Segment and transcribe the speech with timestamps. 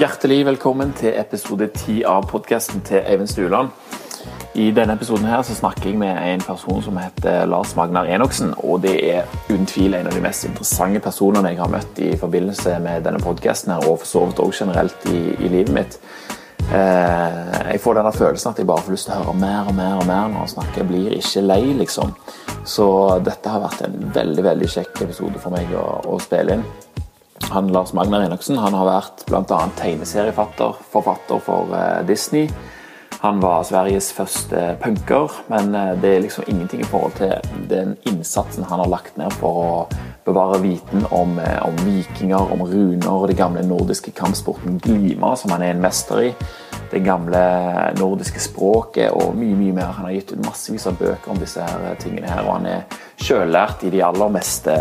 [0.00, 3.68] Hjertelig velkommen til episode 10 av podkasten til Eivind Stuland.
[4.56, 8.54] I denne episoden her så snakker jeg med en person som heter Lars Magnar Enoksen.
[8.64, 12.14] Og det er uten tvil en av de mest interessante personene jeg har møtt i
[12.16, 15.98] forbindelse med denne podkasten, og for så vidt òg generelt i, i livet mitt.
[16.72, 19.76] Eh, jeg får denne følelsen at jeg bare får lyst til å høre mer og
[19.76, 20.80] mer og mer når han snakker.
[20.80, 22.16] Jeg blir ikke lei, liksom.
[22.64, 22.88] Så
[23.28, 26.64] dette har vært en veldig veldig kjekk episode for meg å, å spille inn.
[27.50, 29.58] Han Lars Magnar Enoksen han har vært bl.a.
[29.78, 32.46] tegneserieforfatter for eh, Disney.
[33.22, 37.96] Han var Sveriges första punker, men eh, det är liksom ingenting i förhållande till den
[38.02, 39.94] insatsen han har lagt ner för att
[40.24, 45.50] bevara viten om, eh, om vikingar, om runor och den gamla nordiska kampsporten glima, som
[45.50, 46.34] han är en mästare i.
[46.90, 49.82] Det gamla nordiska språket och mycket, mycket mer.
[49.82, 52.66] Han har gett ut massvis av böcker om dessa här eh, tingene här och han
[52.66, 52.82] är
[53.16, 54.72] självlärd i de allra mesta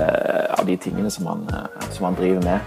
[0.60, 1.52] av de tingene som han,
[1.92, 2.60] som han driver med.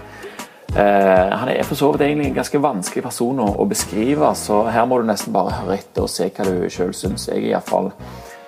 [0.73, 4.63] Eh, han er for så vidt egentlig en ganske vanskelig person å, å, beskrive, så
[4.67, 7.29] her må du nesten bare høre etter og se hva du sjøl syns.
[7.29, 7.91] Jeg er iallfall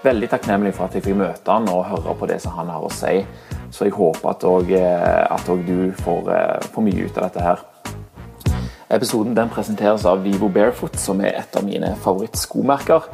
[0.03, 2.83] veldig takknemlig for at jeg fikk møte han og høre på det som han har
[2.83, 3.21] å si.
[3.71, 7.65] Så jeg håper at òg eh, du får, eh, får mye ut av dette her.
[8.89, 13.09] Episoden den presenteres av Vivo Barefoot, som er et av mine favorittskomerker.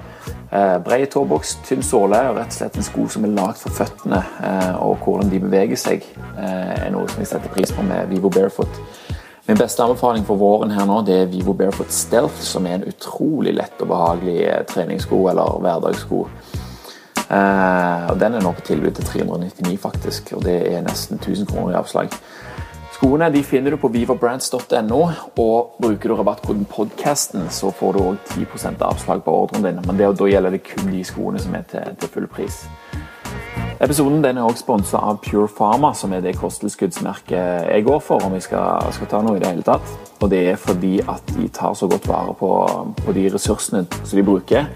[0.54, 3.74] Eh, Brei tåboks, tynn såle og rett og slett en sko som er lagd for
[3.74, 4.20] føttene.
[4.22, 6.06] Eh, og hvordan de beveger seg,
[6.38, 8.82] eh, er noe som jeg setter pris på med Vivo Barefoot.
[9.48, 12.86] Min beste anbefaling for våren her nå det er Vivo Barefoot Stealth, som er en
[12.88, 16.28] utrolig lett og behagelig eh, treningssko eller hverdagssko.
[17.34, 21.50] Eh, og Den er nå på tilbud til 399, faktisk, og det er nesten 1000
[21.50, 22.14] kroner i avslag.
[22.94, 25.00] Skoene de finner du på beaverbrands.no,
[25.42, 29.80] og bruker du rabattkoden podcasten, så får du òg 10% avslag på ordren din.
[29.88, 32.60] Men det, da gjelder det kun de skoene som er til, til full pris.
[33.82, 38.22] Episoden den er òg sponsa av Pure Pharma, som er det kosttilskuddsmerket jeg går for
[38.28, 39.98] om jeg skal, skal, ta noe i det hele tatt.
[40.22, 42.54] Og det er fordi at de tar så godt vare på,
[43.02, 44.70] på de ressursene som de bruker.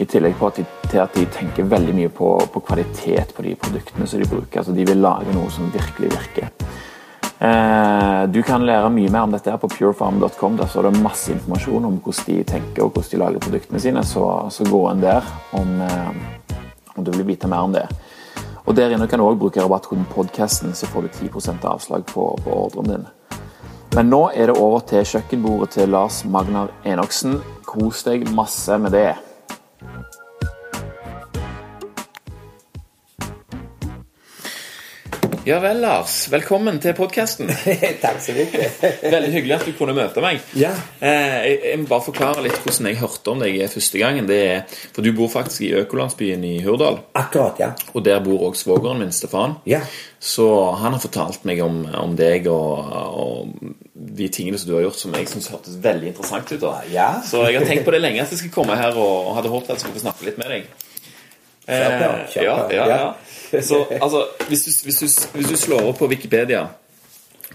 [0.00, 3.46] I tillegg på at de, til at de tenker veldig mye på, på kvalitet på
[3.46, 4.64] de produktene som de bruker.
[4.64, 6.50] Altså De vil lage noe som virkelig virker.
[7.40, 10.58] Eh, du kan lære mye mer om dette her på purefarm.com.
[10.60, 14.02] Der står det masse informasjon om hvordan de tenker og hvordan de lager produktene sine.
[14.04, 15.24] Så, så gå inn der
[15.56, 16.10] om, eh,
[16.96, 17.86] om, du vil vite mer om det.
[18.66, 22.26] Og Der inne kan du òg bruke rabattkoden podcasten, så får du 10% avslag på,
[22.44, 23.08] på ordren din.
[23.96, 27.40] Men nå er det over til kjøkkenbordet til Lars Magnar Enoksen.
[27.66, 29.14] Kos deg masse med det.
[35.48, 36.26] Ja vel, Lars.
[36.28, 37.48] Velkommen til podkasten.
[38.04, 38.66] Takk så mye.
[39.14, 40.42] Veldig hyggelig at du kunne møte meg.
[40.52, 40.74] Ja.
[41.00, 44.28] Eh, bare forklare litt hvordan jeg hørte om deg første gangen.
[44.28, 47.00] Det er, for Du bor faktisk i økolandsbyen i Hurdal.
[47.16, 47.70] Akkurat, ja.
[47.94, 49.56] Og der bor også svogeren min, Stefan.
[49.64, 49.80] Ja.
[50.20, 50.50] Så
[50.82, 55.00] han har fortalt meg om, om deg og, og, de tingene som du har gjort
[55.00, 56.68] som jeg syns hørtes veldig interessant ut.
[56.92, 57.14] Ja.
[57.24, 59.56] Så jeg har tenkt på det lenge at jeg skal komme her og, og hadde
[59.56, 60.70] håpet at jeg skulle få snakke litt med deg.
[61.70, 62.12] Kjør på.
[62.34, 63.02] Kjør ja, ja, ja.
[63.50, 65.06] Så altså, hvis du, hvis, du,
[65.38, 66.68] hvis du, slår opp på Wikipedia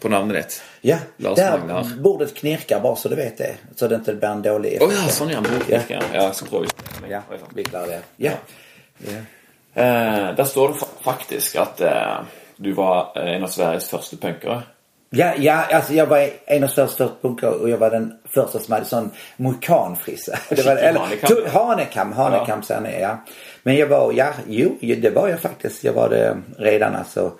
[0.01, 1.95] på navnet ditt Ja, Lars der Magnar.
[2.03, 3.55] bordet knirker, bare så du vet det.
[3.75, 5.41] Så det ikke blir en dårlig Å oh, ja, sånn ja.
[5.45, 6.03] Bordet knirker.
[6.11, 7.09] Ja, jeg skal prøve.
[7.09, 7.23] Ja,
[7.55, 8.01] vi klarer det.
[8.27, 8.35] Ja.
[9.07, 9.23] ja.
[9.75, 12.19] Eh, der står det faktisk at eh,
[12.57, 14.61] du var en av Sveriges første punkere.
[15.09, 18.59] Ja, ja alltså jag var en av Sveriges första punkare och jag var den första
[18.59, 20.39] som hade sån mohikanfrissa.
[20.49, 22.65] Det var, eller, hanekam, hanekam ja.
[22.65, 23.17] säger ja.
[23.65, 25.83] Men jag var, ja, jo, det var jag faktiskt.
[25.83, 27.31] Jag var det redan alltså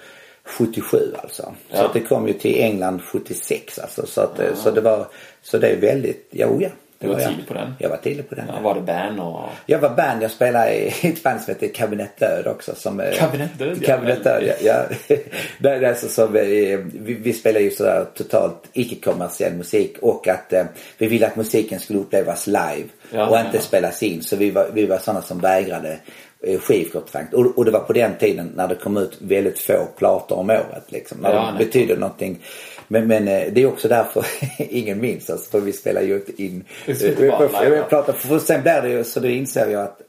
[0.43, 1.53] 77 alltså.
[1.69, 1.77] Ja.
[1.77, 4.05] Så det kom ju till England 76 alltså.
[4.05, 4.55] Så, att, ja.
[4.55, 5.07] så det var,
[5.41, 6.69] så det är väldigt, jo ja.
[6.99, 7.73] Du var, var tidig på den?
[7.79, 8.45] Jag var tidig på den.
[8.47, 9.39] Ja, var det band och...
[9.65, 10.23] Jag var band.
[10.23, 12.75] Jag spelade i ett band som heter Kabinett Död också.
[12.75, 13.85] Som, Kabinett Död?
[13.85, 14.53] Kabinett Död, ja.
[14.61, 14.83] ja.
[15.59, 16.83] det är alltså som, vi,
[17.21, 20.65] vi spelar ju sådär totalt icke-kommersiell musik och att eh,
[20.97, 23.61] vi ville att musiken skulle upplevas live ja, och inte ja.
[23.61, 24.23] spelas in.
[24.23, 25.97] Så vi var, vi var sådana som vägrade
[26.43, 27.33] eh, skivkontrakt.
[27.33, 30.49] Och, och det var på den tiden när det kom ut väldigt få plator om
[30.49, 30.83] året.
[30.87, 32.39] Liksom, när ja, de betydde någonting
[32.87, 34.25] men, men eh, det är också därför
[34.57, 36.63] ingen minns alltså, för vi spelar ju inte in
[37.89, 38.13] platta.
[38.13, 40.01] För sen blir det ju så då inser jag att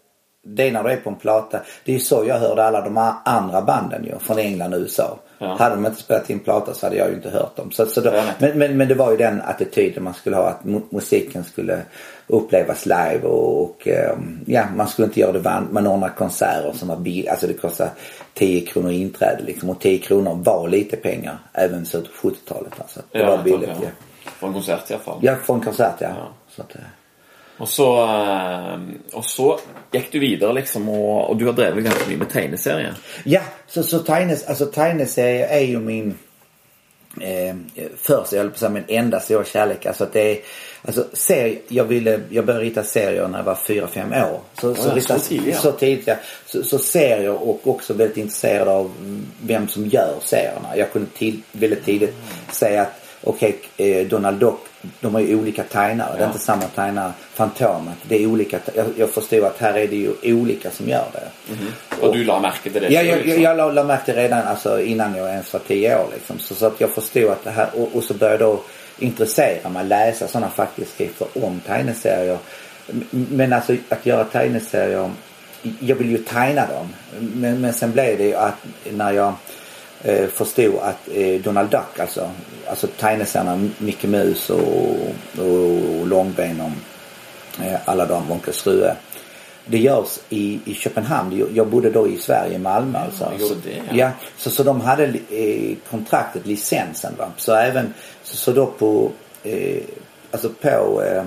[0.47, 1.61] det är när du är på en plata.
[1.85, 5.19] Det är ju så jag hörde alla de andra banden ju från England och USA.
[5.39, 5.57] Ja.
[5.59, 7.71] Hade de inte spelat in platta så hade jag ju inte hört dem.
[7.71, 10.65] Så, så då, men, men, men det var ju den attityden man skulle ha att
[10.91, 11.83] musiken skulle
[12.27, 15.73] upplevas live och, och ehm, ja, man skulle inte göra det varmt.
[15.73, 17.31] Man ordnar konserter som var billiga.
[17.31, 17.91] Alltså det kostade
[18.35, 19.71] 10 kronor inträde liksom.
[19.71, 22.73] Och 10 kronor var lite pengar även så på 70-talet.
[22.79, 23.01] Alltså.
[23.13, 23.71] Det ja, var billigt.
[23.83, 23.89] Ja.
[24.25, 25.19] För en konsert i alla fall.
[25.23, 26.09] Ja, för en konsert ja.
[26.09, 26.29] ja.
[26.49, 26.81] Så att, eh.
[27.59, 27.87] og så,
[29.13, 29.47] og så
[29.93, 32.99] gikk du videre, liksom, og, og du har drevet ganske mye med tegneserier.
[33.25, 36.19] Ja, så, så tegnes, alltså, tegneserier är ju min
[37.21, 37.55] eh,
[38.03, 39.87] först, jag höll på att säga min enda stora kärlek.
[39.87, 40.39] Alltså att det är,
[40.83, 44.41] alltså serie, jag ville, jag började rita serier när jag var 4-5 år.
[44.61, 45.57] Så, så, ja, så tidigt?
[45.57, 46.15] Så tidigt, ja.
[46.47, 48.91] Så, så serier och också väldigt intresserad av
[49.43, 50.77] vem som gör serierna.
[50.77, 52.15] Jag kunde till, väldigt tidigt
[52.53, 54.59] säga att okej, okay, eh, Donald Duck,
[55.01, 56.09] de har ju olika tegnare.
[56.13, 56.17] Ja.
[56.17, 57.13] Det är inte samma tegnare.
[57.35, 58.59] Fantomet, det är olika.
[58.75, 61.53] Jag, jag förstod att här är det ju olika som gör det.
[61.53, 62.01] Mm -hmm.
[62.01, 62.89] och, och, du la märke till det?
[62.89, 65.99] Ja, jag, jag, jag la, märke till det redan alltså, innan jag ens var tio
[65.99, 66.39] år liksom.
[66.39, 68.63] Så, så att jag förstod att det här och, och så började jag då
[68.99, 72.39] intressera mig, läsa sådana faktiskrifter om tegneserier.
[73.11, 75.11] Men alltså att göra tegneserier,
[75.81, 76.95] jag vill ju tegna dem.
[77.19, 79.35] Men, men sen blev det ju att när jag
[80.03, 82.31] eh, förstod att eh, Donald Duck, alltså,
[82.69, 84.63] alltså tegneserierna Mickey Mus och,
[85.39, 88.97] och Långben och eh, alla de, Onkel Strue.
[89.69, 91.49] Det görs i, i Köpenhamn.
[91.55, 93.33] Jag bodde då i Sverige, Malmö alltså.
[93.39, 93.83] Ja, så, det, ja.
[93.95, 94.11] ja.
[94.37, 97.29] så, så de hade eh, kontraktet, licensen va.
[97.37, 99.11] Så även, så, så då på,
[99.43, 99.83] eh,
[100.31, 101.25] alltså på eh,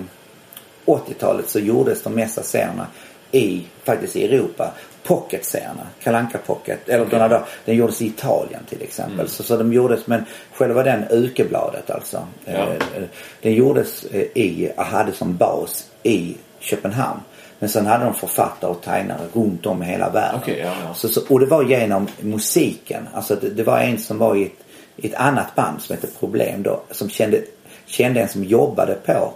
[0.86, 2.88] 80-talet så gjordes de mesta serierna
[3.32, 4.72] i, faktiskt i Europa
[5.10, 5.88] pocketserierna.
[6.04, 6.90] Kalanka Pocket.
[6.90, 7.20] Eller okay.
[7.20, 9.14] den, den gjordes i Italien till exempel.
[9.14, 9.28] Mm.
[9.28, 12.28] Så, så de gjordes, men själva den Ukebladet alltså.
[12.46, 12.52] Ja.
[12.52, 13.04] Eh,
[13.42, 17.20] den gjordes eh, i, hade som bas i Köpenhamn.
[17.60, 20.42] Men sen hade de författare och tegnare runt om i hela världen.
[20.42, 20.94] Okay, ja, ja.
[20.94, 23.08] Så, så, och det var genom musiken.
[23.14, 24.66] Alltså det, det var en som var i ett,
[25.06, 26.82] ett annat band som hette Problem då.
[26.92, 27.42] Som kände,
[27.86, 29.34] kände en som jobbade på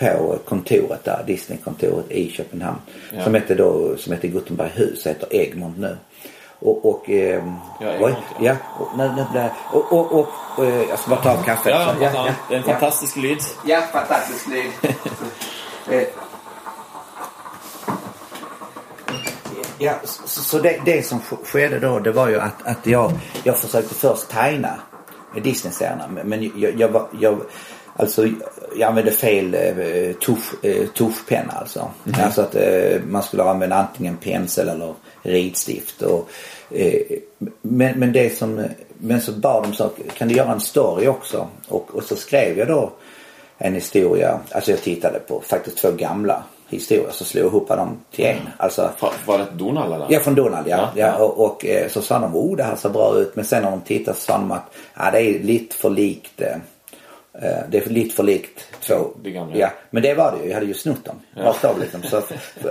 [0.00, 2.78] på kontoret där, Disney-kontoret i Köpenhamn.
[3.12, 3.24] Ja.
[3.24, 5.96] Som hette då, som hette Gutenberghus, heter Egmont nu.
[6.58, 7.44] Och, och eh,
[7.80, 8.56] ja, oj, ja.
[8.78, 11.70] Och, nu, nu och, och, och, och, eh, jag ska bara ta en kaffe.
[11.70, 13.38] Ja, ja, ja, Det är en fantastisk lyd.
[13.66, 14.70] Ja, fantastisk lyd.
[15.90, 16.08] Eh,
[19.78, 23.12] ja, så, så det, det, som skedde då det var ju att, att jag,
[23.44, 24.80] jag försökte först tegna
[25.34, 26.08] Disney-serierna.
[26.24, 27.40] Men jag, jag, jag, jag
[28.00, 28.26] Alltså
[28.76, 31.90] jag använde fel eh, tusch, eh, tuschpenna alltså.
[32.06, 32.20] Mm.
[32.24, 36.02] Alltså att eh, man skulle använda antingen pensel eller ritstift.
[36.02, 36.30] Och,
[36.70, 37.02] eh,
[37.62, 38.64] men, men det som,
[38.98, 41.48] men så bad de så kan du göra en story också?
[41.68, 42.92] Och, och så skrev jag då
[43.58, 44.40] en historia.
[44.50, 48.48] Alltså jag tittade på faktiskt två gamla historier så slog jag ihop dem till en.
[48.56, 48.90] Alltså,
[49.26, 50.06] var det Donald eller?
[50.08, 50.76] Ja från Donald ja.
[50.94, 51.24] ja, ja.
[51.24, 53.36] Och, och, eh, så sa de oh det här ser bra ut.
[53.36, 56.40] Men sen när de tittade så sa de att ja, det är lite för likt
[56.40, 56.56] Eh,
[57.40, 59.10] det är lite för likt två.
[59.22, 59.56] Det gamla.
[59.56, 60.48] Ja, men det var det ju.
[60.48, 61.20] Jag hade ju snott dem.
[61.34, 61.42] Ja.
[61.42, 62.02] Rakt av liksom.
[62.02, 62.16] Så,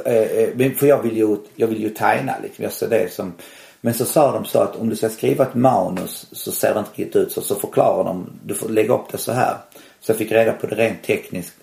[0.06, 2.64] eh, eh, för jag vill ju, jag vill ju tegna liksom.
[2.64, 3.34] Jag ser det som
[3.82, 6.80] men så sa de så att om du ska skriva ett manus så ser det
[6.80, 7.42] inte riktigt ut så.
[7.42, 9.58] Så förklarar de, du får lägga upp det så här.
[10.00, 11.56] Så jag fick reda på det rent tekniskt.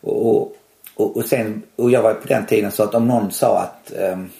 [0.00, 0.56] Och,
[0.94, 3.92] och, och sen, och jag var på den tiden så att om någon sa att
[3.96, 4.30] um,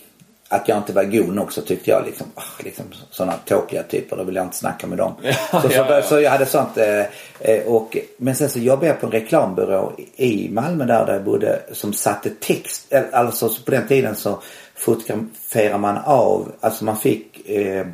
[0.55, 4.17] att jag inte var god nog så tyckte jag liksom, oh, liksom sådana tråkiga typer,
[4.17, 5.15] då vill jag inte snacka med dem.
[5.23, 6.03] Ja, så, ja, ja.
[6.03, 6.79] så, jag hade sånt.
[6.79, 7.05] Eh,
[7.39, 11.25] eh, och, men sen så jobbade jag på en reklambyrå i Malmö där, där jag
[11.25, 12.93] bodde som satte text.
[13.12, 14.39] Alltså på den tiden så
[14.75, 17.87] fotograferade man av, alltså man fick eh,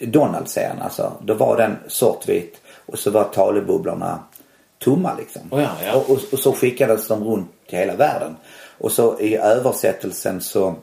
[0.00, 1.12] Donald-serien alltså.
[1.22, 4.22] Då var den svartvit och så var talebubblorna
[4.78, 5.42] tomma liksom.
[5.50, 5.96] Oh.
[5.96, 8.36] Och, och, och, så skickades de runt till hela världen.
[8.78, 10.74] Och så i översättelsen så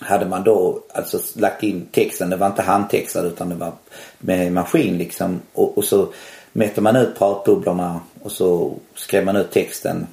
[0.00, 3.72] hade man då alltså lagt in texten, det var inte handtextad utan det var
[4.18, 5.40] med maskin liksom.
[5.52, 6.08] Och, och så
[6.52, 10.06] mätte man ut pratbubblorna och så skrev man ut texten.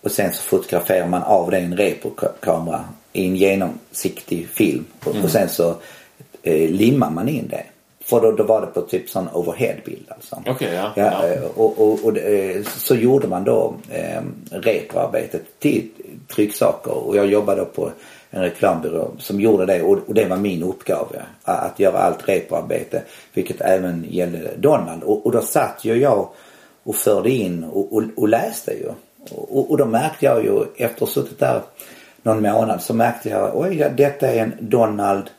[0.00, 4.84] Och sen så fotograferar man av det i en reprokamera i en genomsiktig film.
[5.04, 5.24] Och, mm.
[5.24, 5.76] och sen så
[6.42, 7.64] eh, limmar man in det.
[8.04, 10.42] För då, då var det på typ sån overheadbild alltså.
[10.46, 10.92] Okay, ja.
[10.96, 11.28] ja, ja.
[11.28, 15.88] Eh, och, och, och eh, så gjorde man då eh, retroarbetet till
[16.34, 17.90] trycksaker och jag jobbade på
[18.34, 21.22] en reklambyrå som gjorde det och, och det var min uppgave.
[21.42, 23.02] Att göra allt repoarbete.
[23.32, 25.02] Vilket även gällde Donald.
[25.02, 26.28] Och, och då satt ju jag
[26.82, 28.88] och förde in och, och, och läste ju.
[29.30, 31.62] Och, och då märkte jag ju efter att ha suttit där
[32.22, 35.30] någon månad så märkte jag oj ja, detta är en Donald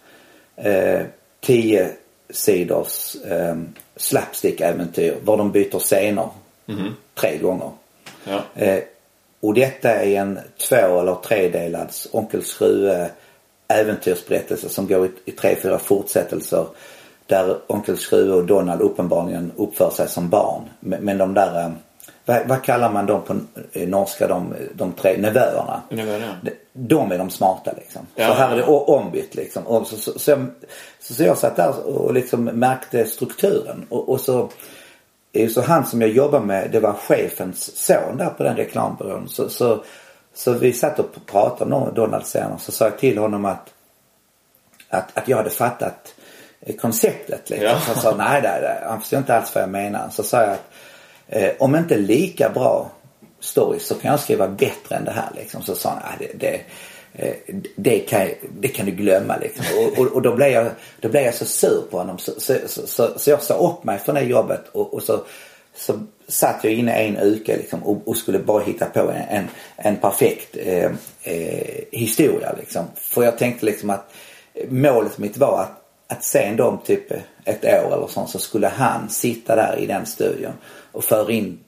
[0.55, 1.01] eh,
[1.41, 1.89] 10
[2.29, 3.55] sidors eh,
[3.95, 6.29] slapstick-äventyr var de byter scener
[6.67, 6.93] mm.
[7.13, 7.69] tre gånger.
[8.23, 8.41] Ja.
[8.55, 8.83] Eh,
[9.43, 13.09] och detta är en två eller tredelad Onkel Skrue
[13.67, 16.65] äventyrsberättelse som går i, i tre, fyra fortsättelser.
[17.27, 20.63] Där Onkel Skrue och Donald uppenbarligen uppför sig som barn.
[20.79, 21.71] Men, men de där, eh,
[22.25, 23.35] vad, vad, kallar man dem på
[23.73, 25.81] eh, norska, de, de tre nevöerna?
[25.89, 26.37] Nevöerna.
[26.41, 28.01] De, de är de smarta liksom.
[28.15, 29.67] Ja, så här är det ombytt liksom.
[29.67, 30.45] Och så, så, så,
[30.99, 33.85] så jag satt där och liksom märkte strukturen.
[33.89, 34.49] Och, och så
[35.49, 39.29] så han som jag jobbar med, det var chefens son där på den reklambyrån.
[39.29, 39.83] Så, så,
[40.33, 42.59] så vi satt och pratade om Donald senare.
[42.59, 43.73] Så sa jag till honom att,
[44.89, 46.13] att, att jag hade fattat
[46.79, 47.49] konceptet.
[47.49, 47.67] Liksom.
[47.67, 47.79] Ja.
[47.79, 50.09] Så han sa nej, nej, nej, han förstod inte alls vad jag menar.
[50.09, 50.69] Så sa jag att
[51.27, 52.91] eh, om inte lika bra
[53.39, 55.29] stories så kan jag skriva bättre än det här.
[55.35, 55.61] Liksom.
[55.61, 56.61] Så sa han, nej, det, det
[57.15, 57.35] Eh,
[57.75, 58.27] det kan,
[58.59, 59.65] det kan du glömma liksom.
[59.77, 60.67] Och, och, och, då, blev jag,
[60.99, 63.99] då blev jag så sur på honom så, så, så, så jag sa upp mig
[63.99, 65.23] från det jobbet och, och så,
[65.75, 69.47] så satt jag inne en uke liksom och, och, skulle bara hitta på en, en,
[69.75, 70.91] en perfekt eh,
[71.23, 72.85] eh, historia liksom.
[72.95, 74.13] För jag tänkte liksom att
[74.69, 77.11] målet mitt var att, att sen då om typ
[77.45, 80.53] ett år eller sånt så skulle han sitta där i den studion
[80.91, 81.59] och föra in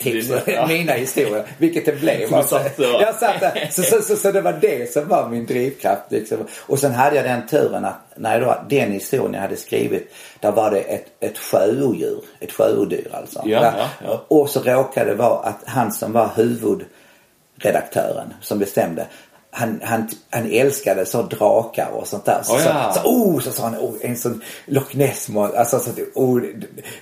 [0.00, 0.66] tips, ja.
[0.66, 1.44] mina historier.
[1.58, 2.34] Vilket det blev.
[2.34, 2.60] Alltså.
[2.78, 3.68] Jag satt där.
[3.70, 6.02] Så, så, så, så, det var det som var min drivkraft.
[6.08, 6.38] Liksom.
[6.60, 10.52] Och sen hade jag den turen att när då, den historien jag hade skrivit, där
[10.52, 12.20] var det ett, ett sjöodjur.
[12.40, 13.42] Ett sjöodjur alltså.
[13.44, 14.24] Ja, ja, ja.
[14.28, 19.06] Och så råkade det vara att han som var huvudredaktören som bestämde
[19.52, 22.42] han, han, han älskade så drakar och sånt där.
[22.42, 22.92] Så, oh, ja.
[22.92, 26.42] så, så, oh, så sa han, oh, en sån Loch Ness alltså, så, oh,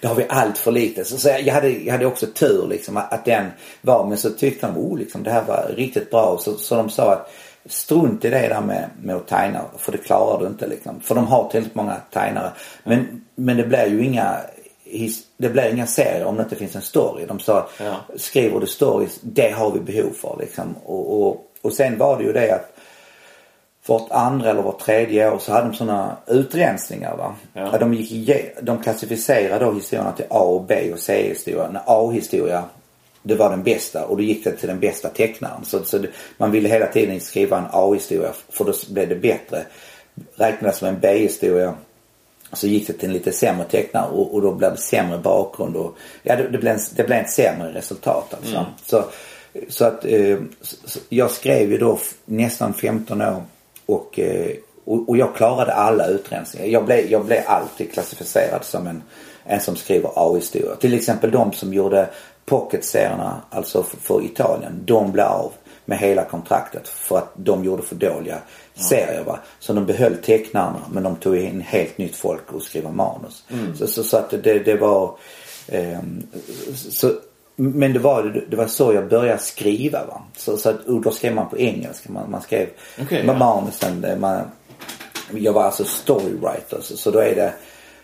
[0.00, 1.05] det har vi allt för lite.
[1.05, 3.47] Så, så jag, hade, jag hade också tur liksom att, att den
[3.81, 6.38] var, men så tyckte de, oh, liksom, det här var riktigt bra.
[6.40, 7.31] Så, så de sa att
[7.67, 11.00] strunt i det där med, med att tajna för det klarar du inte liksom.
[11.00, 12.52] För de har tillräckligt många tajnare.
[12.85, 14.37] Men, men det blir ju inga
[15.37, 17.26] det blir inga serier om det inte finns en story.
[17.26, 17.97] De sa, ja.
[18.17, 20.76] skriver du stories, det har vi behov för liksom.
[20.85, 22.72] Och, och och sen var det ju det att
[23.86, 27.34] vart andra eller vart tredje år så hade de sådana utrensningar va.
[27.52, 27.78] Ja.
[27.78, 28.30] De, gick,
[28.62, 31.80] de klassificerade då historierna till A och B och C-historia.
[31.86, 32.64] A-historia
[33.22, 35.64] det var den bästa och då gick det till den bästa tecknaren.
[35.64, 39.62] Så, så det, man ville hela tiden skriva en A-historia för då blev det bättre.
[40.34, 41.74] Räknades som en B-historia
[42.52, 45.76] så gick det till en lite sämre tecknare och, och då blev det sämre bakgrund
[45.76, 48.56] och ja det, det blev, en, det blev ett sämre resultat alltså.
[48.56, 48.66] Mm.
[48.86, 49.04] Så
[49.69, 50.38] så att eh,
[51.09, 53.43] jag skrev ju då nästan 15 år
[53.87, 54.50] och, eh,
[54.85, 56.67] och, och, jag klarade alla utrensningar.
[56.67, 59.02] Jag blev, jag blev alltid klassificerad som en,
[59.45, 60.76] en som skriver A-historia.
[60.76, 62.09] Till exempel de som gjorde
[62.45, 65.52] pocketserierna, alltså för, för, Italien, de blev av
[65.85, 68.38] med hela kontraktet för att de gjorde för dåliga
[68.75, 69.25] serier.
[69.25, 69.38] Va?
[69.59, 73.45] Så de behöll tecknarna men de tog in helt nytt folk och skrev manus.
[73.50, 73.76] Mm.
[73.76, 75.14] Så, så, så, att det, det var
[75.69, 75.99] eh,
[76.75, 77.12] så
[77.60, 80.22] men det var, det var så jag började skriva va.
[80.36, 82.12] Så, så att, och då skrev man på engelska.
[82.12, 82.68] Man, man skrev
[83.02, 83.34] okay, ja.
[83.34, 84.20] manusen.
[84.20, 84.42] Man,
[85.34, 86.78] jag var alltså storywriter.
[86.80, 87.52] Så, så då är det,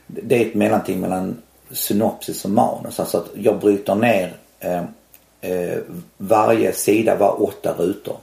[0.07, 1.37] det är ett mellanting mellan
[1.71, 3.01] synopsis och manus.
[3.01, 4.83] Alltså att jag bryter ner eh,
[5.41, 5.79] eh,
[6.17, 8.17] varje sida var åtta rutor.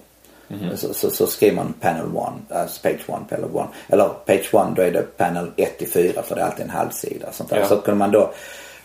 [0.50, 0.76] Mm -hmm.
[0.76, 3.68] så, så, så skriver man panel one, alltså page one, panel one.
[3.88, 6.70] Eller page one då är det panel 1 till 4 för det är alltid en
[6.70, 7.32] halvsida.
[7.32, 7.60] Sånt där.
[7.60, 7.68] Ja.
[7.68, 8.34] Så kunde man då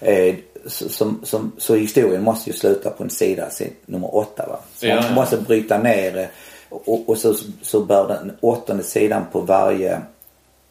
[0.00, 0.34] eh,
[0.68, 3.49] som, som, så historien måste ju sluta på en sida,
[3.87, 4.58] nummer åtta va.
[4.76, 6.28] Så ja, man måste bryta ner det
[6.68, 10.00] och, och så, så bör den åttonde sidan på varje,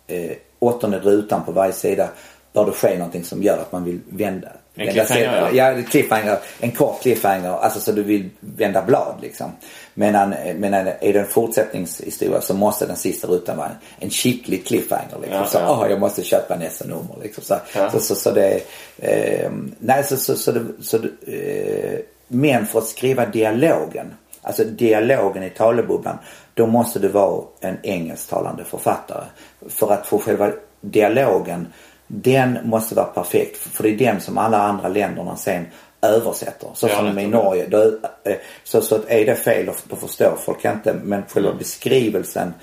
[0.07, 2.09] eh, åttonde rutan på varje sida
[2.53, 4.47] bör det ske någonting som gör att man vill vända.
[4.75, 5.73] En cliffhanger ja.
[5.73, 5.83] ja.
[5.89, 6.37] cliffhanger.
[6.59, 7.49] En kort cliffhanger.
[7.49, 9.51] Alltså så du vill vända blad liksom.
[9.97, 15.17] Men, men är det en fortsättningshistoria så måste den sista rutan vara en kittlig cliffhanger.
[15.21, 15.37] Liksom.
[15.37, 15.85] Ja, så, ja.
[15.85, 17.15] Oh, jag måste köpa nästa nummer.
[17.23, 17.43] Liksom.
[17.43, 17.91] Så, ja.
[17.91, 18.61] så, så, så, det,
[18.97, 20.97] eh, nej så, så, så, det, så
[21.27, 26.17] eh, men för att skriva dialogen, alltså dialogen i talebubblan,
[26.53, 29.25] då måste du vara en engelsktalande författare.
[29.69, 31.67] För att få själva dialogen,
[32.07, 33.57] den måste vara perfekt.
[33.57, 35.65] För det är den som alla andra länderna sen
[36.01, 36.69] översätter.
[36.73, 37.67] Så ja, som i Norge.
[37.67, 37.83] Då,
[38.23, 40.93] eh, så, så att är det fel då förstår folk inte.
[41.03, 41.59] Men själva mm.
[41.59, 42.53] beskrivelsen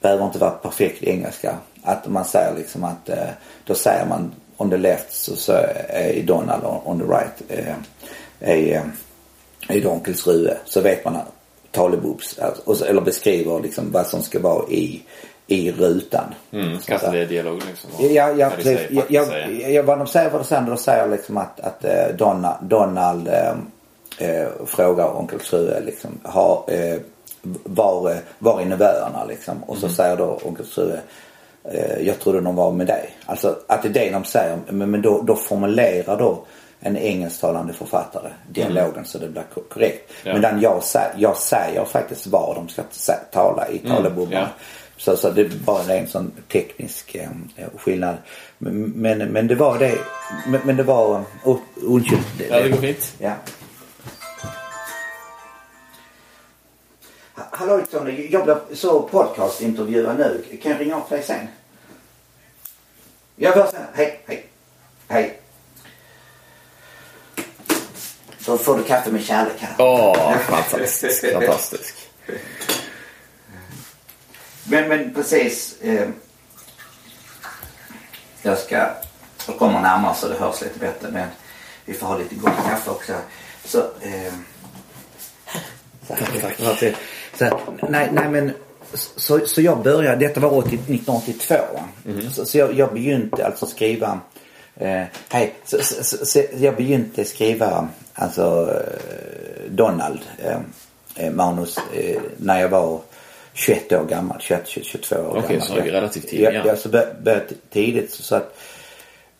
[0.00, 1.56] behöver inte vara perfekt engelska.
[1.82, 3.28] Att man säger liksom att eh,
[3.64, 5.52] då säger man on the left så, så
[5.88, 7.74] är Donald on the right eh,
[8.40, 8.90] är,
[9.68, 10.56] är Donkels Rue.
[10.64, 11.18] Så vet man
[11.70, 12.38] talebobs.
[12.88, 15.02] Eller beskriver liksom vad som ska vara i
[15.46, 16.34] i rutan.
[16.50, 17.90] Mm, kanske det är dialog liksom?
[18.14, 18.80] Ja, ja, precis.
[18.90, 22.56] Jag, jag, jag, vad de säger vad de säger, säger liksom att, att eh, Donna,
[22.62, 23.54] Donald eh,
[24.18, 26.98] eh, frågar onkel True liksom, har, eh,
[27.64, 29.62] var, var är nevöerna liksom?
[29.62, 29.96] Och så mm.
[29.96, 31.00] säger då onkel True
[31.64, 33.10] eh, jag trodde de var med dig.
[33.26, 34.58] Alltså att det är det de säger.
[34.68, 36.44] Men, men då, då formulerar då
[36.80, 39.04] en engelsktalande författare dialogen mm.
[39.04, 40.12] så det blir korrekt.
[40.24, 40.38] Ja.
[40.38, 40.82] Men jag,
[41.16, 44.42] jag säger faktiskt var de ska tala i talebubblan.
[44.42, 44.42] Mm.
[44.42, 44.48] Ja.
[44.96, 47.28] Så, så det är bara en sån teknisk eh,
[47.78, 48.16] skillnad.
[48.58, 49.98] Men, men, det var det.
[50.46, 51.24] Men, men det var...
[51.44, 52.22] Oh, undskyld.
[52.50, 53.14] Ja, det går fint.
[53.18, 53.34] Ja.
[57.34, 60.58] Hallå Tony, jag blir så podcastintervjuad nu.
[60.62, 61.48] Kan jag ringa upp dig sen?
[63.36, 63.82] Jag hörs sen.
[63.94, 64.46] Hej, hej,
[65.08, 65.40] hej.
[68.46, 69.74] Då får du kaffe med kärlek här.
[69.78, 71.32] Åh, oh, fantastiskt.
[71.32, 71.94] fantastiskt.
[74.68, 75.76] Men, men precis.
[75.82, 76.08] Eh,
[78.42, 78.76] jag ska,
[79.46, 81.28] jag kommer närmare så det hörs lite bättre men
[81.84, 83.12] vi får ha lite gott kaffe också.
[83.64, 84.32] Så, eh,
[86.08, 86.20] tack.
[87.38, 88.52] Så, nej, nej men
[88.94, 91.54] så, så jag började, detta var 80, 1982.
[92.06, 92.30] Mm.
[92.30, 94.20] Så, så jag, jag begynte alltså skriva
[94.78, 100.58] Eh, hej, så, så, så, jag begynte skriva alltså eh, Donald eh,
[101.16, 103.00] eh manus eh, när jag var
[103.56, 105.44] 21 år gammal, 21, 22 år okay, gammal.
[105.44, 106.54] Okej, så relativt tidigt.
[106.54, 108.12] Ja, ja så började tidigt.
[108.12, 108.58] Så att,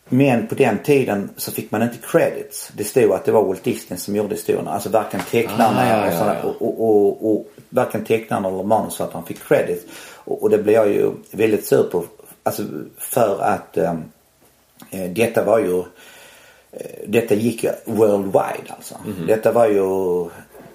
[0.05, 2.71] men på den tiden så fick man inte credits.
[2.73, 4.71] Det stod att det var Walt Disney som gjorde historierna.
[4.71, 6.49] Alltså varken tecknarna ah, ja, ja, ja.
[6.49, 9.85] och, och, och, och, varken tecknarna eller manusförfattaren fick credits.
[10.15, 12.05] Och, det blev jag ju väldigt sur på.
[12.43, 12.63] Alltså
[12.97, 14.03] för att um,
[15.13, 15.79] detta var ju
[16.71, 18.95] eh, detta gick ju worldwide alltså.
[19.05, 19.27] Mm -hmm.
[19.27, 19.81] Detta var ju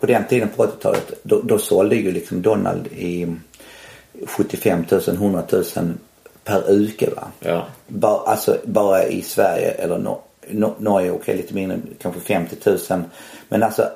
[0.02, 3.37] på den tiden på 80-talet då, då sålde ju liksom Donald i
[4.26, 5.64] 75 000, 100 000
[6.44, 7.28] per uke va.
[7.40, 7.66] Ja.
[7.87, 12.56] Bara, alltså bara i Sverige eller no, no, Norge okej okay, lite mindre, kanske 50
[12.64, 12.78] 000.
[13.49, 13.88] Men alltså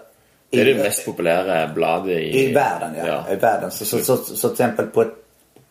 [0.50, 2.94] det är det mest populära bladet i, i världen.
[2.98, 3.06] Ja.
[3.06, 3.32] ja.
[3.32, 3.70] I världen.
[3.70, 5.04] Så, så, så, så, till exempel på,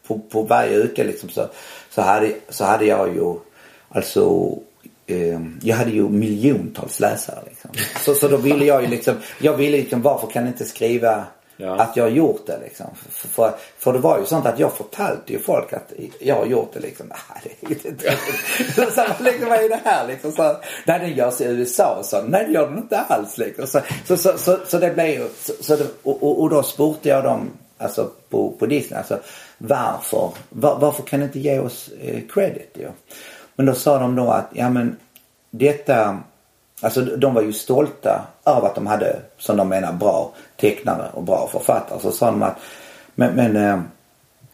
[0.07, 1.47] på, på varje uke liksom så,
[1.89, 3.35] så, hade, så hade jag ju
[3.89, 4.55] alltså
[5.61, 7.71] jag hade ju miljontals läsare liksom.
[7.99, 11.25] Så, så då ville jag ju liksom, jag ville liksom varför kan inte skriva
[11.57, 11.75] Ja.
[11.75, 12.85] Att jag har gjort det liksom.
[13.09, 16.45] För, för, för, det var ju sånt att jag förtalte ju folk att jag har
[16.45, 17.07] gjort det liksom.
[17.29, 18.17] Nej, det är inte
[18.91, 20.31] så, liksom, vad är det här liksom?
[20.31, 22.21] Så, nej, den görs i USA så.
[22.21, 23.67] Nej, det gör den inte alls liksom.
[23.67, 25.27] Så, så, så, så, så det blev ju,
[25.61, 29.19] så, det, och, och, och, då spurtade jag dem, alltså på, på Disney, alltså
[29.57, 32.87] varför, var, varför kan ni inte ge oss eh, credit ju?
[33.55, 34.97] Men då sa de då att, ja men
[35.49, 36.19] detta
[36.81, 41.23] Alltså de var ju stolta över att de hade, som de menar, bra tecknare och
[41.23, 41.99] bra författare.
[41.99, 42.55] Så sa de att,
[43.15, 43.79] men, men eh,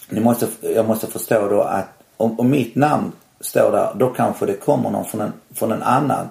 [0.09, 4.45] ni måste, jag måste förstå då att om, om mitt namn står där, då kanske
[4.45, 6.27] det kommer någon från en, från en annan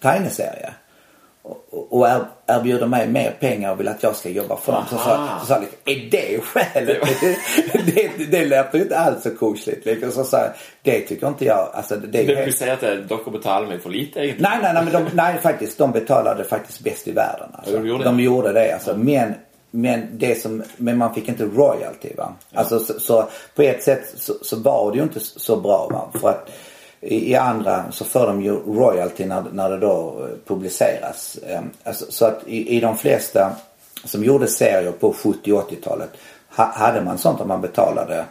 [0.00, 0.74] tegneserie
[1.70, 4.84] och er, erbjuder mig mer pengar och vill att jag ska jobba för dem.
[4.90, 6.98] Så sa så sa liksom, är det skälet?
[7.72, 9.86] det, det, det låter ju inte alls så kusligt.
[9.86, 10.10] Liksom.
[10.10, 10.38] Så sa
[10.82, 11.70] det tycker inte jag.
[11.74, 14.50] Alltså, det, det, du vill säga att de betalar mig för lite egentligen?
[14.50, 15.78] Nej, nej, nej, men de, nej faktiskt.
[15.78, 17.48] De betalade faktiskt bäst i världen.
[17.52, 17.72] Alltså.
[17.72, 18.96] De gjorde, de gjorde det alltså.
[18.96, 19.34] Men
[19.74, 22.34] men det som, men man fick inte royalty va.
[22.54, 26.20] Alltså så, så, på ett sätt så, så, var det ju inte så bra va.
[26.20, 26.50] För att
[27.02, 31.38] i, andra så får de ju royalty när, när det då publiceras.
[31.46, 33.52] Ehm, alltså, så att i, i de flesta
[34.04, 36.10] som gjorde serier på 70 och 80-talet
[36.48, 38.24] hade man sånt att man betalade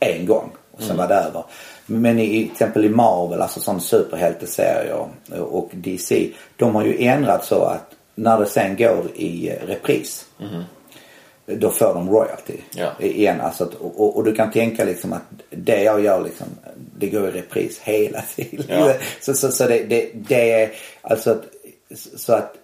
[0.00, 0.96] en gång och sen mm.
[0.96, 1.44] var det över.
[1.86, 5.06] Men i, till exempel i Marvel, alltså som superhjälteserier
[5.38, 10.62] och DC, de har ju ändrat så att när det sen går i repris mm
[11.46, 12.90] då får de royalty ja.
[12.98, 13.40] igen.
[13.40, 16.46] Alltså att, och, och, du kan tänka liksom att det jag gör liksom,
[16.98, 18.66] det går i repris hela tiden.
[18.68, 18.94] Ja.
[19.20, 20.70] Så, så, så det, det, det är
[21.02, 21.44] alltså att,
[22.16, 22.54] så att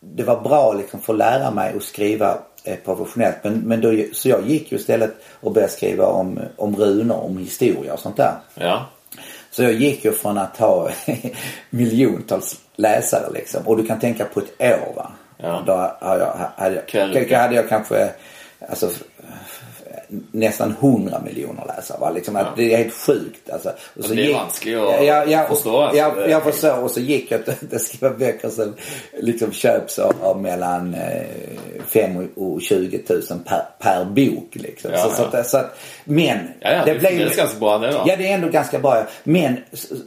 [0.00, 3.36] det var bra liksom för att lära mig att skriva eh, professionellt.
[3.42, 7.38] Men, men då, så jag gick ju istället och började skriva om, om runor, om
[7.38, 8.34] historia och sånt där.
[8.54, 8.86] Ja.
[9.50, 10.90] Så jag gick ju från att ha
[11.70, 13.66] miljontals läsare liksom.
[13.66, 15.12] Och du kan tänka på ett år va.
[15.38, 15.62] Ja.
[15.66, 15.72] Då
[16.06, 16.82] hade jag, hade,
[17.28, 18.10] jag, hade jag kanske
[18.68, 18.90] alltså,
[20.30, 21.98] nästan 100 miljoner läsare.
[22.00, 22.10] Va?
[22.10, 22.40] Liksom, ja.
[22.40, 23.50] att det är helt sjukt.
[23.50, 23.72] Alltså.
[23.96, 25.80] Och så det är vanskligt att ja, ja, förstå.
[25.80, 25.96] Alltså.
[25.96, 26.82] Jag, jag förstår.
[26.82, 28.74] Och så gick jag att skriva böcker som
[29.20, 31.22] liksom köps av, av mellan eh,
[31.86, 34.48] 5 och 20 000 per, per bok.
[34.52, 34.90] Liksom.
[34.92, 35.42] Ja, så, ja.
[35.42, 36.38] Så, så, att, men.
[36.60, 38.04] Ja, ja, det, det blev ganska bra det då.
[38.06, 39.06] Ja, det är ändå ganska bra.
[39.24, 39.56] Men,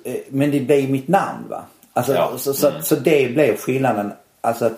[0.03, 1.63] eh, men det blev mitt namn va.
[1.93, 2.81] Alltså, så, så, mm.
[2.81, 4.11] så det blev skillnaden.
[4.41, 4.69] Alltså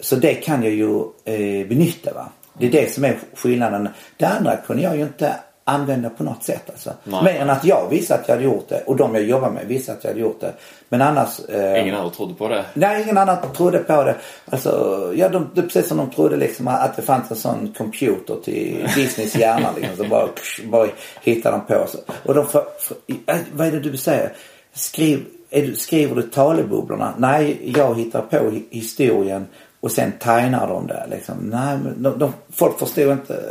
[0.00, 2.28] så det kan jag ju eh, benytta va.
[2.58, 3.88] Det är det som är skillnaden.
[4.16, 5.34] Det andra kunde jag ju inte
[5.68, 6.92] använda på något sätt alltså.
[7.04, 7.24] Nej.
[7.24, 9.66] Mer än att jag visste att jag hade gjort det och de jag jobbar med
[9.66, 10.52] visste att jag hade gjort det.
[10.88, 11.40] Men annars...
[11.40, 12.64] Eh, ingen annan trodde på det?
[12.74, 14.16] Nej, ingen annan trodde på det.
[14.50, 18.36] Alltså, ja, de, det precis som de trodde liksom att det fanns en sån computer
[18.44, 19.96] till Disneys hjärna liksom.
[19.96, 20.28] Så bara,
[20.64, 20.88] bara
[21.22, 21.86] hittade de på.
[21.88, 21.98] Så.
[22.24, 24.32] Och de för, för, äh, vad är det du säger?
[24.72, 27.14] Skriv, du, skriver du talebubblorna?
[27.18, 29.46] Nej, jag hittar på historien
[29.80, 31.36] och sen tegnar de det liksom.
[31.38, 33.42] Nej, men de, de, folk förstod inte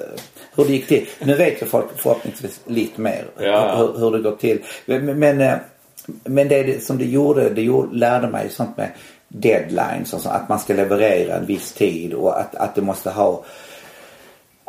[0.55, 1.07] hur det gick till.
[1.23, 3.75] Nu vet ju folk förhoppningsvis lite mer ja.
[3.75, 4.63] hur, hur, det går till.
[4.85, 5.55] Men, men, eh,
[6.23, 8.89] men det som det gjorde, det gjorde, lärde mig sånt med
[9.27, 13.09] deadlines och så, att man ska leverera en viss tid och att, att det måste
[13.09, 13.43] ha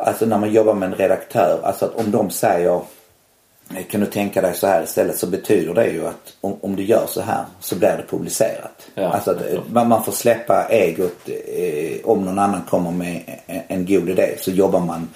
[0.01, 2.81] Alltså när man jobbar med en redaktör, alltså att om de säger
[3.89, 6.83] kan du tänka dig så här istället så betyder det ju att om, om du
[6.83, 8.87] gör så här så blir det publicerat.
[8.95, 13.61] Ja, alltså att man, man får släppa egot eh, om någon annan kommer med en,
[13.67, 15.09] en god idé så jobbar man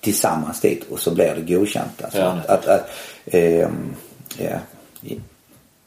[0.00, 2.02] tillsammans dit och så blir det godkänt.
[2.02, 2.90] Alltså ja, att, att, att
[3.26, 3.68] eh,
[4.38, 4.58] ja.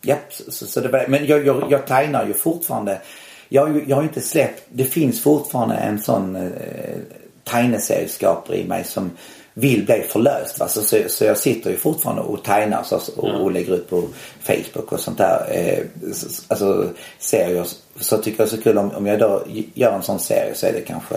[0.01, 3.01] Ja, så, så det men jag, jag, jag tegnar ju fortfarande.
[3.49, 6.51] Jag, jag har inte släppt, det finns fortfarande en sån eh,
[7.43, 9.11] tegneserieskaper i mig som
[9.53, 10.59] vill bli förlöst.
[10.59, 10.67] Va?
[10.67, 14.03] Så, så, så jag sitter ju fortfarande och tegnar så, och, och lägger ut på
[14.41, 15.47] Facebook och sånt där.
[15.51, 15.85] Eh,
[16.47, 17.67] alltså serier.
[17.99, 20.55] Så tycker jag det är så kul om, om jag då gör en sån serie
[20.55, 21.15] så är det kanske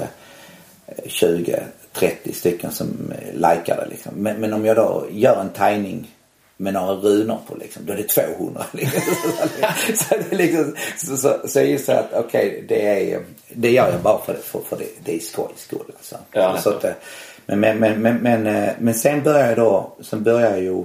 [1.04, 4.12] 20-30 stycken som likar det liksom.
[4.16, 6.10] Men, men om jag då gör en tegning
[6.56, 7.86] med några runor på liksom.
[7.86, 8.66] Då är det 200.
[8.72, 9.00] Liksom.
[9.94, 13.90] så, det liksom, så, så, så jag gissar att okej, okay, det är, det gör
[13.90, 15.92] jag bara för, för, för det, det är skojs skull.
[15.96, 16.16] Alltså.
[16.30, 16.84] Ja, så att,
[17.46, 20.84] men, men, men, men, men, men sen började jag då, sen började jag ju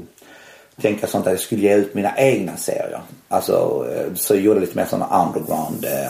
[0.81, 3.01] tänka sånt att jag skulle ge ut mina egna serier.
[3.27, 6.09] Alltså så jag gjorde lite mer sådana underground, eh,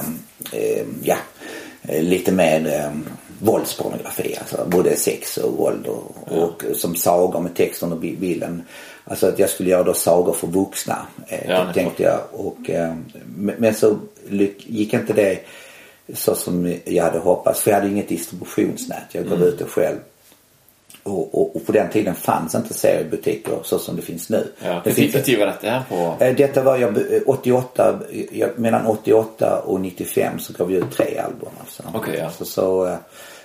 [0.60, 1.18] eh, ja,
[1.84, 2.92] lite mer eh,
[3.40, 4.36] våldspornografi.
[4.40, 6.36] Alltså både sex och våld och, ja.
[6.36, 8.64] och som sagor med texten och bilden.
[9.06, 11.08] Alltså att jag skulle göra då sagor för vuxna.
[11.28, 12.20] Eh, ja, tänkte jag.
[12.32, 12.94] Och, eh,
[13.36, 13.98] men så
[14.58, 15.40] gick inte det
[16.14, 17.62] så som jag hade hoppats.
[17.62, 19.04] För jag hade inget distributionsnät.
[19.12, 19.48] Jag gav mm.
[19.48, 19.98] ut det själv.
[21.10, 24.48] Och, och, och, på den tiden fanns inte seriebutiker så som det finns nu.
[24.64, 26.16] Ja, det finns, tid var detta på?
[26.20, 28.00] Eh, detta var jag 88,
[28.32, 31.50] jag, mellan 88 och 95 så gav jag ut tre album.
[31.60, 31.84] Alltså.
[31.94, 32.30] Okay, ja.
[32.30, 32.98] så, så, eh,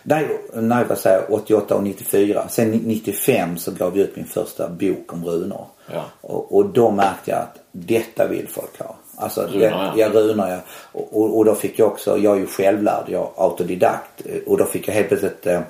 [0.02, 2.48] nej, nej vad säger 88 och 94.
[2.48, 5.66] Sen 95 så gav jag ut min första bok om runor.
[5.92, 6.04] Ja.
[6.20, 8.96] Och, och då märkte jag att detta vill folk ha.
[9.16, 10.08] Alltså runor, ja.
[10.08, 10.58] runor ja.
[10.92, 14.22] Och, och, och, då fick jag också, jag är ju självlärd, jag är autodidakt.
[14.46, 15.60] Och då fick jag helt plötsligt eh,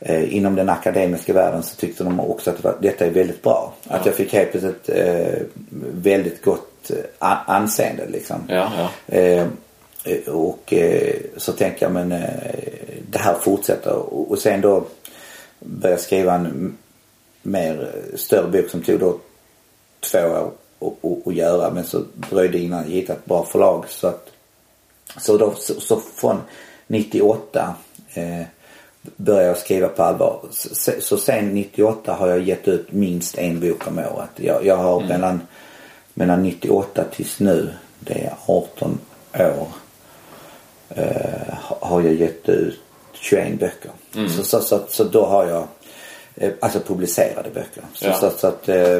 [0.00, 3.42] eh, inom den akademiska världen så tyckte de också att det var, detta är väldigt
[3.42, 3.72] bra.
[3.88, 3.96] Ja.
[3.96, 5.42] Att jag fick helt plötsligt eh,
[5.94, 8.36] väldigt gott eh, anseende liksom.
[8.48, 8.72] Ja,
[9.06, 9.16] ja.
[9.16, 9.46] Eh,
[10.26, 12.20] och eh, så tänkte jag men eh,
[13.10, 14.84] det här fortsätter och, och sen då
[15.60, 16.78] började jag skriva en
[17.42, 19.18] mer större bok som tog då
[20.00, 20.50] två
[21.00, 24.26] år att göra men så dröjde innan jag hittade ett bra förlag så att
[25.16, 26.40] så då så, så från
[26.86, 27.74] 98
[28.14, 28.42] eh,
[29.02, 30.40] började jag skriva på allvar.
[30.50, 34.30] Så, så sen 98 har jag gett ut minst en bok om året.
[34.36, 35.08] Jag, jag har mm.
[35.08, 35.40] mellan,
[36.14, 38.98] mellan 98 tills nu, det är 18
[39.32, 39.68] år,
[40.88, 42.80] eh, har jag gett ut
[43.12, 43.90] 21 böcker.
[44.14, 44.28] Mm.
[44.28, 45.66] Så, så, så, så, då har jag,
[46.34, 47.82] eh, alltså publicerade böcker.
[47.94, 48.14] Så, ja.
[48.14, 48.98] så, så att eh,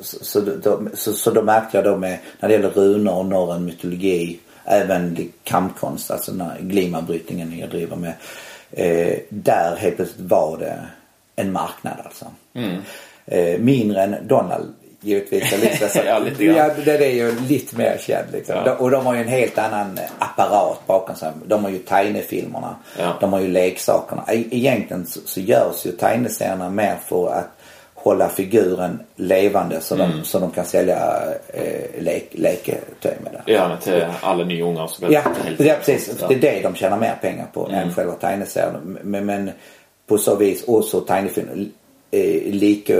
[0.00, 3.64] så, då, så, så då märkte jag då med, när det gäller runor och norrön
[3.64, 8.12] mytologi, även kampkonst, alltså den här glimabrytningen jag driver med.
[8.76, 10.78] Eh, där helt plötsligt var det
[11.36, 12.26] en marknad alltså.
[12.54, 12.76] Mm.
[13.26, 15.62] Eh, mindre än Donald givetvis.
[15.62, 18.56] Lite, så, ja, lite ja, det är ju lite mer känd liksom.
[18.66, 18.74] Ja.
[18.74, 21.32] Och de har ju en helt annan apparat bakom sig.
[21.46, 22.76] De har ju Teine-filmerna.
[22.98, 23.16] Ja.
[23.20, 24.24] De har ju leksakerna.
[24.28, 27.48] E egentligen så, så görs ju Teine-serierna mer för att
[28.04, 30.10] hålla figuren levande så, mm.
[30.10, 33.52] de, så de kan sälja eh, lek, leketöj med det.
[33.52, 36.24] Ja, till alla nya ungar som Ja, är precis.
[36.28, 37.78] Det är det de tjänar mer pengar på mm.
[37.78, 38.98] än själva tegneserien.
[39.02, 39.50] Men, men
[40.06, 41.72] på så vis, och så tegnefilm,
[42.10, 42.94] eh, lika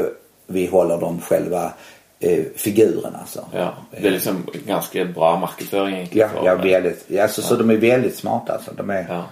[0.46, 1.72] vi håller de själva
[2.20, 3.44] eh, figurerna alltså.
[3.52, 6.28] Ja, det är liksom ganska bra marknadsföring egentligen.
[6.34, 7.20] Ja, ja väldigt.
[7.20, 7.48] Alltså, ja.
[7.48, 8.70] Så de är väldigt smarta alltså.
[8.76, 9.24] De är, ja.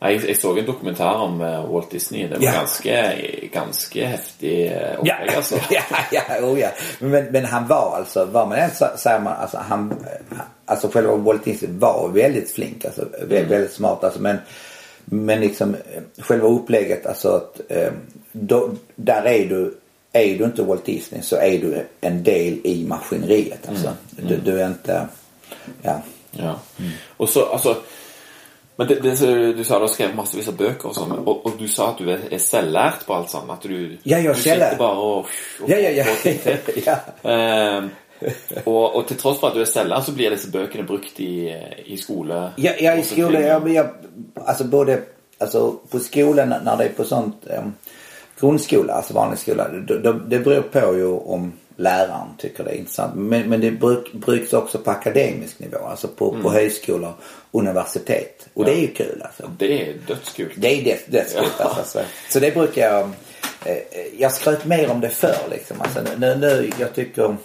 [0.00, 2.28] Jeg, jeg, så en dokumentar om uh, Walt Disney.
[2.28, 2.52] Det var ja.
[2.52, 3.12] ganska,
[3.52, 5.14] ganska häftig uh, ja.
[5.36, 5.54] alltså.
[5.70, 5.82] ja,
[6.12, 6.68] ja, oh, ja.
[6.98, 9.94] Men, men han var alltså, vad man än säger man, alltså han,
[10.64, 13.48] alltså själva Walt Disney var väldigt flink, alltså väldigt, mm.
[13.48, 14.20] väldigt smart alltså.
[14.20, 14.36] Men,
[15.04, 15.76] men liksom
[16.18, 17.60] själva upplägget, alltså att
[18.32, 19.74] då, där är du,
[20.12, 23.86] är du inte Walt Disney så är du en del i maskineriet alltså.
[24.18, 24.28] Mm.
[24.28, 25.06] Du, du, är inte,
[25.82, 26.02] ja.
[26.30, 26.58] Ja.
[26.78, 26.90] Mm.
[27.16, 27.76] Och så, alltså
[28.78, 31.26] men det, det, du sa du har skrivit massvis av böcker och sånt.
[31.26, 33.50] Och, och, du sa att du är, är selvlært på allt sånt.
[33.50, 35.26] Att du, ja, du sitter bara och, och
[35.66, 36.06] ja, ja, ja.
[37.22, 37.30] ja.
[37.30, 37.90] Ehm,
[38.64, 41.56] och, och till trots för att du är selvlært så blir dessa böckerna brukt i,
[41.84, 42.50] i skolan.
[42.56, 43.42] Ja, ja i skolan.
[43.42, 43.90] Ja, jag,
[44.34, 45.02] alltså både
[45.38, 47.72] alltså på skolan när det är på sånt um,
[48.40, 49.68] grundskola, alltså vanlig skola.
[49.68, 53.14] Det, det, det beror på ju om läraren tycker det är intressant.
[53.14, 55.78] Men, men det bruk, bruks också på akademisk nivå.
[55.78, 56.42] Alltså på, mm.
[56.42, 57.12] på högskolor,
[57.50, 58.48] universitet.
[58.54, 58.66] Och ja.
[58.66, 59.50] det är ju kul alltså.
[59.58, 60.52] Det är dödskul.
[60.56, 61.64] Det är döds, dödskul ja.
[61.64, 62.00] alltså.
[62.28, 63.10] Så det brukar jag,
[63.64, 63.78] eh,
[64.18, 65.80] jag skröt mer om det förr liksom.
[65.80, 67.36] Alltså nu, nu jag tycker,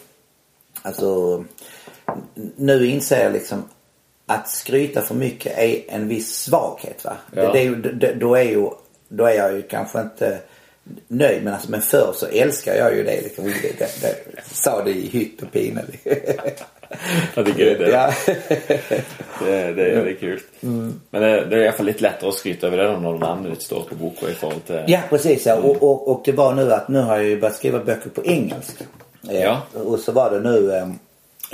[0.82, 1.44] alltså
[2.56, 3.64] nu inser jag liksom
[4.26, 7.18] att skryta för mycket är en viss svaghet va.
[7.36, 7.52] Ja.
[7.52, 8.70] Det, det, då är ju,
[9.08, 10.40] då är jag ju kanske inte
[11.08, 13.46] nöjd men alltså men förr så älskar jag ju det liksom.
[13.46, 14.16] Det, det, det,
[14.52, 15.82] sa det i hytt och pine.
[17.36, 17.90] jag tycker det.
[17.90, 18.14] Ja.
[19.40, 20.40] det, det, det är kul.
[20.64, 21.02] Mm.
[21.10, 23.84] Men det, är i alla fall lite lättare att skryta över det när namnet står
[23.84, 24.94] på boken i förhållande till...
[24.94, 25.54] Ja precis ja.
[25.54, 25.70] Mm.
[25.70, 28.26] Och, och, och det var nu att nu har jag ju börjat skriva böcker på
[28.26, 28.84] engelska.
[29.22, 29.62] Ja.
[29.74, 30.84] Och så var det nu, eh,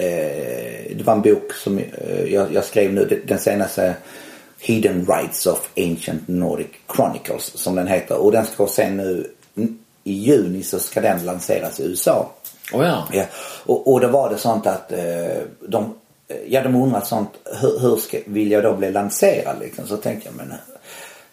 [0.06, 3.96] eh, det var en bok som eh, jag, jag skrev nu, den senaste
[4.60, 8.18] Hidden Rights of Ancient Nordic Chronicles som den heter.
[8.18, 9.32] Och den ska sen nu
[10.04, 12.32] i juni så ska den lanseras i USA.
[12.74, 13.08] Oh ja.
[13.12, 13.24] ja.
[13.66, 15.94] Och, och då var det sånt att eh, de,
[16.48, 17.30] ja de undrar sånt,
[17.62, 19.88] hur, hur ska, vill jag då bli lanserad liksom?
[19.88, 20.54] Så tänkte jag men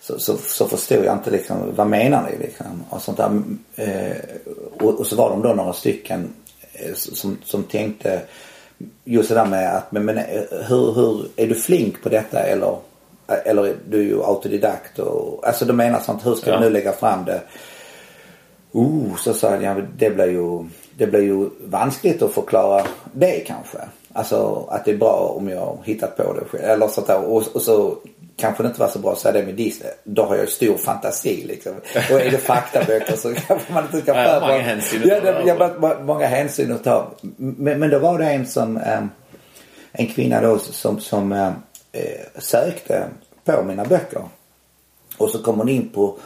[0.00, 2.84] så, så, så förstod jag inte liksom, vad menar ni liksom?
[2.90, 3.42] Och sånt där.
[3.76, 4.16] Eh,
[4.80, 6.32] och, och, så var de då några stycken
[6.72, 8.22] eh, som, som tänkte
[9.04, 12.40] just det där med att men, men eh, hur, hur, är du flink på detta
[12.40, 12.76] eller
[13.44, 16.56] eller du är ju autodidakt och alltså de menar sånt hur ska ja.
[16.56, 17.40] du nu lägga fram det?
[18.72, 20.64] Oh, så sa jag det blir ju
[20.98, 23.78] det blir ju vanskligt att förklara det kanske.
[24.12, 26.64] Alltså att det är bra om jag hittat på det själv.
[26.64, 27.24] Eller sånt där.
[27.24, 27.96] Och, och så
[28.36, 29.90] kanske det inte var så bra att säga det med Disney.
[30.04, 31.72] Då har jag ju stor fantasi liksom.
[31.94, 35.42] Och är det faktaböcker så kanske man inte ska få många hänsyn att ta.
[35.46, 37.10] Ja, ja, många hänsyn att ta.
[37.36, 39.10] Men, men då var det en som, um,
[39.92, 41.32] en kvinna då som, som
[41.96, 43.08] um, sökte
[43.44, 44.22] på mina böcker.
[45.18, 46.18] Och så kom hon in på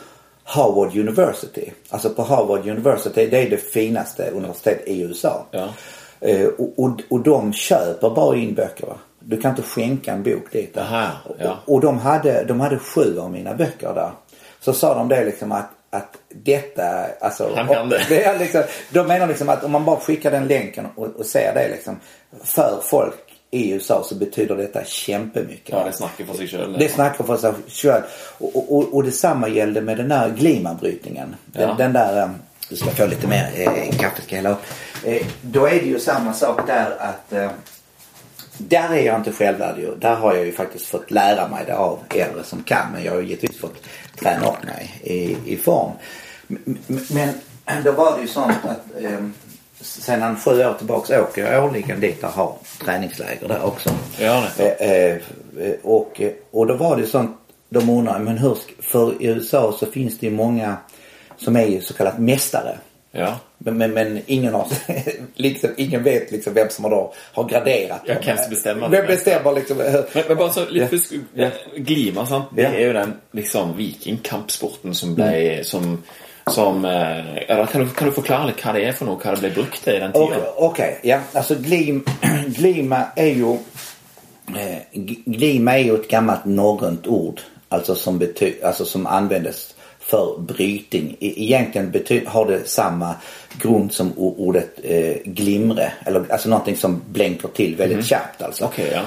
[0.44, 1.70] Harvard University.
[1.88, 5.46] Alltså på Harvard University, det är det finaste universitetet i USA.
[5.50, 5.68] Ja.
[6.28, 8.86] Uh, och, och, och de köper bara in böcker.
[8.86, 8.96] Va?
[9.20, 10.76] Du kan inte skänka en bok dit.
[10.78, 11.58] Aha, ja.
[11.66, 14.10] och, och de, hade, de hade sju av mina böcker där.
[14.60, 17.54] Så sa de det liksom att att detta, alltså.
[17.56, 21.06] Han det är liksom, de menar liksom att om man bara skickar den länken och,
[21.06, 22.00] och ser det liksom.
[22.44, 25.68] För folk i USA så betyder detta kämpemycket.
[25.68, 26.78] Ja, det snackar för sig själv.
[26.78, 28.02] Det snackar för sig själv.
[28.38, 31.36] Och, och, och detsamma gällde med den här glimabrytningen.
[31.46, 31.74] Den, ja.
[31.78, 32.34] den där, um,
[32.68, 34.62] du ska få lite mer eh, kaffe ska hälla upp.
[35.04, 37.50] Eh, då är det ju samma sak där att eh,
[38.58, 41.98] där är jag inte självlärd Där har jag ju faktiskt fått lära mig det av
[42.10, 42.92] äldre som kan.
[42.92, 43.76] Men jag har ju givetvis fått
[44.20, 45.92] träna upp mig i, i form.
[47.08, 47.34] Men
[47.84, 49.18] då var det ju sånt att eh,
[49.80, 53.90] sedan sju år tillbaks åker jag årligen dit och har träningsläger där också.
[54.18, 55.18] Ja, eh, eh,
[55.82, 57.36] och, och då var det sånt,
[57.68, 60.76] de undrar, men hur, för i USA så finns det ju många
[61.36, 62.78] som är så kallat mästare.
[63.12, 63.38] Ja.
[63.58, 64.66] Men, men, men, ingen har,
[65.34, 68.88] liksom, ingen vet liksom vem som har, då, har graderat Jag kan inte bestämma.
[68.88, 69.76] Vem bestämmer liksom.
[69.76, 71.20] Men, men bara så lite ja.
[71.34, 71.50] ja.
[71.76, 72.44] glima sant.
[72.56, 72.68] Det ja.
[72.68, 75.64] är ju den liksom vikingkampsporten som blev, mm.
[75.64, 76.02] som
[76.50, 79.34] som, eh, eller kan du, kan du förklara lite vad det är för något, vad
[79.34, 80.28] det blev brukt i den tiden?
[80.28, 81.20] Okej, okay, ja.
[81.32, 82.04] Alltså glim,
[82.46, 83.52] glima är ju
[84.56, 84.78] eh,
[85.24, 87.40] glima är ju ett gammalt norrönt ord.
[87.68, 91.16] Alltså som, bety, alltså som användes för brytning.
[91.20, 93.14] Egentligen bety, har det samma
[93.58, 95.92] grund som ordet eh, glimre.
[96.06, 98.04] Eller alltså någonting som blänker till väldigt mm.
[98.04, 98.64] kärpt alltså.
[98.64, 99.02] Okay, ja.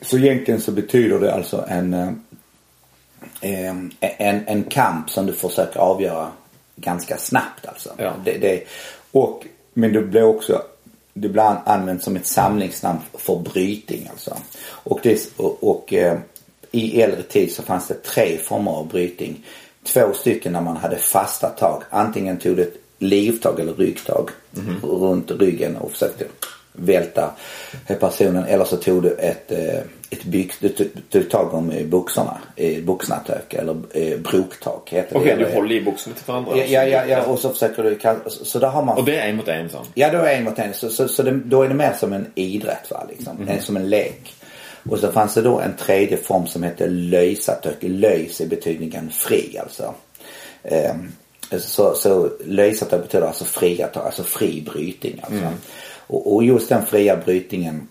[0.00, 6.28] Så egentligen så betyder det alltså en, eh, en, en kamp som du försöker avgöra
[6.80, 7.90] ganska snabbt alltså.
[7.98, 8.14] Ja.
[8.24, 8.64] Det, det,
[9.12, 10.62] och, men det blir också
[11.20, 14.36] det blir använt som ett samlingsnamn för brytning alltså.
[14.68, 16.18] Och, det, och, och eh,
[16.70, 19.44] i äldre tid så fanns det tre former av brytning.
[19.82, 21.82] Två stycken när man hade fasta tag.
[21.90, 24.80] Antingen tog du ett livtag eller ryggtag mm.
[24.82, 26.24] runt ryggen och försökte
[26.78, 27.30] välta
[28.00, 28.44] personen.
[28.44, 30.68] Eller så tog du ett, eh, ett byx, du
[31.10, 32.38] tog tag om byxorna,
[32.82, 36.56] boxnatök eller eh, broktag heter Okej, okay, du håller i byxorna till varandra?
[36.56, 38.98] Ja, ja, ja, ja, och så försöker du, så där har man.
[38.98, 39.78] Och det är en mot en så?
[39.94, 40.74] Ja, då är en mot en.
[40.74, 43.42] Så, så, så det, då är det mer som en idrott va, liksom.
[43.42, 43.60] Mm.
[43.60, 44.34] Som en lek.
[44.90, 47.76] Och så fanns det då en tredje form som hette löjsatök.
[47.80, 49.94] Löjs i betydningen fri alltså.
[50.62, 51.12] Um,
[51.60, 55.38] så, så löjsatök betyder alltså fri, alltså fri brytning alltså.
[55.38, 55.54] Mm.
[56.08, 57.88] Och, och just den fria brytningen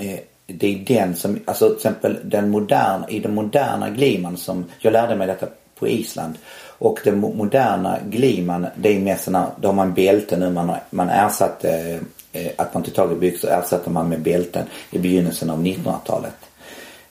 [0.00, 4.64] eh, det är den som, alltså till exempel den moderna, i den moderna gliman som,
[4.78, 5.46] jag lärde mig detta
[5.78, 6.34] på Island.
[6.78, 11.08] Och den moderna gliman det är mest sådana, då har man bälten nu, man, man
[11.08, 12.00] ersatte
[12.32, 16.34] eh, att man tog tag i byxor ersatte man med bälten i begynnelsen av 1900-talet.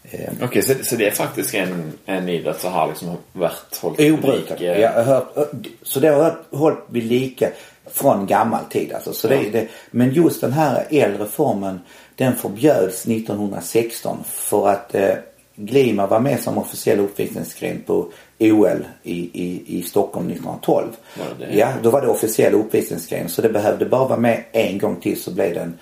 [0.03, 3.77] Eh, Okej, okay, så, så det är faktiskt en, en idrott som har liksom varit
[3.81, 4.61] hållit Obrukad.
[4.61, 5.33] Jag har hört,
[5.83, 7.49] så det har hållit vid lika
[7.93, 9.13] från gammal tid alltså.
[9.13, 9.37] Så ja.
[9.37, 11.79] det, det, men just den här äldre formen
[12.15, 15.15] den förbjöds 1916 för att eh,
[15.55, 18.07] Glima var med som officiell uppvisningsgren på
[18.39, 20.87] OL i, i, i Stockholm 1912.
[21.51, 25.21] Ja, då var det officiell uppvisningsgren så det behövde bara vara med en gång till
[25.21, 25.77] så blev det en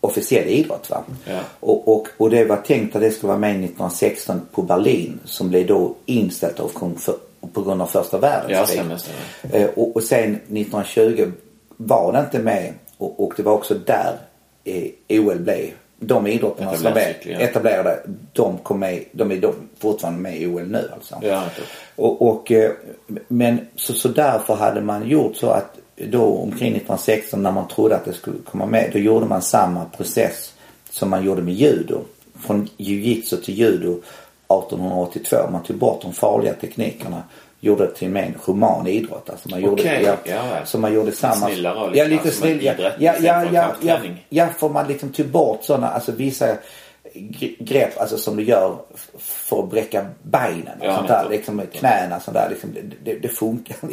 [0.00, 0.90] officiell idrott.
[0.90, 1.04] Va?
[1.24, 1.40] Ja.
[1.60, 5.48] Och, och, och det var tänkt att det skulle vara med 1916 på Berlin som
[5.48, 7.14] blev då inställt av, för,
[7.52, 9.10] på grund av första världskriget.
[9.42, 11.32] Ja, eh, och, och sen 1920
[11.76, 14.18] var det inte med och, och det var också där
[14.64, 15.70] eh, OL blev.
[16.02, 18.00] De idrotterna som är etablerade,
[18.32, 21.18] de, kom med, de är de fortfarande med i OL nu alltså.
[21.22, 21.44] Ja,
[21.96, 22.70] och, och, eh,
[23.28, 27.96] men så, så därför hade man gjort så att då omkring 1916 när man trodde
[27.96, 28.90] att det skulle komma med.
[28.92, 30.52] Då gjorde man samma process
[30.90, 32.00] som man gjorde med judo.
[32.34, 34.00] Från jiu-jitsu till judo
[34.58, 35.36] 1882.
[35.52, 37.22] Man tog bort de farliga teknikerna
[37.60, 39.30] gjorde det till en mer human idrott.
[39.30, 40.64] Alltså man gjorde, Okej, ja, ja.
[40.64, 41.46] Så man gjorde samma...
[41.46, 45.08] Snillare och ja, liksom, lite alltså, snill, ja, ja, ja, ja, ja, för man liksom
[45.12, 46.46] tog bort sådana, alltså vissa
[47.14, 48.76] gre- grepp alltså som du gör
[49.18, 51.26] för att bräcka benen och Ja, sånt där.
[51.30, 52.50] Liksom med knäna sånt där.
[52.50, 53.76] Liksom, det, det, funkar.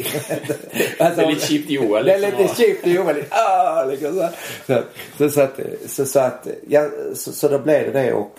[0.98, 3.16] Alltså, Det är lite cheap Joel, Det är lite cheap Joel.
[3.16, 4.28] lite, Ah, liksom så,
[4.66, 4.82] så,
[5.18, 8.34] så, så, att, så, så att, ja, så, så då blev det det och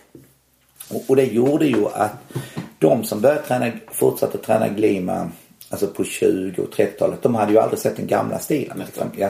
[0.89, 2.13] och, och det gjorde ju att
[2.79, 5.31] de som började träna, fortsatte träna glima
[5.69, 8.83] alltså på 20 och 30-talet, de hade ju aldrig sett den gamla stilen.
[8.85, 9.11] Liksom.
[9.17, 9.29] Ja.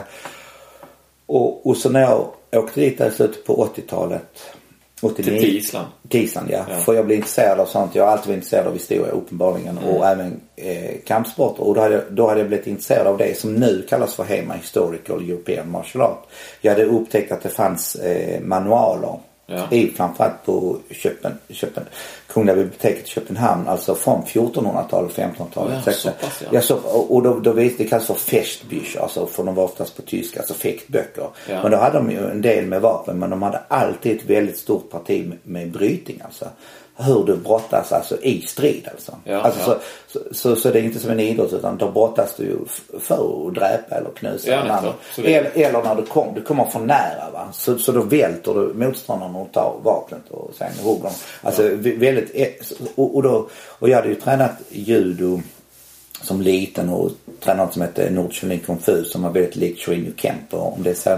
[1.26, 4.54] Och, och så när jag åkte dit där i slutet på 80-talet.
[5.02, 5.86] 89, Till Island.
[6.08, 6.64] Till Island ja.
[6.70, 6.76] Ja.
[6.76, 7.94] För jag blev intresserad av sånt.
[7.94, 9.78] Jag har alltid varit intresserad av historia uppenbarligen.
[9.78, 11.62] Och även eh, kampsporter.
[11.62, 14.24] Och då hade, jag, då hade jag blivit intresserad av det som nu kallas för
[14.24, 16.26] HEMA Historical European Martial Art.
[16.60, 19.18] Jag hade upptäckt att det fanns eh, manualer.
[19.50, 19.76] Ja.
[19.76, 21.84] I framförallt på Köpen, Köpen,
[22.26, 23.68] Kungliga biblioteket i Köpenhamn.
[23.68, 25.82] Alltså från 1400-talet, 1500-talet.
[25.86, 25.94] Ja, 1600-talet.
[25.94, 26.48] så pass, ja.
[26.52, 26.60] ja.
[26.60, 26.76] så,
[27.08, 29.00] och då, då det kallas för Festbücher.
[29.00, 31.28] Alltså för de var oftast på tyska, alltså fäktböcker.
[31.48, 31.62] Ja.
[31.62, 34.58] Men då hade de ju en del med vapen men de hade alltid ett väldigt
[34.58, 36.44] stort parti med, med brytning alltså.
[37.02, 39.12] Hur du brottas alltså i strid alltså.
[39.24, 39.78] Ja, alltså ja.
[40.06, 42.56] Så, så, så, så det är inte som en idrott utan då brottas du ju
[43.00, 44.50] för att dräpa eller knusa
[44.84, 44.94] Ja.
[45.14, 47.48] Så det- Eller, eller när du kommer, du kommer för nära va.
[47.52, 51.12] Så, så då välter du motståndaren och tar vapnet och sen hugger dem.
[51.42, 52.48] Alltså vä- väldigt, eh,
[52.94, 55.40] och, och, då, och jag hade ju tränat judo
[56.22, 57.10] som liten och
[57.40, 60.90] tränade något som hette Nordkylling Kung Fu som var väldigt likt Shorinju Kempo om det
[60.90, 61.10] är så.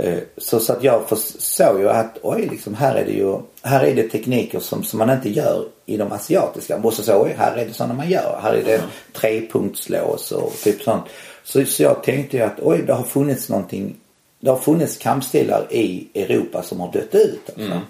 [0.00, 1.02] Eh, Så, så att jag
[1.38, 4.98] såg ju att oj liksom här är det ju, här är det tekniker som, som
[4.98, 6.76] man inte gör i de asiatiska.
[6.76, 8.40] Och så oj här är det sådana man gör.
[8.42, 11.04] Här är det trepunktslås och typ sånt.
[11.44, 13.96] Så, så jag tänkte ju att oj det har funnits någonting,
[14.40, 17.50] det har funnits kampstilar i Europa som har dött ut.
[17.56, 17.80] Alltså.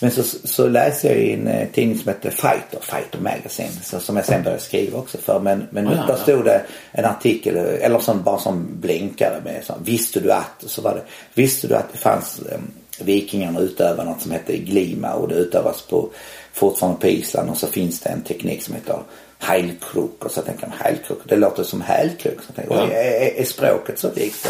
[0.00, 4.00] Men så, så läste jag i en eh, tidning som heter Fighter, Fighter Magazine, så,
[4.00, 5.40] som jag sen började skriva också för.
[5.40, 9.74] Men, men Ja, där stod det en artikel, eller som, bara som blänkare med så,
[9.84, 11.02] visste du att, och så var det,
[11.34, 15.82] visste du att det fanns um, vikingarna utövar något som hette glima och det utövas
[15.82, 16.08] på,
[16.52, 18.98] fortfarande på Island och så finns det en teknik som heter
[19.38, 22.42] heilkrok och så tänker man heilkrok, det låter som hälkrok.
[22.46, 22.92] Så tänker jag, Ja.
[22.92, 24.48] är, är, är språket så rikt?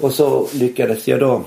[0.00, 1.42] Och, så lyckades jag då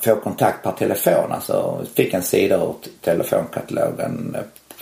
[0.00, 1.32] få kontakt per telefon.
[1.32, 4.36] Alltså fick en sida ur telefonkatalogen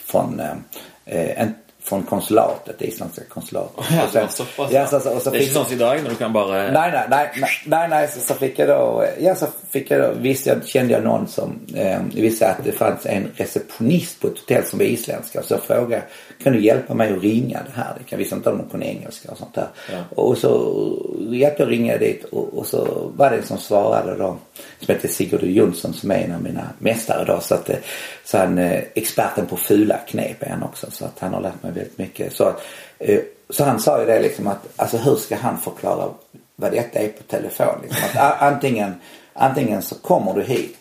[0.04, 1.54] från, eh, en,
[1.90, 3.84] från konsulatet, det isländska konsulatet.
[3.90, 6.02] Ja, Och sen- så pass, ja, så, så, och så det är inte sånt idag
[6.02, 6.48] när du kan bara...
[6.52, 10.00] Nej, nej, nej, nej, nej, nej så, så fick jag då, ja så fick jag
[10.00, 14.26] då, visste jag, kände jag någon som eh, visste att det fanns en receptionist på
[14.28, 15.42] ett hotell som var isländska.
[15.42, 16.02] Så jag frågade,
[16.42, 17.96] kan du hjälpa mig att ringa det här?
[18.08, 19.68] Jag visste inte om de kunde engelska och sånt där.
[19.92, 20.04] Ja.
[20.10, 20.72] Och så
[21.18, 24.36] hjälpte jag ringa dit och, och så var det en som svarade då,
[24.80, 27.40] som heter Sigurd Jonsson som är en av mina mästare då.
[27.40, 27.76] Så att, eh,
[28.24, 30.90] så han, eh, experten på fula knep är han också.
[30.90, 32.32] Så att han har lärt mig väldigt mycket.
[32.32, 32.52] Så,
[32.98, 36.08] eh, så han sa ju det liksom att, alltså hur ska han förklara
[36.56, 37.74] vad detta är på telefon?
[37.82, 38.02] Liksom.
[38.14, 38.94] Att, antingen,
[39.32, 40.79] antingen så kommer du hit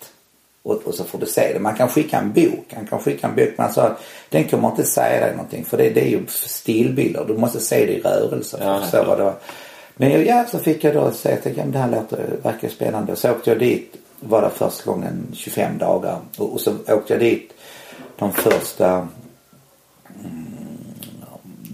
[0.63, 1.60] och, och så får du se det.
[1.60, 2.65] Man kan skicka en bok.
[2.76, 3.50] Han kan skicka en bok.
[3.58, 5.65] Men han sa att den kommer inte säga dig någonting.
[5.65, 7.26] För det, det är ju stillbilder.
[7.28, 9.34] Du måste se det i rörelse för Ja, att förstå vad det var.
[9.95, 13.15] Men jag- ja, så fick jag då säga att ja, det här låter, verkar spännande.
[13.15, 13.95] Så åkte jag dit.
[14.19, 16.17] Var där första gången 25 dagar.
[16.38, 17.54] Och, och så åkte jag dit
[18.17, 19.08] de första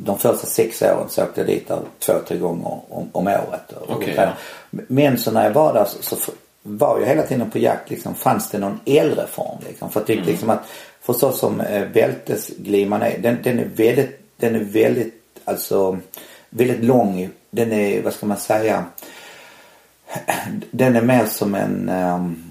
[0.05, 3.73] de första sex åren så åkte jag dit där två, tre gånger om, om året.
[3.87, 4.33] Okej, tränade.
[4.69, 6.31] Men så när jag var där så, så
[6.67, 8.15] var jag hela tiden på jakt liksom.
[8.15, 9.89] Fanns det någon äldre form liksom?
[9.89, 10.63] För jag tyckte liksom att
[11.01, 13.17] för så som eh, bältesgliman är.
[13.17, 15.13] Den, den är väldigt, den är väldigt
[15.45, 15.99] alltså
[16.49, 17.29] väldigt lång.
[17.49, 18.85] Den är, vad ska man säga?
[20.71, 22.44] Den är mer som en ehm,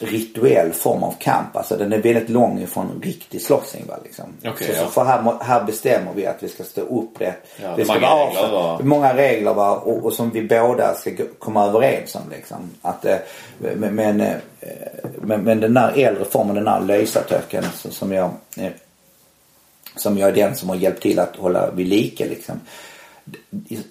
[0.00, 1.56] rituell form av kamp.
[1.56, 4.24] Alltså den är väldigt lång ifrån riktig slåssning va liksom.
[4.46, 4.78] Okej, så, ja.
[4.84, 7.46] så för här, här bestämmer vi att vi ska stå upprätt.
[7.62, 8.80] Ja, vi ska många vara regler, va?
[8.82, 9.76] många regler va?
[9.76, 12.70] Och, och som vi båda ska komma överens om liksom.
[12.82, 13.16] Att, eh,
[13.58, 14.34] men, men, eh,
[15.22, 18.70] men, men den där äldre formen, den där lösatöken så- som jag eh,
[19.96, 22.60] som jag är den som har hjälpt till att hålla vid lika liksom.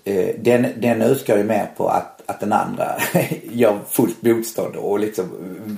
[0.04, 2.96] Eh, Den, den utgår ju mer på att, att den andra
[3.52, 5.30] gör fullt motstånd och liksom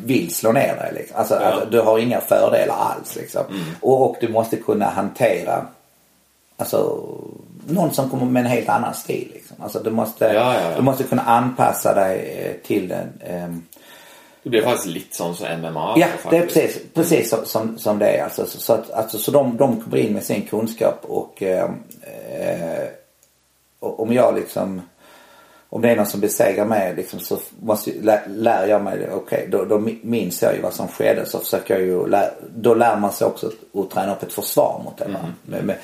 [0.05, 0.91] vill slå ner dig.
[0.95, 1.17] Liksom.
[1.19, 1.39] Alltså, Ja.
[1.41, 3.43] alltså du har inga fördelar alls liksom.
[3.81, 5.65] Och, och du måste kunna hantera
[6.57, 7.03] Alltså
[7.67, 9.57] någon som kommer med en helt annan stil liksom.
[9.59, 13.07] Alltså du måste, Ja, ja, du måste kunna anpassa dig eh, till den.
[13.25, 13.63] ehm,
[14.43, 15.93] Det blir faktiskt lite sån som MMA.
[15.97, 16.29] Ja, faktiskt.
[16.29, 18.23] det är precis, precis som, som, som det är.
[18.23, 21.69] Alltså, så, så, att, alltså, så de, de kommer in med sin kunskap och, eh,
[22.31, 22.87] eh,
[23.79, 24.81] om jag liksom
[25.69, 29.13] om det är någon som besegrar mig liksom, så måste, lär, lär jag mig det.
[29.13, 31.25] Okej, okay, då, då minns jag ju vad som skedde.
[31.25, 34.81] Så försöker jag ju, lär, då lär man sig också att träna upp ett försvar
[34.85, 35.05] mot det.
[35.05, 35.21] Mm.
[35.45, 35.75] Med, med,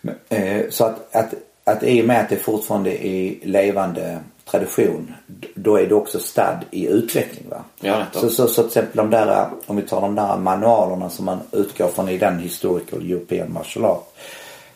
[0.00, 1.34] med, eh, så att, att,
[1.64, 5.14] att i och med att det fortfarande är levande tradition
[5.54, 7.48] då är du också stad i utveckling.
[7.50, 7.64] Va?
[7.80, 11.24] Ja, så, så, så till exempel de där, om vi tar de där manualerna som
[11.24, 14.14] man utgår från i den historical European martial art.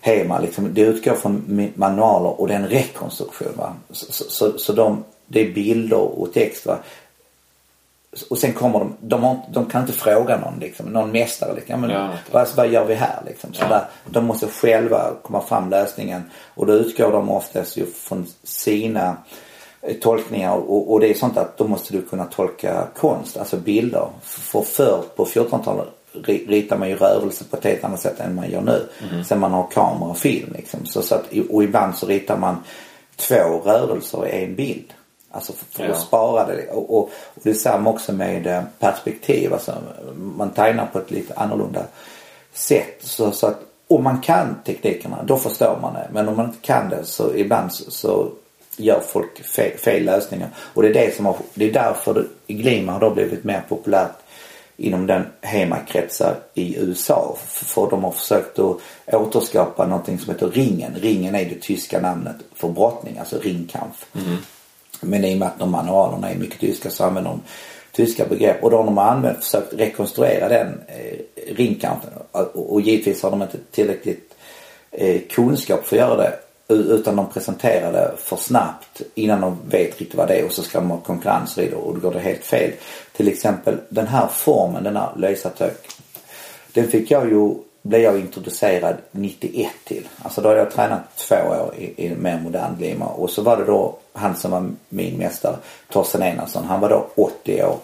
[0.01, 3.53] Hema liksom, det utgår från manualer och det är en rekonstruktion.
[3.57, 3.75] Va?
[3.91, 6.67] Så, så, så de, det är bilder och text.
[6.67, 6.79] Va?
[8.31, 11.81] Och sen kommer de, de, har, de kan inte fråga någon liksom, någon mästare liksom.
[11.81, 13.55] Men, ja, vad, vad gör vi här liksom?
[13.55, 13.69] Så ja.
[13.69, 16.23] där, de måste själva komma fram lösningen.
[16.55, 19.17] Och då utgår de oftast ju från sina
[19.83, 23.57] Eh, tolkningar och, och, det är sånt att då måste du kunna tolka konst, alltså
[23.57, 24.09] bilder.
[24.23, 25.89] För förr på 1400-talet
[26.27, 28.89] ritar man ju rörelse på ett helt annat sätt än man gör nu.
[29.11, 29.25] Mm.
[29.25, 30.87] Sen man har kamera och film liksom.
[30.87, 32.57] Så, så att, och ibland så ritar man
[33.17, 34.93] två rörelser i en bild.
[35.31, 35.91] Alltså för, för ja.
[35.91, 36.71] att spara det.
[36.71, 39.53] Och, och, och det är samma också med eh, perspektiv.
[39.53, 39.75] Alltså
[40.37, 41.85] man tegnar på ett lite annorlunda
[42.53, 42.97] sätt.
[43.01, 46.09] Så, så att om man kan teknikerna då förstår man det.
[46.13, 48.31] Men om man inte kan det så ibland så, så
[48.77, 50.49] gör folk fel, fel, lösningar.
[50.57, 54.17] Och det är det som har, det är därför Glima har då blivit mer populärt
[54.81, 57.37] inom den hemakretsar i USA.
[57.47, 58.77] För de har försökt att
[59.13, 60.95] återskapa någonting som heter ringen.
[60.95, 64.07] Ringen är det tyska namnet för brottning, alltså ringkampf.
[64.15, 64.37] Mm.
[65.01, 67.41] Men i och med att de manualerna är mycket tyska så använder de
[67.93, 68.65] tyska begrepp.
[68.65, 72.11] Och då har de använt, försökt rekonstruera den eh, ringkampen.
[72.33, 74.35] Och, och givetvis har de inte tillräckligt
[74.91, 76.39] eh, kunskap för att göra det
[76.69, 80.63] utan de presenterar det för snabbt innan de vet riktigt vad det är och så
[80.63, 82.73] ska de ha konkurrens vid det och då går det helt fel.
[83.17, 85.89] Till exempel den här formen, den här lösatök.
[86.73, 90.09] Den fick jag ju, blev jag introducerad 91 till.
[90.23, 93.57] Alltså då har jag tränat två år i, i mer modern glima och så var
[93.57, 95.57] det då han som var min mästare,
[95.91, 97.77] Torsten Enarsson, han var då 80 år.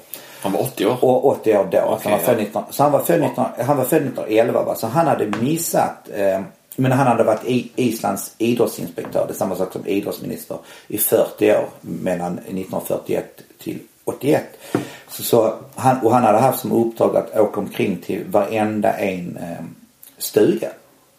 [0.43, 1.05] Han var 80 år?
[1.05, 1.79] Och 80 år då.
[1.83, 2.45] Okay, han var född ja.
[2.45, 4.75] 19, så han var född, 19, han var född 1911 va.
[4.75, 6.41] Så han hade missat eh,
[6.77, 10.59] men han hade varit Islands idrottsinspektör, det är samma sak som idrottsminister,
[10.89, 14.45] i 40 år mellan 1941 till 81.
[15.09, 19.37] Så, så han, och han hade haft som uppdrag att åka omkring till varenda en
[19.37, 19.65] eh,
[20.19, 20.69] stuga,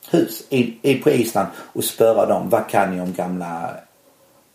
[0.09, 3.69] hus i, i, på Island och spöra dem, vad kan ni om gamla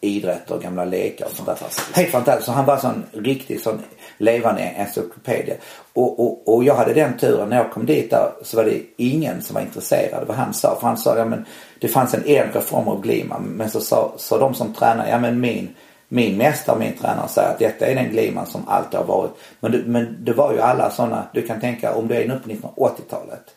[0.01, 1.59] idrotter och gamla lekar och sånt där.
[1.93, 2.47] Helt fantastiskt.
[2.47, 3.83] Så han var sån riktig sån
[4.21, 5.55] levande encyklopedia.
[5.93, 8.81] Och, och, och jag hade den turen när jag kom dit där så var det
[8.97, 10.77] ingen som var intresserad av vad han sa.
[10.81, 11.45] För han sa, ja men
[11.81, 13.39] det fanns en äldre form av glima.
[13.39, 15.69] Men så sa, så de som tränar, ja men min
[16.13, 19.31] min mästare, min tränare säger att detta är den gliman som alltid har varit.
[19.61, 22.39] Men det, men det var ju alla sådana, du kan tänka om du är nu
[22.39, 23.55] på 1980-talet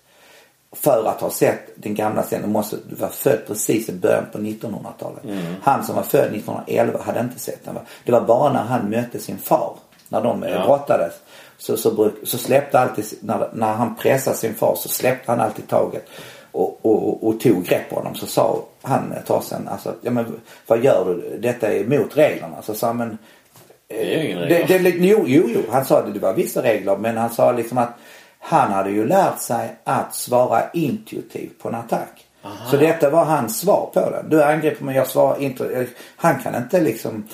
[0.75, 4.37] för att ha sett den gamla scenen måste du vara född precis i början på
[4.37, 5.23] 1900-talet.
[5.23, 5.55] Mm.
[5.61, 7.79] Han som var född 1911 hade inte sett den.
[8.05, 9.75] Det var bara när han mötte sin far,
[10.13, 10.65] när de ja.
[10.65, 11.13] brottades.
[11.57, 15.39] Så, så, bruk, så släppte alltid, när, när han pressade sin far så släppte han
[15.39, 16.05] alltid taget.
[16.51, 18.15] Och, och, och tog grepp på honom.
[18.15, 21.37] Så sa han Torsten, alltså, ja men vad gör du?
[21.37, 22.61] Detta är emot reglerna.
[22.61, 23.17] Så sa men
[23.87, 24.67] det är ingen regler.
[24.67, 25.61] Det, det, jo, jo, jo.
[25.71, 27.93] Han sa att det var vissa regler men han sa liksom att
[28.39, 32.25] han hade ju lärt sig att svara intuitivt på en attack.
[32.43, 32.69] Aha.
[32.71, 34.29] Så detta var hans svar på den.
[34.29, 35.87] Du angriper mig, jag svarar inte.
[36.15, 37.27] Han kan inte liksom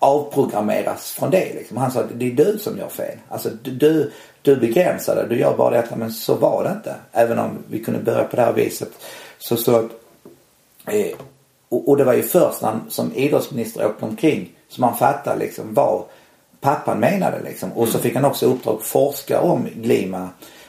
[0.00, 1.54] avprogrammeras från det.
[1.54, 1.76] Liksom.
[1.76, 3.18] Han sa att det är du som gör fel.
[3.28, 5.96] Alltså du, du begränsar det, du gör bara detta.
[5.96, 6.94] Men så var det inte.
[7.12, 8.90] Även om vi kunde börja på det här viset.
[9.38, 9.78] Så, så
[10.86, 11.16] eh,
[11.68, 15.38] och, och, det var ju först när han som idrottsminister åkte omkring som han fattade
[15.38, 16.02] liksom vad
[16.60, 17.72] pappan menade liksom.
[17.72, 20.28] Och så fick han också uppdrag forska om Glima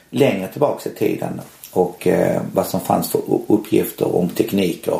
[0.10, 1.42] längre tillbaks i tiden.
[1.72, 5.00] Och eh, vad som fanns för uppgifter om tekniker.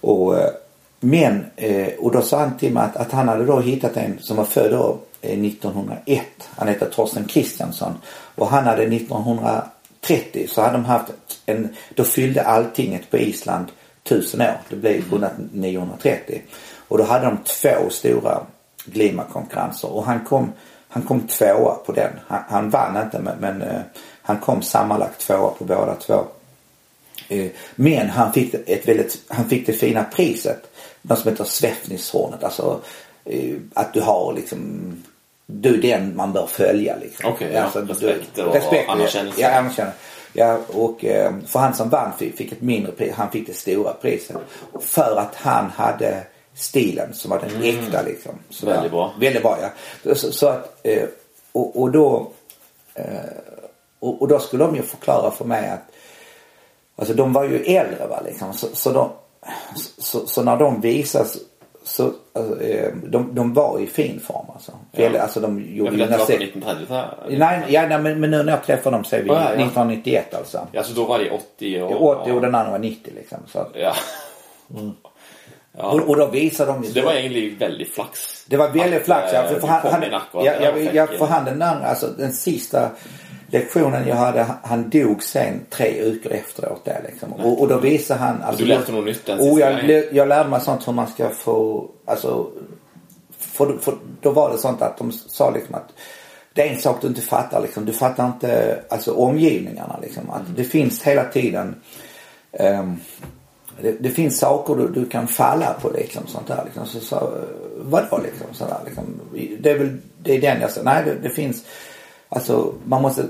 [0.00, 0.50] Och, eh,
[1.00, 4.18] men, eh, och då sa han till mig att, att, han hade då hittat en
[4.20, 6.22] som var född då eh, 1901.
[6.56, 7.92] Han heter Torsten Kristiansson.
[8.34, 11.12] Och han hade 1930 så hade de haft
[11.46, 13.66] en, då fyllde alltinget på Island
[14.04, 14.60] 1000 år.
[14.68, 16.42] Det blev rundat 930.
[16.88, 18.40] Och då hade de två stora
[18.84, 20.52] Glimakonkurrenser och han kom,
[20.88, 22.12] han kom tvåa på den.
[22.26, 23.80] Han, han vann inte men, men eh,
[24.22, 26.24] han kom sammanlagt tvåa på båda två.
[27.74, 30.65] Men han fick, ett väldigt, han fick det fina priset.
[31.08, 32.44] Något som heter Svefnishornet.
[32.44, 32.80] Alltså
[33.32, 34.92] uh, att du har liksom
[35.46, 37.32] du är den man bör följa liksom.
[37.32, 37.64] Okej, okay, ja.
[37.64, 39.40] Alltså, respekt och respekt, anerkännelse.
[39.40, 39.98] Ja, anerkännelse.
[40.32, 41.00] Ja, och
[41.46, 43.12] för han som vann fick ett mindre pris.
[43.14, 44.36] Han fick det stora priset.
[44.80, 47.62] För att han hade stilen som var den mm.
[47.62, 48.32] äkta liksom.
[48.50, 49.14] Så väldigt bra.
[49.20, 50.14] Väldigt bra ja.
[50.14, 51.04] Så, så att, eh,
[51.52, 52.30] och, och då
[52.94, 53.04] eh,
[54.00, 55.92] och, och, då skulle de ju förklara för mig att
[56.98, 58.52] Alltså de var ju äldre va liksom.
[58.52, 59.10] Så, så, de,
[59.98, 61.38] så, så när de visas
[61.86, 64.72] så alltså, eh, de, de var i fin form alltså.
[64.92, 65.22] Ja.
[65.22, 67.38] Alltså de gjorde ja, detta var på 1930-talet?
[67.38, 69.42] Nej, ja, nej men, men nu när jag träffade dem så är vi oh, ja,
[69.42, 70.66] 1991 alltså.
[70.72, 72.20] Ja, så då var det 80 år?
[72.20, 73.38] 80 och den andra var 90 liksom.
[73.46, 73.66] Så.
[73.74, 73.94] Ja.
[74.76, 74.92] Mm.
[75.78, 75.84] Ja.
[75.84, 76.92] Och, och då visade de ju...
[76.92, 78.44] Det var egentligen väldigt flax.
[78.48, 79.42] Det var väldigt flax ja.
[79.42, 82.90] För, för han, han, ja, ja, ja, för han den andra, alltså den sista
[83.48, 87.32] lektionen jag hade, han dog sen tre veckor efteråt där liksom.
[87.32, 88.42] Och, och, då visade han...
[88.42, 91.28] Alltså, du lärde något nytt den och jag, jag lärde mig sånt hur man ska
[91.28, 92.50] få, alltså,
[93.38, 95.92] för, för, då var det sånt att de sa liksom att
[96.52, 97.84] det är en sak du inte fattar liksom.
[97.84, 100.30] Du fattar inte alltså omgivningarna liksom.
[100.30, 101.74] Att det finns hela tiden
[102.52, 103.00] um,
[103.80, 106.86] det, det, finns saker du, du, kan falla på liksom sånt där liksom.
[106.86, 107.32] Så, så,
[107.76, 109.04] vadå liksom sådär liksom.
[109.60, 110.84] Det är väl, det är den jag säger.
[110.84, 111.64] Nej det, det finns
[112.28, 113.26] Alltså man måste,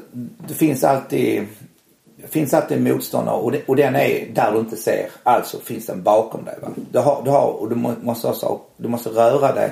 [0.49, 1.47] det finns alltid,
[2.17, 5.11] det finns alltid motståndare och, det, och den är där du inte ser.
[5.23, 6.55] Alltså finns den bakom dig.
[6.63, 6.69] Va?
[6.91, 9.71] Du har, du har och du måste också, du måste röra dig.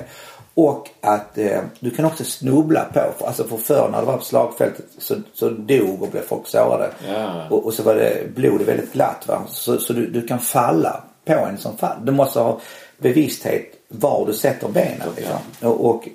[0.53, 3.01] Och att eh, du kan också snubbla på.
[3.17, 6.47] För, alltså för förr när det var på slagfältet så, så dog och blev folk
[6.47, 6.89] sårade.
[7.07, 7.47] Ja.
[7.49, 9.41] Och, och, så var det blodet väldigt glatt va.
[9.47, 11.97] Så, så du, du kan falla på en som fall.
[12.03, 12.59] Du måste ha
[12.97, 15.07] bevissthet var du sätter benen.
[15.15, 15.37] Liksom.
[15.61, 16.07] Och, och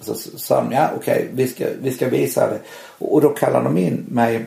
[0.00, 2.60] så sa de, ja okej, okay, vi, ska, vi ska visa det.
[2.98, 4.46] Och då kallade de in mig.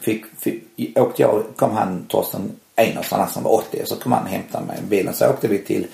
[0.00, 0.62] Fick, fick,
[0.98, 4.28] åkte jag, kom han Torsten Einarsson, han som var 80, och så kom han och
[4.28, 5.14] hämtade mig i bilen.
[5.14, 5.86] Så åkte vi till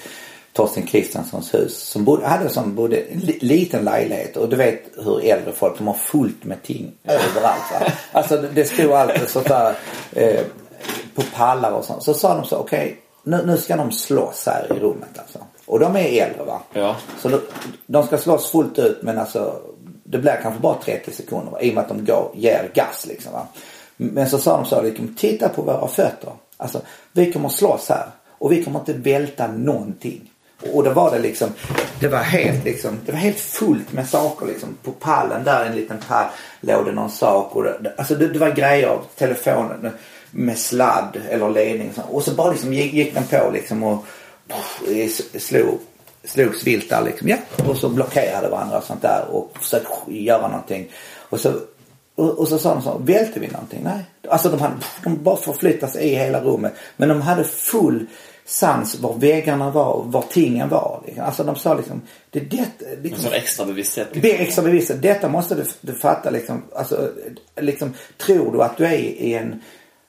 [0.52, 1.76] Torsten Kristianssons hus.
[1.76, 5.86] Som bodde, hade som bodde en liten lägenhet och du vet hur äldre folk, de
[5.86, 7.72] har fullt med ting överallt.
[7.72, 7.92] Va?
[8.12, 9.74] Alltså det, det stod alltid sånt där
[10.12, 10.40] eh,
[11.14, 12.02] på pallar och sånt.
[12.02, 12.96] Så sa de så, okej okay,
[13.30, 15.38] nu, nu ska de slåss här i rummet alltså.
[15.66, 16.62] Och de är äldre va.
[16.72, 16.96] Ja.
[17.20, 17.40] Så de,
[17.86, 19.60] de ska slåss fullt ut men alltså
[20.04, 21.60] det blir kanske bara 30 sekunder va?
[21.60, 23.46] i och med att de går, ger gas liksom va.
[23.96, 26.32] Men så sa de så liksom, titta på våra fötter.
[26.56, 26.80] Alltså
[27.12, 30.30] vi kommer slåss här och vi kommer inte välta någonting.
[30.72, 31.48] Och då var det liksom,
[32.00, 34.76] det var helt liksom, det var helt fullt med saker liksom.
[34.82, 36.26] På pallen där en liten pall
[36.60, 39.90] låg det någon sak och det, alltså det, det var grejer, telefonen
[40.30, 44.04] med sladd eller ledning och så bara liksom gick, gick den på liksom och
[45.38, 45.78] slog,
[46.24, 47.28] slogs vilt där liksom.
[47.28, 47.36] Ja.
[47.68, 50.90] Och så blockerade varandra och sånt där och försökte göra någonting.
[51.16, 51.52] Och så,
[52.14, 53.80] och, och så sa de så, välte vi någonting?
[53.84, 54.04] Nej.
[54.28, 54.74] Alltså de hade,
[55.04, 56.72] de bara förflyttade sig i hela rummet.
[56.96, 58.06] Men de hade full
[58.44, 61.02] sans var väggarna var, var tingen var.
[61.06, 61.24] Liksom.
[61.24, 62.66] Alltså de sa liksom, det det,
[63.02, 64.08] liksom, en extra bevissthet.
[64.12, 64.30] Liksom.
[64.30, 65.02] Det extra bevissthet.
[65.02, 66.62] Detta måste du, du fatta liksom.
[66.74, 67.10] Alltså,
[67.60, 69.62] liksom, tror du att du är i en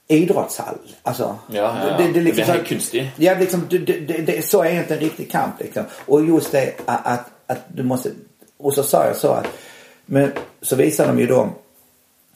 [0.07, 0.77] idrottshall.
[1.03, 1.97] Alltså, ja, ja, ja.
[1.97, 3.07] Det, det, liksom, det är konstigt.
[3.15, 5.83] Ja, liksom, det, det, det, så är inte en riktig kamp liksom.
[6.05, 8.09] Och just det att, att, att du måste,
[8.57, 9.47] och så sa jag så att,
[10.05, 10.31] men
[10.61, 11.49] så visade de ju då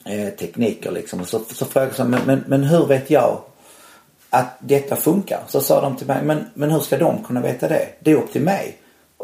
[0.04, 1.20] eh, tekniker liksom.
[1.20, 3.40] Och så, så frågade jag men, men, men hur vet jag
[4.30, 5.40] att detta funkar?
[5.46, 7.88] Så sa de till mig, men, men hur ska de kunna veta det?
[8.00, 8.78] Det är upp till mig.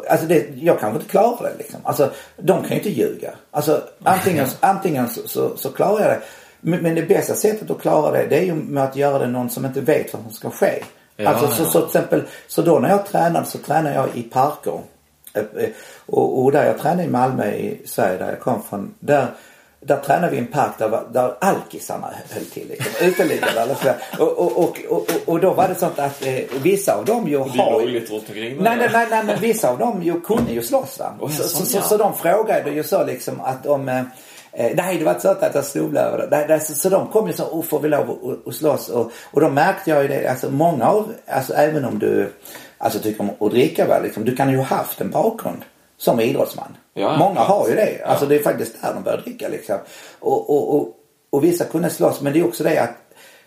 [0.09, 1.81] Alltså det, jag kanske inte klarar det liksom.
[1.85, 3.35] Alltså de kan ju inte ljuga.
[3.51, 6.23] Alltså antingen, antingen så, så, så klarar jag det.
[6.65, 9.51] Men, det bästa sättet att klara det, det är ju med att göra det någon
[9.51, 10.83] som inte vet vad som ska ske.
[11.17, 11.67] Ja, alltså så, ja.
[11.67, 14.81] så till exempel, så då när jag tränade så tränade jag i parker.
[15.35, 15.69] Eh, eh,
[16.07, 18.95] och, och där jag tränade i Malmö i Sverige där jag kom från.
[19.01, 19.27] Där,
[19.81, 22.69] där tränade vi i en park där, där alkisarna höll till.
[22.69, 24.23] Liksom, uteliggare eller så.
[24.25, 27.39] Och, och, och, och, och då var det sånt att eh, vissa av dem ju
[27.39, 27.47] har...
[27.87, 31.15] Det omkring nej, nej, nej, nej, men vissa av dem ju kunde ju slåss va.
[31.21, 33.89] Så, så, så, så, de frågade ju så liksom att om
[34.53, 36.61] eh, Eh, nej, det var inte så att jag snubblade över det.
[36.61, 38.89] Så, så de kom ju så, och får vi lov att slåss?
[38.89, 42.33] Och, och då märkte jag ju det, alltså många av, alltså även om du
[42.79, 45.65] alltså tycker om att dricka väl, liksom, du kan ju ha haft en bakgrund
[45.97, 46.77] som idrottsman.
[46.95, 48.05] Ja, många har ju det.
[48.05, 49.79] Alltså det är faktiskt där de börjar dricka liksom.
[50.21, 50.89] Och, och, och,
[51.31, 52.97] och vissa kunde slåss, men det är också det att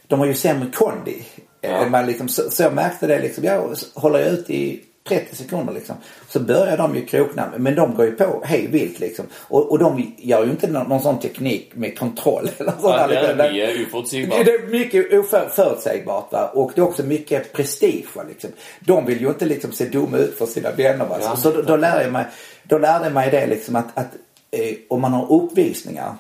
[0.08, 1.26] de har ju sämre kondi.
[1.62, 1.90] Ja.
[1.90, 5.74] Man liksom, så, så jag märkte det liksom, jag håller jag ut i 30 sekunder
[5.74, 5.96] liksom.
[6.28, 7.52] Så börjar de ju krokna.
[7.58, 9.26] Men de går ju på hej vilt liksom.
[9.34, 12.50] Och, och de gör ju inte någon, någon sån teknik med kontroll.
[12.58, 14.46] Eller sånt ja, det är mycket oförutsägbart.
[14.46, 16.48] Det är mycket oförutsägbart va.
[16.54, 18.50] Och det är också mycket prestige va, liksom.
[18.80, 21.18] De vill ju inte liksom se dumma ut för sina vänner va.
[21.22, 22.26] Ja, så då, då lärde jag mig,
[22.64, 24.10] då lärde jag mig det liksom att, att
[24.52, 26.16] eh, om man har uppvisningar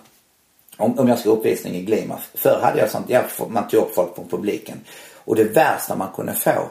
[0.77, 2.19] om, om jag ska uppvisning i Glima.
[2.33, 4.77] Förr hade jag sånt, ja, man tog upp folk från publiken.
[5.15, 6.69] Och det värsta man kunde få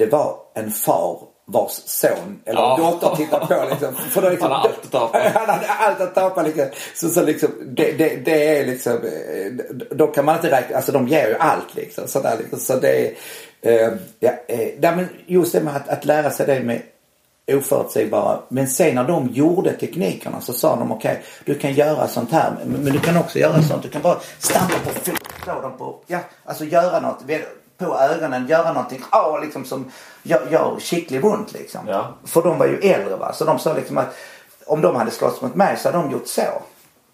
[0.00, 1.18] det var en far
[1.52, 2.76] vars son eller ja.
[2.76, 3.94] dotter tittar på liksom.
[3.94, 5.18] För då liksom, han har allt att tapa.
[5.18, 6.66] Han hade allt att tapa liksom.
[6.94, 10.92] Så, så liksom, det, det, det, är liksom, eh, då kan man inte räkna, alltså
[10.92, 12.08] de ger ju allt liksom.
[12.08, 12.58] Sådär, liksom.
[12.58, 13.14] Så det är,
[13.62, 16.82] eh, ja, eh, men just det med att, att lära sig det med
[17.56, 18.40] oförutsägbara.
[18.48, 22.32] Men sen när de gjorde teknikerna så sa de okej, okay, du kan göra sånt
[22.32, 23.82] här men, men, du kan också göra sånt.
[23.82, 27.22] Du kan bara stampa på foten, slå dem på, ja, alltså göra något
[27.86, 29.90] på ögonen, göra någonting åh, liksom som
[30.22, 31.80] gör, gör skickligt ont liksom.
[31.88, 32.14] Ja.
[32.24, 33.32] För de var ju äldre va.
[33.32, 34.14] Så de sa liksom att
[34.66, 36.42] om de hade slåss mot mig så hade de gjort så.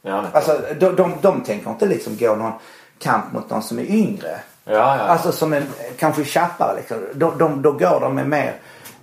[0.03, 2.53] Ja, Alltså de, de, de tänker inte liksom gå någon
[2.99, 4.41] kamp mot någon som är yngre.
[4.65, 5.03] ja, ja.
[5.03, 5.67] Alltså som en
[5.99, 6.97] kanske tjappare liksom.
[7.15, 8.55] Då, de, då går de med mer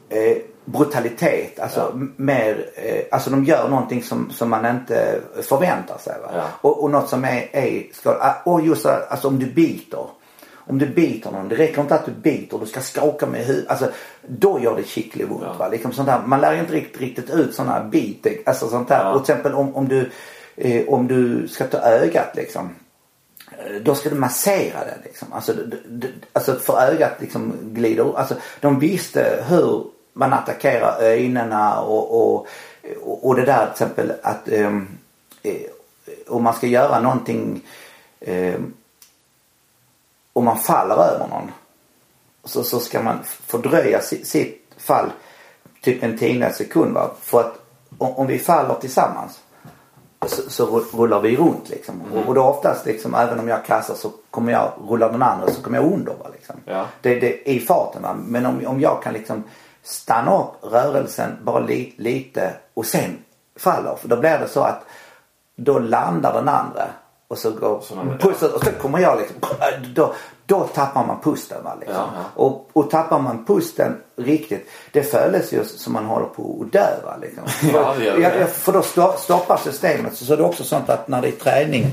[0.10, 1.60] eh, brutalitet.
[1.60, 2.06] Alltså Ja.
[2.16, 6.16] mer, eh, alltså de gör någonting som, som man inte förväntar sig.
[6.22, 6.32] Va?
[6.36, 6.44] Ja.
[6.62, 10.06] Och, och något som är, är ska, ah, och just alltså om du biter.
[10.66, 13.70] Om du biter någon, det räcker inte att du biter, du ska skaka med huvudet.
[13.70, 13.92] Alltså
[14.22, 15.42] då gör det ont.
[15.42, 15.54] Ja.
[15.60, 15.68] Va?
[15.68, 16.22] Liksom sånt där.
[16.26, 18.28] Man lär ju inte riktigt, riktigt ut sådana här bit.
[18.46, 19.04] Alltså sånt där.
[19.04, 19.14] Ja.
[19.14, 20.12] Och till exempel om, om, du,
[20.56, 22.70] eh, om du ska ta ögat liksom
[23.82, 25.34] då ska du massera det liksom.
[25.34, 31.54] Alltså, d- d- alltså för ögat liksom glider Alltså de visste hur man attackerar ögonen
[31.84, 32.48] och, och,
[33.04, 34.88] och, och det där till exempel att um,
[36.28, 37.62] om man ska göra någonting
[38.28, 38.74] um,
[40.34, 41.52] om man faller över någon
[42.44, 45.12] så, så ska man fördröja sitt, sitt fall
[45.82, 47.12] typ en tiondels sekund va.
[47.22, 47.60] För att
[47.98, 49.40] om, om vi faller tillsammans
[50.26, 52.02] så, så ru- rullar vi runt liksom.
[52.14, 55.52] Och, och då oftast liksom även om jag kastar så kommer jag, rullar den andra
[55.52, 56.56] så kommer jag under va, liksom.
[56.66, 56.86] Ja.
[57.02, 58.16] Det, det i farten va.
[58.26, 59.44] Men om, om jag kan liksom
[59.84, 63.18] stanna upp rörelsen bara li, lite och sen
[63.56, 63.96] faller.
[63.96, 64.86] För då blir det så att
[65.56, 66.88] då landar den andra
[67.34, 69.36] och så går Så- pusten och så kommer jag liksom.
[69.96, 70.14] Då,
[70.46, 72.04] då tappar man pusten va liksom.
[72.36, 74.68] Och, och tappar man pusten riktigt.
[74.92, 77.44] Det följs ju som man håller på att dö va liksom.
[77.74, 78.48] Ja, det gör det.
[78.48, 80.16] För då sto- stoppar systemet.
[80.18, 81.86] Så, så det är också sånt att när det är träning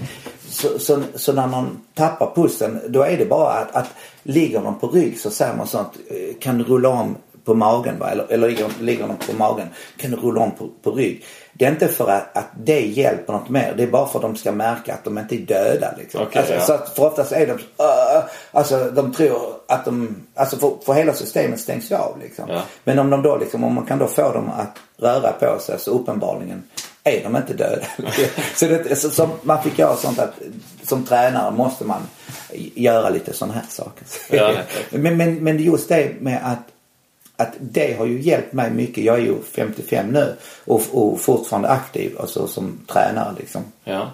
[0.49, 3.88] så, så, så när någon tappar pusten då är det bara att, att
[4.22, 5.93] ligger de på rygg så säger man sånt.
[6.11, 8.11] eh, Kan du rulla om på magen va?
[8.11, 9.68] Eller, eller ligger, ligger de på magen.
[9.97, 11.24] Kan du rulla om på, på rygg.
[11.53, 13.74] Det är inte för att, att det hjälper något mer.
[13.76, 16.22] Det är bara för att de ska märka att de inte är döda liksom.
[16.22, 16.61] Okej, alltså, ja.
[16.61, 20.92] så att för oftast är de uh, Alltså de tror att de Alltså för, för
[20.92, 22.44] hela systemet stängs ju av liksom.
[22.48, 22.62] Ja.
[22.84, 25.78] Men om de då liksom, om man kan då få dem att röra på sig
[25.78, 26.62] så uppenbarligen
[27.05, 27.86] är de inte döda.
[28.55, 30.34] så det, så, så man fick göra sånt att
[30.82, 32.03] som tränare måste man
[32.74, 34.07] göra lite sådana här saker.
[34.30, 34.53] Ja,
[34.90, 36.80] men, men, men just det med att
[37.41, 39.05] att det har ju hjälpt mig mycket.
[39.05, 40.34] Jag är ju 55 nu
[40.64, 43.62] och, och fortfarande aktiv alltså som tränare liksom.
[43.84, 44.11] ja.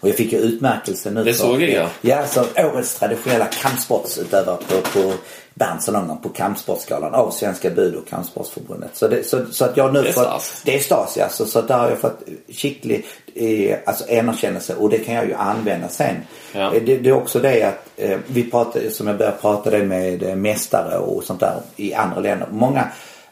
[0.00, 1.24] Och jag fick ju utmärkelse nu.
[1.24, 1.88] Det för- såg jag, ja.
[2.00, 5.12] Ja, så årets traditionella kampsportsutövare på, på
[5.60, 8.90] Berntsalongen på kampsportsgalan av Svenska Bud och Kampsportsförbundet.
[8.96, 10.24] Så, det, så, så att jag nu Det fått...
[10.24, 10.62] stas.
[10.64, 11.28] Det är stas ja.
[11.28, 15.34] Så, så där har jag fått skicklig eh, alltså erkännelse och det kan jag ju
[15.34, 16.16] använda sen.
[16.52, 16.74] Ja.
[16.74, 19.84] Eh, Det, det är också det att eh, vi pratar, som jag började prata det
[19.84, 22.48] med eh, mästare och sånt där i andra länder.
[22.50, 22.88] Många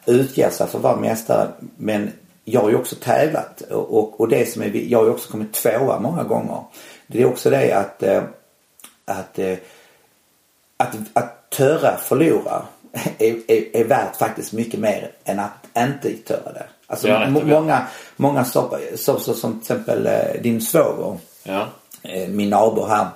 [0.07, 2.13] utger sig för att vara mästare men
[2.45, 5.31] jag har ju också tävlat och, och, och det som är, jag har ju också
[5.31, 6.63] kommit tvåa många gånger.
[7.07, 8.23] Det är också det att, eh,
[9.05, 9.57] att, eh,
[10.77, 12.63] att, att töra förlora
[13.19, 16.67] är, är, är värt faktiskt mycket mer än att inte töra det.
[16.87, 17.87] Alltså Ja, må- många,
[18.17, 21.67] många stoppar, så, så, som till exempel eh, din svåger Ja.
[22.03, 23.07] eh, min nabo här,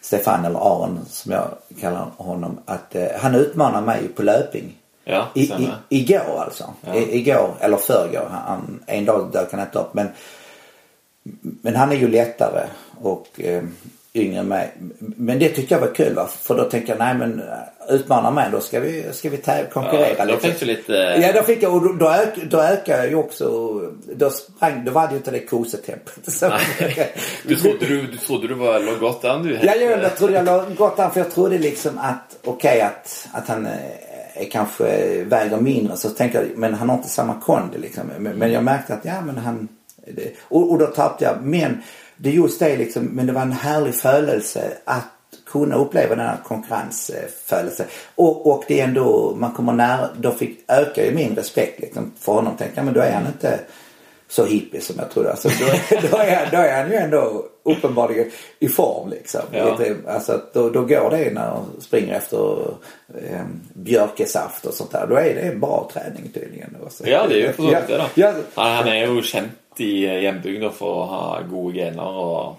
[0.00, 1.48] Stefan eller Aron som jag
[1.80, 4.74] kallar honom, att eh, han utmanar mig på löpning.
[5.04, 6.64] Ja, I, i, igår alltså.
[6.80, 6.94] Ja.
[6.94, 8.28] I, igår, eller förrgår.
[8.30, 9.94] Han, en dag dök han inte upp.
[9.94, 10.08] Men,
[11.62, 12.66] men han är ju lättare
[13.02, 13.62] och eh,
[14.16, 14.70] yngre än mig.
[14.98, 16.26] Men det tyckte jag var kul va.
[16.26, 19.36] För då tänkte jag, nej men eh, utmana mig då ska vi, ska vi
[19.72, 20.48] konkurrera Ja, då lite.
[20.48, 20.92] fick du lite...
[20.92, 23.46] Ja då fick jag och då, då, ök, då ökade jag ju också.
[24.16, 26.14] Då sprang, då var det ju inte det kosetempot.
[26.32, 26.52] Så-
[27.44, 29.58] Du trodde du, du, trodde du var, låg gott an du?
[29.62, 33.28] Ja, jag, jag trodde jag låg gott an för jag trodde liksom att okej att,
[33.32, 33.72] att han eh,
[34.34, 34.84] är kanske
[35.24, 38.02] väger mindre så tänkte jag men han har inte samma kondi liksom.
[38.18, 39.68] Men, men jag märkte att ja men han
[40.42, 41.42] och, och då tappade jag.
[41.42, 41.82] Men
[42.16, 45.04] det är just det liksom men det var en härlig födelse att
[45.46, 47.84] kunna uppleva den här konkurrensfödelse.
[48.14, 52.12] Och, och det är ändå, man kommer nära, då fick, ökar ju min respekt liksom
[52.20, 52.56] för honom.
[52.56, 53.60] Tänkte jag men då är han inte
[54.28, 55.30] så hippie som jag trodde.
[55.30, 55.66] Alltså, då,
[56.10, 59.40] då, är, då är han ju ändå uppenbarligen i form liksom.
[59.52, 59.78] Ja.
[60.08, 62.60] Alltså, då, då går det när han springer efter
[63.30, 63.40] eh,
[63.74, 65.06] björkesaft och sånt där.
[65.06, 66.76] Då är det en bra träning tydligen.
[66.82, 66.90] då.
[66.90, 69.48] Så- Ja, det är ju så ja, ja, Han, jo kjent
[69.80, 72.56] i hjembygda for å ha gode gener og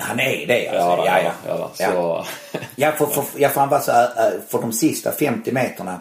[0.00, 1.06] Han är det alltså.
[1.06, 1.56] Ja ja, ja, ja.
[1.56, 1.70] da.
[1.78, 1.92] Ja.
[1.92, 2.24] Så
[2.76, 6.00] Ja, för, för, ja, för han var så, äh, för de sista 50 meterna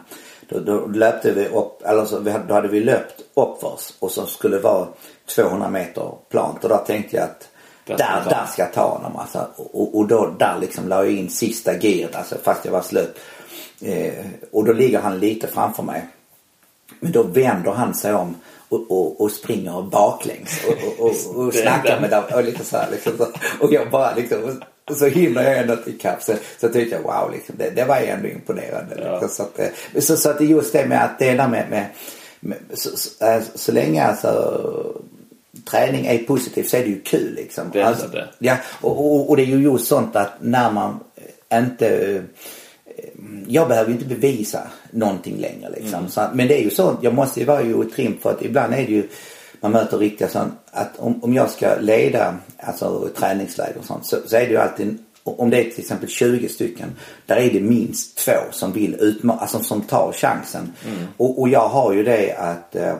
[0.50, 4.56] då, då löpte vi upp, eller så, då hade vi löpt uppförs och så skulle
[4.56, 4.88] det vara
[5.36, 7.50] 200 meter plant och då tänkte jag att
[7.86, 8.30] Där där, ska jag ta.
[8.30, 9.48] där ska jag ta honom alltså.
[9.56, 13.20] Och, och då, där liksom la jag in sista giret alltså fast jag var slut.
[13.82, 16.08] Eh, och då ligger han lite framför mig.
[17.00, 18.36] Men då vänder han sig om
[18.70, 22.78] och, och, och springer baklängs och, och, och, och snackar med dem och lite så
[22.78, 23.18] här liksom.
[23.18, 23.28] Så.
[23.60, 24.62] Och jag bara liksom
[24.96, 26.24] så hinner jag ändå ikapp.
[26.24, 28.96] Så, så tyckte jag wow, liksom, det, det var ändå imponerande.
[29.04, 29.12] Ja.
[29.12, 29.30] Liksom.
[29.30, 31.86] Så, att, eh, så, så att just det med att dela med, med,
[32.40, 34.94] med så, så, eh, så, länge alltså
[35.72, 37.70] träning är positivt så är det ju kul liksom.
[37.74, 38.28] Det är alltså, det.
[38.40, 41.00] Ja, och, och, och, det är ju just sånt att när man
[41.54, 42.24] inte
[43.48, 46.00] jag behöver ju inte bevisa någonting längre liksom.
[46.00, 46.10] Mm.
[46.10, 48.74] Så, men det är ju så, jag måste ju vara ju trim för att ibland
[48.74, 49.08] är det ju
[49.60, 54.18] man möter riktiga sånt att om, om jag ska leda alltså träningsläger och sånt så,
[54.26, 54.98] så är det ju alltid
[55.36, 59.40] om det är till exempel 20 stycken, där är det minst två som vill utmana,
[59.40, 60.74] alltså som tar chansen.
[60.88, 61.08] Mm.
[61.18, 62.96] Och, och, jag har ju det att eh,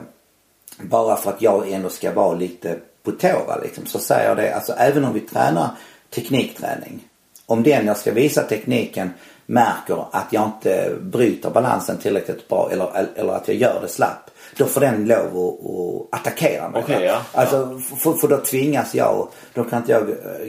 [0.82, 4.54] bara för att jag ändå ska vara lite på tå liksom, så säger jag det,
[4.54, 5.70] alltså även om vi tränar
[6.14, 7.00] teknikträning.
[7.46, 9.10] Om den jag ska visa tekniken
[9.50, 14.30] märker att jag inte bryter balansen tillräckligt bra eller, eller att jag gör det slapp.
[14.56, 16.82] Då får den lov att, att attackera mig.
[16.82, 17.22] Okay, ja.
[17.32, 19.28] Alltså, för, för då tvingas jag.
[19.54, 20.06] Då kan inte jag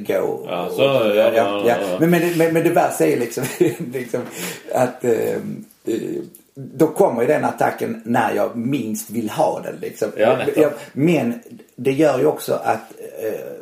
[0.08, 0.46] gå.
[0.50, 3.44] Ja, så, och, ja, ja, ja, Men, men, men, men det värsta är liksom,
[3.94, 4.22] liksom
[4.74, 5.36] att eh,
[5.86, 6.22] eh,
[6.54, 10.12] då kommer ju den attacken när jag minst vill ha den liksom.
[10.18, 10.38] Ja,
[10.94, 11.40] men
[11.76, 12.92] det gör ju också att,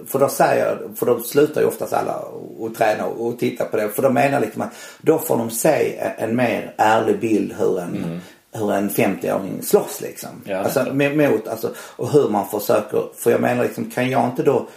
[0.07, 2.23] för då säger för då slutar ju oftast alla
[2.65, 3.89] att träna och titta på det.
[3.89, 7.95] För de menar liksom att då får de se en mer ärlig bild hur en,
[7.95, 8.19] mm.
[8.51, 10.29] hur en 50-åring slåss liksom.
[10.43, 14.43] Ja, alltså mot, alltså, och hur man försöker, för jag menar liksom kan jag inte
[14.43, 14.67] då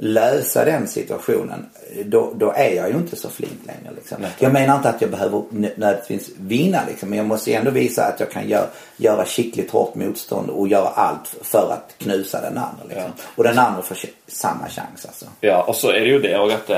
[0.00, 1.66] lösa den situationen
[2.04, 3.94] då, då är jag ju inte så flink längre.
[3.94, 4.16] Liksom.
[4.38, 8.20] Jag menar inte att jag behöver nödvändigtvis vinna liksom, men jag måste ändå visa att
[8.20, 12.84] jag kan gör, göra skickligt hårt motstånd och göra allt för att knusa den andra.
[12.88, 13.12] Liksom.
[13.16, 13.22] Ja.
[13.34, 13.96] Och den andra får
[14.26, 15.26] samma chans alltså.
[15.40, 16.70] Ja, och så är det ju det och att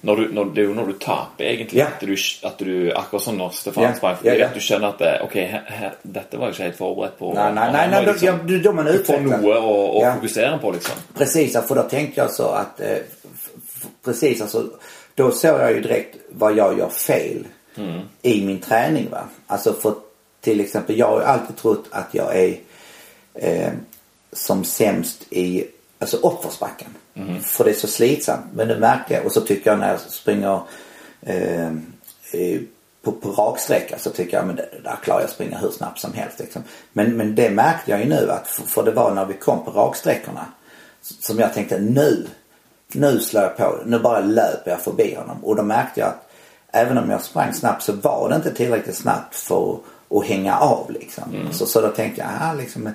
[0.00, 1.78] når du, når, det er jo når du taper, egentlig.
[1.78, 1.86] Ja.
[1.86, 2.14] At, du,
[2.46, 4.46] at du Akkurat som når Stefan sprang ja, ja.
[4.48, 7.32] at du skjønner at ok, her, her, dette var jeg ikke helt forberedt på.
[7.36, 10.14] Nej, nej, nej, nej liksom, ja, då man Du får å ja.
[10.14, 11.02] fokusera på liksom.
[11.14, 12.98] Precis, för då tänkte jag så att eh,
[14.04, 14.64] precis alltså
[15.14, 17.46] då såg jag ju direkt vad jag gör fel
[17.76, 18.00] mm.
[18.22, 19.24] i min träning va.
[19.46, 19.94] Alltså för
[20.40, 22.56] till exempel jag har alltid trott att jag är
[23.34, 23.72] eh,
[24.32, 25.64] som sämst i
[25.98, 26.94] alltså uppförsbacken.
[27.28, 27.42] Mm.
[27.42, 28.44] För det är så slitsamt.
[28.54, 30.60] Men det märker jag och så tycker jag när jag springer
[31.22, 31.70] eh,
[33.02, 36.00] på, på raksträcka så tycker jag men det, där klarar jag att springa hur snabbt
[36.00, 36.38] som helst.
[36.38, 36.62] Liksom.
[36.92, 39.64] Men, men det märkte jag ju nu att för, för det var när vi kom
[39.64, 40.46] på raksträckorna
[41.02, 42.26] som jag tänkte nu,
[42.88, 45.44] nu slår jag på Nu bara löper jag förbi honom.
[45.44, 46.30] Och då märkte jag att
[46.72, 49.78] även om jag sprang snabbt så var det inte tillräckligt snabbt för
[50.10, 51.34] att hänga av liksom.
[51.34, 51.52] Mm.
[51.52, 52.90] Så, så då tänkte jag, aha, liksom,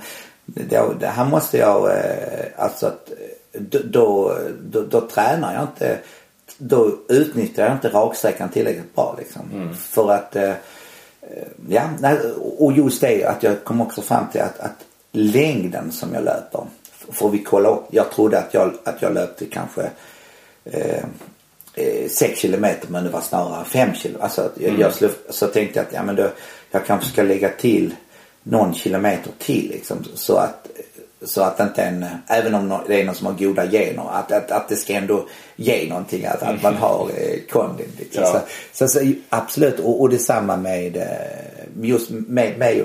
[0.45, 3.11] då, det här måste jag, eh, alltså att
[3.59, 5.99] då, då, då, tränar jag inte,
[6.57, 9.41] då utnyttjar jag inte raksträckan tillräckligt bra liksom.
[9.53, 9.75] Mm.
[9.75, 10.53] För att, eh,
[11.69, 11.89] ja,
[12.57, 16.63] och just det att jag kom också fram till att, att längden som jag löper,
[17.11, 19.89] får vi kolla upp, jag trodde att jag, att jag löpte kanske
[20.65, 21.05] eh,
[22.07, 24.23] 6 eh, kilometer men det var snarare 5 kilometer.
[24.23, 24.81] Alltså jag, mm.
[24.81, 26.29] jag slog, så tänkte jag att ja men då,
[26.71, 27.95] jag kanske ska lägga till
[28.43, 30.67] någon kilometer till liksom så att
[31.25, 34.51] så att inte en, även om det är någon som har goda gener, att, att,
[34.51, 36.25] att det ska ändå ge någonting.
[36.25, 37.91] Att, att man har eh, kondin.
[37.99, 38.23] Liksom.
[38.23, 38.41] Ja.
[38.73, 41.03] Så, så, så, absolut, och, och detsamma med eh,
[41.81, 42.83] just med, med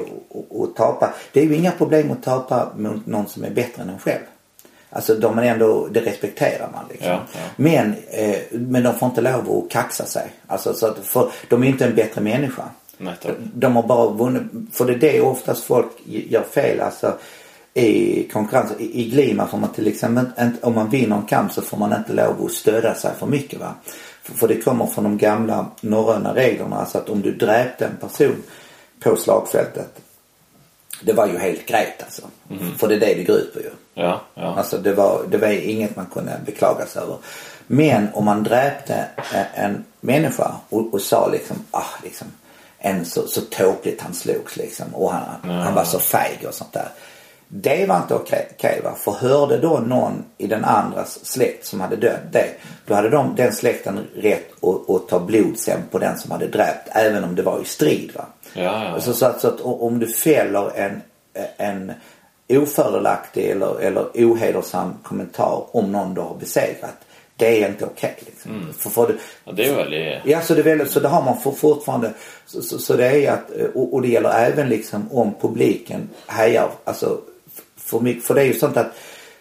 [0.62, 1.14] att tapa.
[1.32, 4.22] Det är ju inga problem att tapa mot någon som är bättre än en själv.
[4.92, 7.08] Alltså de är ändå, det respekterar man liksom.
[7.08, 7.40] Ja, ja.
[7.56, 10.32] Men, eh, men de får inte lov att kaxa sig.
[10.46, 12.62] Alltså så att, för de är inte en bättre människa.
[12.98, 13.14] Nej,
[13.54, 16.80] de har bara vunnit, för det är det oftast folk gör fel.
[16.80, 17.18] Alltså
[17.74, 18.72] i konkurrens.
[18.78, 21.76] I, i Glima får man till exempel inte, om man vinner en kamp så får
[21.76, 23.74] man inte lov att stödja sig för mycket va.
[24.22, 26.76] För, för det kommer från de gamla norröna reglerna.
[26.76, 28.42] Alltså att om du dräpte en person
[29.00, 30.00] på slagfältet.
[31.02, 32.22] Det var ju helt grejt alltså.
[32.50, 32.78] Mm.
[32.78, 33.70] För det är det det går ut på ju.
[33.94, 34.54] Ja, ja.
[34.56, 37.16] Alltså det var, det var inget man kunde beklaga sig över.
[37.66, 39.04] Men om man dräpte
[39.54, 42.26] en människa och, och sa liksom, ah liksom,
[42.78, 45.50] en så, så tåpligt han slogs liksom och han, ja.
[45.50, 46.88] han var så feig och sånt där.
[47.52, 48.48] Det var inte okej.
[48.58, 48.94] Okay, va?
[48.98, 52.48] För hörde då någon i den andras släkt som hade dött det.
[52.86, 56.88] Då hade de, den släkten rätt att, att ta blodshämnd på den som hade dräpt.
[56.92, 58.10] Även om det var i strid.
[58.14, 58.26] Va?
[58.52, 59.00] Ja, ja.
[59.00, 61.02] Så, så, att, så att om du fäller en,
[61.56, 61.92] en
[62.48, 66.96] ofördelaktig eller, eller ohedersam kommentar om någon du har besegrat.
[67.36, 68.14] Det är inte okej.
[68.18, 68.50] Okay, liksom.
[68.50, 68.72] mm.
[68.72, 70.20] för, för ja, det är väldigt...
[70.24, 72.12] Ja, så det, väldigt, så det har man för, fortfarande.
[72.46, 76.70] Så, så, så, det är att, och, och, det gäller även liksom om publiken hejar,
[76.84, 77.20] alltså
[77.90, 78.24] för mycket.
[78.24, 78.92] För det är ju sånt att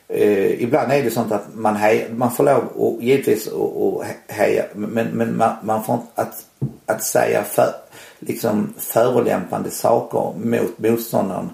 [0.07, 4.65] eh, ibland är det sånt att man, hej, man får lov och givetvis att heja
[4.73, 6.45] men, men man, man får att,
[6.85, 7.73] att säga för,
[8.19, 11.49] liksom förolämpande saker mot motståndaren.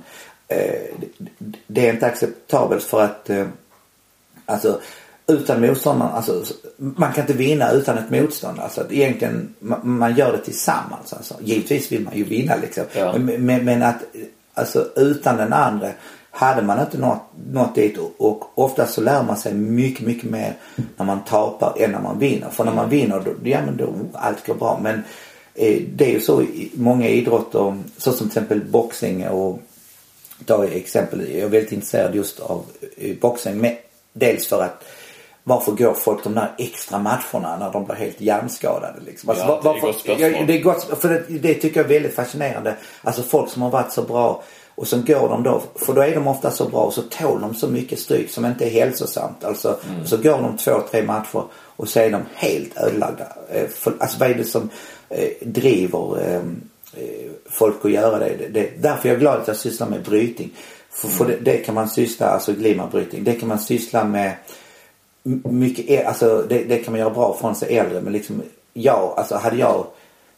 [0.47, 1.07] Eh,
[1.67, 3.47] det är inte acceptabelt för att eh,
[4.45, 4.79] alltså
[5.27, 6.43] utan motståndaren, alltså
[6.77, 8.59] man kan inte vinna utan ett motstånd.
[8.59, 11.33] Alltså egentligen, man, man gör det tillsammans alltså.
[11.41, 12.83] Givetvis vill man ju vinna liksom.
[12.93, 13.17] Ja.
[13.17, 14.03] Men, men, men, att,
[14.53, 15.89] alltså utan den andra
[16.35, 17.21] hade man inte nått,
[17.51, 20.53] nått dit och, och oftast så lär man sig mycket, mycket mer
[20.97, 22.49] när man tapar än när man vinner.
[22.49, 24.79] För när man vinner, då, ja men då, allt går bra.
[24.83, 25.03] Men
[25.53, 29.59] eh, det är ju så i många idrotter, så som till exempel boxning och
[30.45, 32.65] ta exempel, jag är väldigt intresserad just av
[32.97, 33.77] eh, boxning.
[34.13, 34.83] Dels för att
[35.43, 39.29] varför går folk de där extra matcherna när de blir helt hjärnskadade liksom?
[39.29, 40.31] Alltså, ja, det är gott spörsmål.
[40.31, 42.75] Ja, det är gott, för det, det, tycker jag är väldigt fascinerande.
[43.01, 44.43] Alltså folk som har varit så bra
[44.75, 47.41] och sen går de då, för då är de ofta så bra och så tål
[47.41, 49.43] de så mycket stryk som inte är hälsosamt.
[49.43, 50.05] Alltså, mm.
[50.05, 53.27] så går de två, tre matcher och så är de helt ödelagda.
[53.49, 53.63] Eh,
[53.99, 54.69] alltså vad är det som
[55.09, 56.61] eh, driver ehm,
[56.93, 58.35] eh, folk att göra det?
[58.39, 60.51] det, det därför är jag glad att jag sysslar med brytning.
[60.91, 64.35] För, för det, det, kan man syssla, alltså glimmerbrytning, det kan man syssla med
[65.43, 68.41] mycket, alltså det, det kan man göra bra från sig äldre men liksom
[68.73, 69.85] jag, alltså hade jag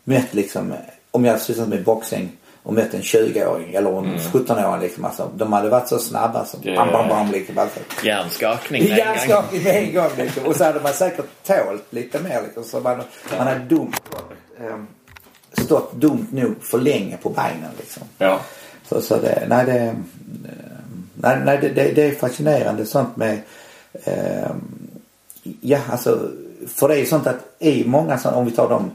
[0.04, 0.74] mött liksom,
[1.12, 2.37] om jag sysslat med boxning
[2.68, 4.18] och mött en 20-åring eller en mm.
[4.18, 5.05] 17-åring liksom.
[5.05, 6.91] Alltså, de hade varit så snabba som yeah.
[6.91, 7.57] bam, bam, bam liksom.
[7.57, 7.80] Alltså.
[8.03, 10.45] Hjärnskakning med Hjärnskakning med en gång liksom.
[10.45, 12.63] Och så hade man säkert tålt lite mer liksom.
[12.63, 13.01] Så man,
[13.38, 13.93] man hade dumt,
[14.59, 14.88] ähm,
[15.51, 18.03] stått dumt nog för länge på benen liksom.
[18.18, 18.39] Ja.
[18.89, 19.93] Så, så det, nej det, eh,
[21.13, 23.39] nej, nej det, det, det är fascinerande sånt med
[24.03, 24.51] äh,
[25.61, 26.30] ja alltså
[26.68, 28.91] för det är sånt att i många om vi tar dem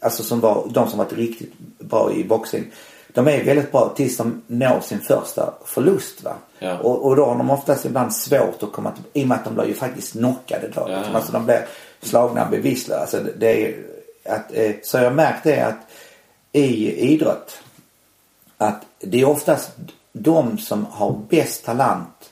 [0.00, 2.64] alltså som var, de som varit riktigt bra i boxning.
[3.14, 6.32] De är väldigt bra tills de når sin första förlust va.
[6.58, 6.78] Ja.
[6.78, 9.44] Och, och då har de oftast ibland svårt att komma till, i och med att
[9.44, 10.80] de blir ju faktiskt knockade då.
[10.80, 10.96] Ja.
[10.96, 11.16] Liksom.
[11.16, 11.66] Alltså de blir
[12.02, 13.00] slagna bevisstlösa.
[13.00, 13.74] Alltså det är
[14.24, 15.80] att, eh, så jag har märkt det att
[16.52, 17.58] i idrott
[18.58, 19.70] att det är oftast
[20.12, 22.30] de som har bäst talant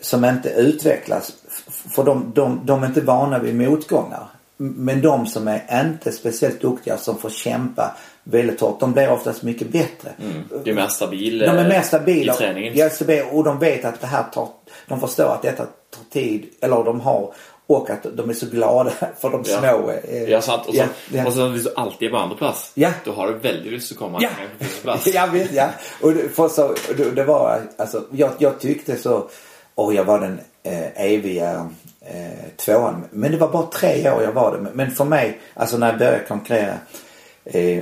[0.00, 1.32] som inte utvecklas.
[1.68, 4.26] För de, de, de är inte vana vid motgångar.
[4.56, 7.96] Men de som är inte speciellt duktiga som får kämpa
[8.28, 8.80] väldigt hårt.
[8.80, 10.10] De blir oftast mycket bättre.
[10.18, 10.42] Mm.
[10.64, 12.72] De är mer stabila De är mer stabila i träningen.
[12.76, 12.90] Ja,
[13.30, 14.48] och de vet att det här tar,
[14.88, 16.46] de förstår att detta tar tid.
[16.60, 17.32] Eller de har
[17.66, 19.58] och att de är så glada för de ja.
[19.58, 19.90] små.
[19.90, 20.66] Eh, ja, sant.
[20.66, 21.26] Och så, ja, ja.
[21.26, 22.70] och så hvis du alltid på andra plats.
[22.74, 22.90] Ja.
[23.04, 24.28] Då har du väldigt lust att komma ja.
[24.58, 25.06] på plats.
[25.14, 25.68] jag vet, ja.
[26.00, 26.74] Och för så,
[27.14, 29.28] det var, alltså, jag, jag tyckte så,
[29.74, 31.70] och jag var den eh, eviga
[32.00, 33.04] eh, tvåan.
[33.10, 34.70] Men det var bara tre år jag var det.
[34.72, 36.74] Men för mig, alltså när jag började konkurrera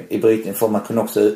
[0.08, 1.32] i brytning får man kunna också eh,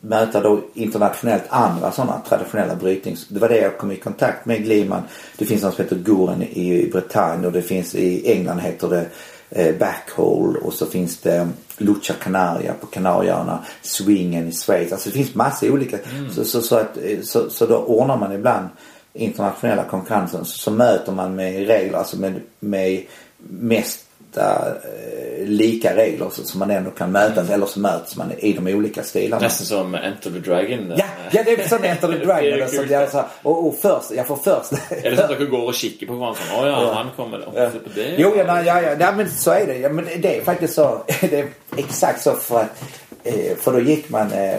[0.00, 3.28] möta då internationellt andra sådana traditionella brytnings...
[3.28, 5.02] Det var det jag kom i kontakt med Gliman.
[5.38, 9.06] Det finns något som heter Goren i Bretagne och det finns i England heter det
[9.50, 11.48] eh, Backhole och så finns det
[11.78, 13.64] Lucha Canaria på Kanarieöarna.
[13.82, 14.92] Swingen i Schweiz.
[14.92, 15.98] Alltså det finns massa olika.
[15.98, 16.30] Mm.
[16.30, 18.68] Så, så, så, att, eh, så, så då ordnar man ibland
[19.12, 23.02] internationella konkurrensen så, så möter man med regler, alltså med, med
[23.38, 24.01] mest
[24.36, 27.54] eh, lika regler som man ändå kan mötas mm.
[27.54, 29.42] eller så möts man i de olika stilarna.
[29.42, 30.92] Nästan som Enter the Dragon.
[30.96, 32.68] Ja, ja det är som Enter the Dragon.
[32.68, 34.72] så det är så, och, och först, jag får först.
[35.04, 36.40] är det så att du går och kikar på varandra?
[36.52, 37.38] Åh ja, ja, han kommer.
[37.38, 37.70] Oh, ja.
[37.70, 38.14] På det.
[38.18, 39.78] Jo, ja, nej, ja, ja, men så är det.
[39.78, 41.02] Ja, men det är faktiskt så.
[41.20, 42.82] det är exakt så för att,
[43.24, 44.58] eh, för då gick man, eh,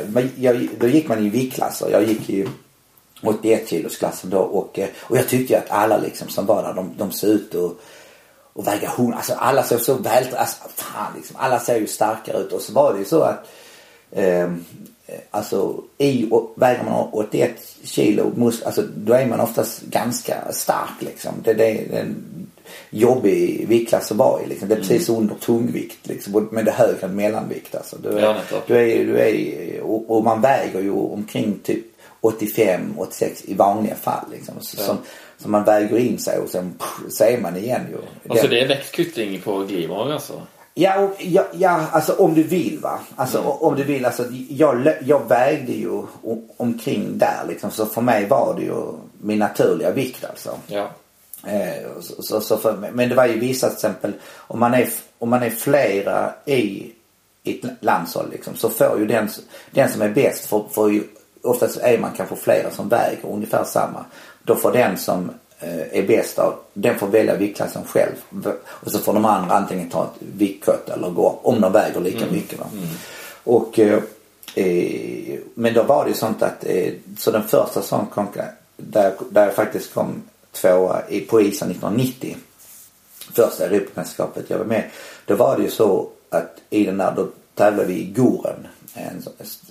[0.79, 1.89] då gick man i viktklasser.
[1.91, 2.47] Jag gick i
[3.23, 6.93] 81 kilos klassen då och, och jag tyckte att alla liksom som var där de,
[6.97, 7.79] de såg ut och,
[8.53, 12.37] och väga hon, alltså alla såg så väl, alltså fan liksom, alla ser ju starkare
[12.37, 13.47] ut och så var det ju så att
[14.11, 14.51] eh,
[15.31, 17.51] alltså i, och, väger man 81
[17.83, 21.31] kilo mus, alltså då är man oftast ganska stark liksom.
[21.43, 22.15] Det, det är en
[22.89, 24.67] jobbig viktklass att vara i liksom.
[24.67, 25.21] Det är precis mm.
[25.21, 26.49] under tungvikt liksom.
[26.51, 27.97] Men det är högre än mellanvikt alltså.
[27.97, 28.35] Du ja,
[28.67, 31.85] du är, du är och, och man väger ju omkring typ
[32.21, 34.55] 85, 86 i vanliga fall liksom.
[34.61, 34.85] Så, ja.
[34.85, 34.97] som,
[35.43, 37.97] som man väger in sig och sen pff, så är man igen ju.
[38.29, 40.41] Och så det är växtkvittring på Glimor alltså?
[40.73, 42.99] Ja, ja, ja, alltså om du vill va.
[43.15, 43.49] Alltså mm.
[43.49, 44.05] om du vill.
[44.05, 46.03] Alltså jag, jag vägde ju
[46.57, 47.71] omkring där liksom.
[47.71, 48.83] Så för mig var det ju
[49.21, 50.57] min naturliga vikt alltså.
[50.67, 50.89] Ja.
[51.47, 54.89] Eh, så, så, så för, men det var ju vissa till exempel om man är,
[55.19, 56.91] om man är flera i
[57.43, 59.29] ett landshåll liksom, så får ju den,
[59.71, 61.03] den som är bäst får, får ju
[61.43, 64.05] oftast är man kanske flera som väger ungefär samma.
[64.43, 68.15] Då får den som eh, är bäst av, den får välja viktklassen själv.
[68.65, 71.99] Och så får de andra antingen ta ett viktkott eller gå upp om de väger
[71.99, 72.35] lika mm.
[72.35, 72.59] mycket.
[72.59, 72.87] Mm.
[73.43, 74.03] Och, eh,
[74.55, 79.13] eh, men då var det ju sånt att, eh, så den första sån konkurrens, där,
[79.29, 80.21] där jag faktiskt kom
[80.51, 82.37] tvåa i, på isen 1990.
[83.33, 84.89] Första Europamästerskapet jag var med.
[85.25, 89.23] Då var det ju så att i den där, då tävlade vi i Goren en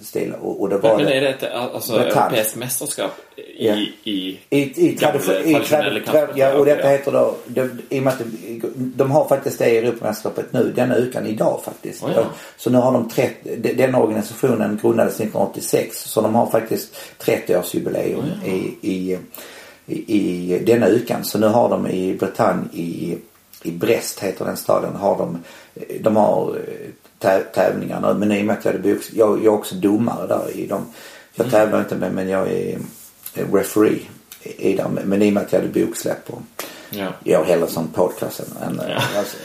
[0.02, 0.34] stil.
[0.40, 3.74] Och, och det var men, men är det ett alltså, europeiskt mästerskap i, Ja.
[4.04, 6.32] i, I, i, tradition, i traditionella trad, kampsporter.
[6.40, 6.88] ja, och detta Ja.
[6.90, 10.72] heter då, de, i och med att de, de har faktiskt det i Europamästerskapet nu,
[10.76, 12.02] denna ukan idag faktiskt.
[12.02, 12.24] Oh, ja.
[12.56, 18.18] Så nu har de 30, de- den organisationen grundades 1986 så de har faktiskt 30-årsjubileum
[18.42, 19.18] Oh, i, i,
[19.86, 21.24] i, i denna ukan.
[21.24, 23.18] Så nu har de i Bretagne i,
[23.62, 25.38] i Brest heter den staden, har de,
[26.00, 26.58] de har
[27.22, 28.14] tä- tävlingar nu.
[28.14, 30.66] Men i och med att jag, hade box, jag, jag är också domare där i
[30.66, 30.86] dem.
[31.34, 32.78] Jag tävlar inte med men jag är
[33.52, 34.00] referee
[34.42, 34.98] i dem.
[35.04, 36.42] Men i och med att jag hade boksläpp och
[36.94, 37.08] Ja.
[37.24, 39.18] jag hellre som podcast än, Ja.
[39.18, 39.36] alltså,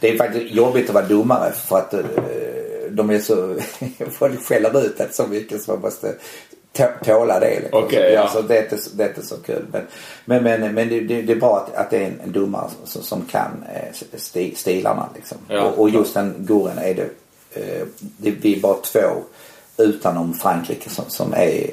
[0.00, 2.00] Det är faktiskt jobbigt att vara domare för att eh,
[2.90, 3.56] de är så,
[4.18, 6.14] folk skäller ut det så mycket så man måste
[7.04, 7.60] tåla det.
[7.60, 7.84] Liksom.
[7.84, 8.28] Okej, ja.
[8.28, 9.64] så det, är inte, det är inte så kul.
[9.72, 9.82] Men,
[10.24, 13.02] men, men, men det, det, det är bra att, att det är en, domare som,
[13.02, 15.38] som kan eh, sti, stilarna liksom.
[15.48, 15.62] Ja.
[15.62, 17.08] Och, och just den Goren är det,
[17.60, 19.22] eh, det, vi är bara två
[19.76, 21.70] utom Frankrike som, som är,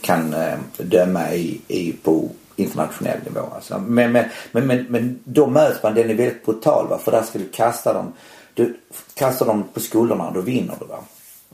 [0.00, 3.46] kan eh, döma i, i, på internationell nivå.
[3.54, 3.78] Alltså.
[3.78, 6.98] Men, men, men, men, men då möts man, den är väldigt brutal va?
[6.98, 8.12] för där ska du kasta dem,
[8.54, 8.76] du
[9.14, 10.98] kastar dem på skulderna och då vinner du va.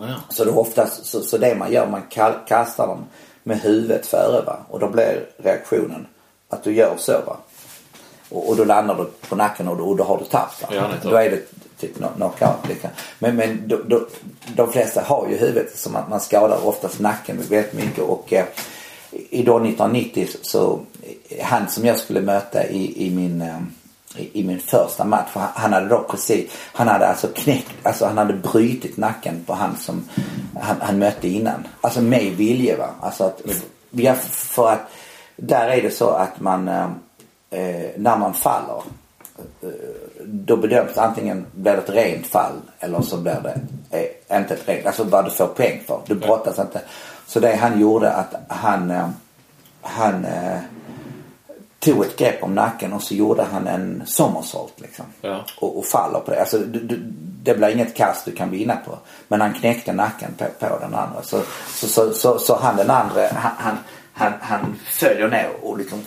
[0.00, 0.14] Ja.
[0.30, 3.04] Så det är oftast, så, så det man gör, man ka- kastar dem
[3.42, 4.56] med huvudet före va.
[4.68, 6.06] Och då blir reaktionen
[6.48, 7.36] att du gör så va.
[8.30, 10.70] Och, och då landar du på nacken och då, och då har du tappat.
[10.70, 11.42] Ja, då är det
[11.80, 12.68] typ no- knockout.
[12.68, 12.90] Liksom.
[13.18, 14.06] Men, men då, då,
[14.56, 18.04] de flesta har ju huvudet som att man skadar oftast nacken väldigt mycket.
[18.04, 18.44] Och eh,
[19.10, 20.80] idag 1990 så,
[21.28, 23.58] eh, han som jag skulle möta i, i min eh,
[24.18, 25.28] i, min första match.
[25.32, 29.54] För han, hade då precis, han hade alltså knäckt, alltså han hade brutit nacken på
[29.54, 30.08] han som
[30.60, 31.66] han, han mötte innan.
[31.80, 32.88] Alltså med vilje va.
[33.00, 33.42] Alltså att,
[33.90, 34.88] ja, för att
[35.36, 36.90] där är det så att man, eh,
[37.50, 38.82] eh när man faller
[39.62, 39.68] eh,
[40.24, 43.60] då bedöms antingen blir det ett rent fall eller så blir det
[44.30, 46.00] eh, inte ett rent, alltså vad du får poäng för.
[46.06, 46.80] Du brottas inte.
[47.26, 49.08] Så det han gjorde att han, eh,
[49.82, 50.58] han eh,
[51.78, 55.04] tog ett grepp om nacken och så gjorde han en somersault liksom.
[55.20, 55.44] Ja.
[55.56, 56.40] Och, och faller på det.
[56.40, 56.96] Alltså du, du,
[57.42, 58.98] det blir inget kast du kan vinna på.
[59.28, 61.22] Men han knäckte nacken på, på den andra.
[61.22, 63.76] Så, så, så, så, så han den andra, han, han,
[64.12, 66.06] han, han följer ner och liksom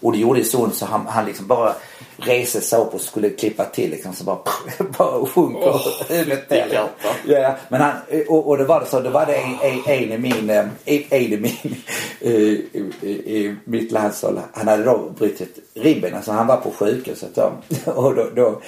[0.00, 1.74] och det gjorde så ont så han, han liksom bara
[2.16, 4.38] reste sig upp och skulle klippa till liksom så bara,
[4.98, 6.88] bara sjunker Åh, huvudet ner.
[7.26, 7.56] Ja.
[7.68, 7.92] Men han,
[8.28, 11.22] och, och det var det så, det var det en, en, i min, eh, en,
[11.22, 11.76] i min,
[12.20, 14.38] eh, i, i, i mitt landslag.
[14.52, 17.52] Han hade då brutit ribben, alltså han var på sjukhuset då.
[17.84, 18.60] Och då, då,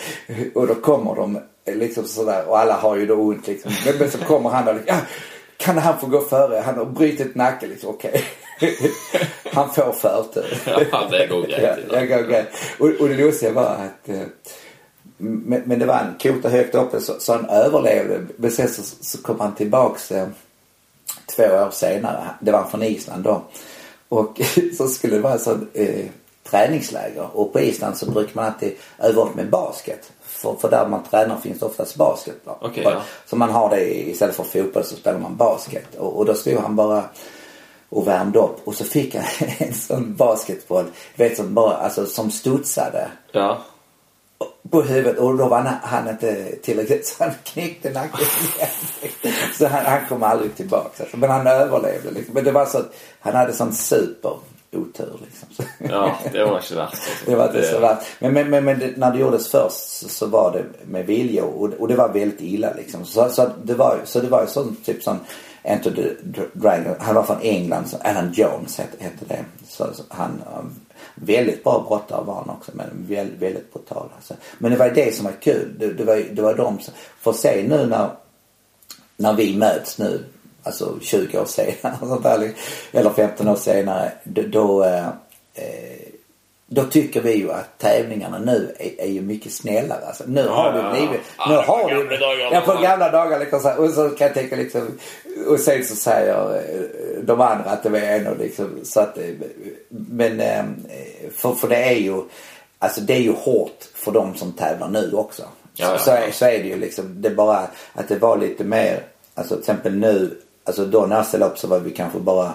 [0.55, 3.72] och då kommer de liksom sådär och alla har ju då ont liksom.
[3.87, 5.03] Men, men så kommer han och liksom, ja,
[5.57, 6.61] kan han få gå före?
[6.61, 8.24] Han har brutit nacken liksom, okej.
[9.53, 10.63] Han får förtur.
[10.93, 11.79] Ja, det går grejt.
[11.91, 12.47] Ja, jag går grejt.
[12.79, 14.23] Och, och det lustiga var att eh,
[15.21, 18.27] men, men det var en kota högt uppe så, så han överlevde.
[18.37, 20.29] Men sen så, så kom han tillbaks eh,
[21.37, 22.31] två år senare.
[22.41, 23.43] Det var från Island då.
[24.09, 24.41] Och
[24.77, 26.07] så skulle det vara så eh,
[26.51, 27.29] träningsläger.
[27.33, 30.13] Och på Island så brukar man alltid öva upp med basket.
[30.23, 32.37] För, för där man tränar finns det oftast basket.
[32.45, 33.03] Okej, ja.
[33.27, 35.95] Så man har det istället för fotboll så spelar man basket.
[35.99, 37.05] Och, och då stod han bara
[37.91, 39.24] och värmde upp och så fick han
[39.59, 40.84] en sån basketboll,
[41.16, 43.59] du vet som bara, alltså som studsade Ja.
[44.70, 48.26] på huvudet och då var han, han inte tillräckligt så han knäckte nacken
[48.57, 48.68] igen.
[49.59, 51.03] Så han, han kom aldrig tillbaka.
[51.03, 51.16] Alltså.
[51.16, 52.34] Men han överlevde liksom.
[52.34, 54.32] Men det var så att han hade sån super
[54.72, 55.49] otur liksom.
[55.57, 55.62] Så.
[55.91, 56.93] Ja, det var inte värst.
[56.95, 57.11] alltså.
[57.26, 58.07] Det var inte så värst.
[58.18, 61.45] Men, men, men, men det, när det gjordes först så, så var det med vilja
[61.45, 63.05] och, och det var väldigt illa liksom.
[63.05, 65.18] Så, så det var ju så det var ju sån typ sån
[65.63, 66.95] Enter the Dragon.
[66.99, 67.87] Han var från England.
[67.87, 69.45] Så Alan Jones hette, hette det.
[69.69, 70.75] Så, så han um,
[71.15, 74.09] väldigt bra brottare var han också men väldigt, väldigt brutal.
[74.17, 74.35] Alltså.
[74.59, 75.75] Men det var ju det som var kul.
[75.79, 78.11] Det, det, var, det var de som, för se nu när,
[79.17, 80.25] när vi möts nu
[80.63, 82.53] alltså 20 år senare
[82.93, 85.07] eller 15 år senare då, då, eh,
[85.55, 85.99] eh
[86.73, 90.07] då tycker vi ju att tävlingarna nu är, är ju mycket snällare.
[90.07, 91.21] Alltså, nu Ja, har det blivit...
[91.39, 92.51] Ja, nu det var har gamla det, dagar.
[92.53, 94.99] Ja, på gamla dagar liksom Och så kan jag tänka liksom...
[95.49, 99.18] Och sen så säger eh, de andra att det var ändå liksom så att...
[99.18, 99.25] eh,
[99.89, 100.64] Men eh,
[101.37, 102.23] för, för det är ju...
[102.79, 105.43] Alltså det är ju hårt för de som tävlar nu också.
[105.75, 107.23] Ja, ja, så, så är det ju liksom.
[107.23, 107.59] Det är bara
[107.93, 109.03] att det var lite mer...
[109.35, 110.39] Alltså till exempel nu.
[110.64, 112.53] Alltså då när jag ställde upp så var vi kanske bara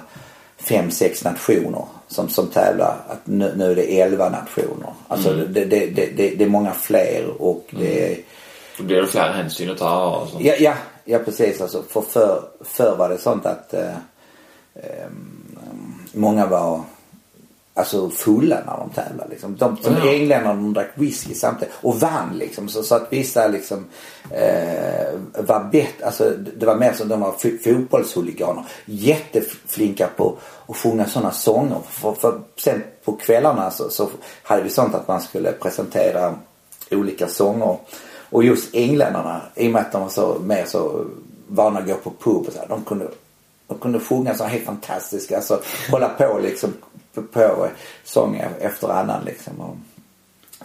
[0.58, 2.98] fem, sex nationer som, som tävlar.
[3.08, 4.94] Att nu, nu är det elva nationer.
[5.08, 5.54] Alltså Mm.
[5.54, 8.18] det, det, det, det, är många fler och det är...
[8.78, 10.44] Då blir det fler hänsyn att ta och sånt.
[10.44, 10.74] Ja, ja,
[11.06, 11.62] ja precis.
[11.62, 13.96] Alltså, för förr för var det sånt att eh,
[14.76, 16.82] ehm, många var
[17.78, 19.30] alltså fulla när de tävlade.
[19.30, 19.56] Liksom.
[19.56, 20.12] De, som Ja.
[20.14, 22.70] engländarna de drack whisky samtidigt och vann liksom.
[22.70, 23.86] Så, så att vissa liksom
[24.32, 28.64] eh, var bättre, alltså det var mer som de var fo- fotbollshuliganer.
[28.86, 31.78] Jätteflinka på att sjunga sådana sånger.
[31.90, 34.10] För, för sen på kvällarna så, så
[34.44, 36.36] hade vi sånt att man skulle presentera
[36.92, 37.78] olika sånger.
[38.30, 41.06] Och just engländarna, i och med att de var så mer så
[41.48, 43.08] vana att gå på pub och så här, de kunde
[43.68, 45.62] de kunde sjunga så helt fantastiska, alltså
[45.92, 46.74] hålla på liksom
[47.22, 47.68] på,
[48.04, 49.60] sång efter annan liksom.
[49.60, 49.76] Och,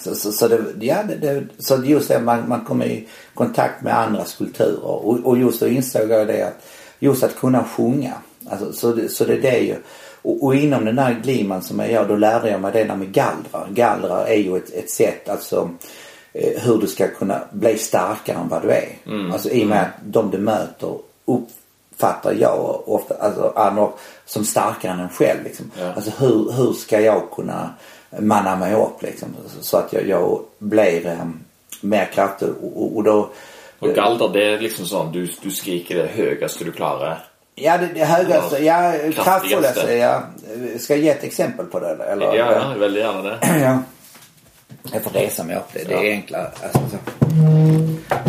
[0.02, 3.82] så, så, så, det, ja, det, det, så just det, man, man kom i kontakt
[3.82, 6.66] med andras kulturer och, och just då insåg jag det att
[6.98, 8.12] just att kunna sjunga.
[8.50, 9.76] Alltså, så, det, så det är det ju.
[10.22, 12.96] Och, och inom den här gliman som jag gör då lärde jag mig det där
[12.96, 13.68] med gallrar.
[13.70, 15.70] Gallrar är ju ett, ett sätt alltså
[16.32, 18.88] eh, hur du ska kunna bli starkare än vad du är.
[19.32, 20.98] Alltså i och med att de du möter
[22.00, 23.88] uppfattar jag ofta, alltså andra
[24.26, 25.70] som starkare än en själv liksom.
[25.78, 25.92] Ja.
[25.96, 27.70] Alltså hur, hur ska jag kunna
[28.18, 29.28] manna mig upp liksom
[29.60, 31.16] så- att jag, jag blir eh,
[31.80, 33.28] mer kraftig och, och, då
[33.78, 37.18] Och galder, det är liksom sånt, du, du skriker det högaste du klarar.
[37.54, 38.92] Ja, det, det högaste, ja,
[39.24, 40.22] kraftfullaste, ja.
[40.78, 42.36] Ska jag ge ett exempel på det eller?
[42.36, 43.38] Ja, ja, väldigt gärna det.
[43.62, 43.78] ja.
[44.92, 46.10] Jag får resa mig upp, det, det är Ja.
[46.10, 46.50] enklare.
[46.62, 46.98] Alltså, så.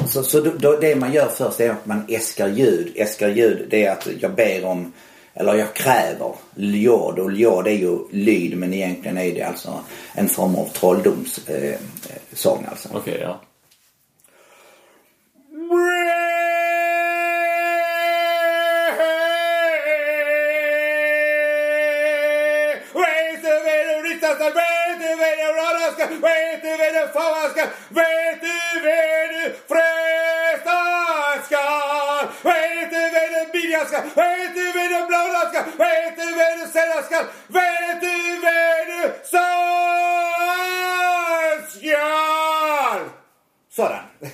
[0.08, 2.92] Så, så då, då, det man gör först är att man äskar ljud.
[2.96, 4.94] Äskar ljud, det är att jag ber om,
[5.34, 7.20] eller jag kräver ljud.
[7.20, 9.80] Och ljud är ju lyd men egentligen är det alltså
[10.14, 11.76] en form av trolldomssång eh,
[12.34, 12.90] sång alltså.
[12.94, 13.42] Okej, ja.
[22.94, 26.94] Vet du vad du riktar ska, vet du vad du radar ska, vet du vem
[26.94, 31.66] du fara ska, vet du vem du frestas ska,
[32.42, 36.60] vet du vem du bilja ska, vet du vem du blåda ska, vet du vem
[36.60, 39.48] du sälja ska, vet du vem du sa
[41.70, 43.21] ska.
[43.76, 43.92] Sådan.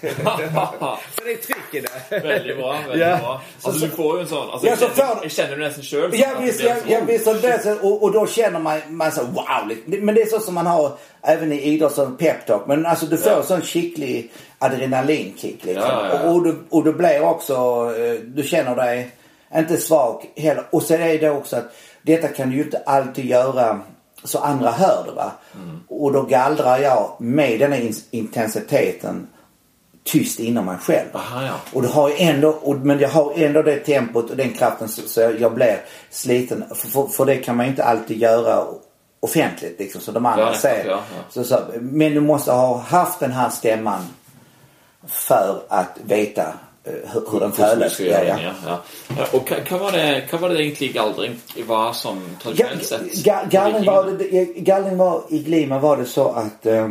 [1.16, 2.20] Så det är tryck i det.
[2.28, 3.18] Väldigt bra, väldigt Ja.
[3.18, 3.42] bra.
[3.64, 5.84] Alltså du får ju en sån, alltså, Ja, jag, så känner, jag känner det nästan
[5.84, 6.16] själv.
[6.16, 9.24] Ja visst, ja, så- ja, visst och, så- och, och då känner man, man så
[9.24, 9.46] wow.
[9.86, 12.68] Men det är så som man har även i idrott som peptalk.
[12.68, 13.44] Men alltså du får Ja.
[13.44, 15.84] sån skicklig adrenalinkick liksom.
[15.84, 16.30] Ja, ja, ja.
[16.30, 17.54] Och, och, du, och du blir också,
[17.98, 19.10] eh, du känner dig
[19.56, 20.64] inte svag heller.
[20.70, 23.80] Och sen är det också att detta kan du ju inte alltid göra
[24.24, 25.32] så andra hör det va.
[25.56, 25.80] Mm.
[25.88, 29.28] Och då gallrar jag med den här in- intensiteten
[30.04, 31.08] tyst inom mig själv.
[31.14, 31.54] Aha, ja.
[31.74, 35.02] Och du har ändå, och, men jag har ändå det tempot och den kraften så,
[35.08, 36.64] så jag, jag blir sliten.
[36.76, 38.64] För, för, för det kan man ju inte alltid göra
[39.20, 40.86] offentligt liksom så de andra Ja, ser.
[40.88, 41.00] ja.
[41.30, 44.02] Så, så, men du måste ha haft den här stämman
[45.08, 46.54] för att veta
[47.14, 47.52] hur, hur den
[47.98, 48.40] det, ja.
[48.66, 48.80] ja.
[49.18, 49.26] ja.
[49.34, 51.36] Og hva, hva, var det, hva var det egentlig galdring
[51.68, 53.02] var som tradisjonelt sett?
[53.26, 56.90] Ga- Gallring var, det, gallring var i Glima var det så att eh,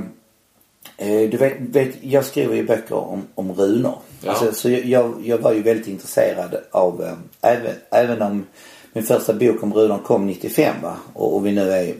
[0.96, 3.98] eh, du vet, vet, jag skriver ju böcker om, om runor.
[4.22, 4.30] Ja.
[4.30, 8.46] Alltså, så jag- jag, var ju väldigt intresserad av, eh, även, även om
[8.92, 10.96] min första bok om runor kom 95 va?
[11.14, 11.94] Och, och vi nu är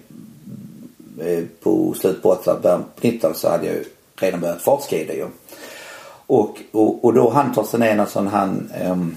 [1.20, 3.84] eh, på slutet på 80 början på 90 så hade jag ju
[4.16, 5.26] redan börjat forskrida ju.
[6.26, 9.16] Och, och, och då han Torsten Enarsson, han, ehm,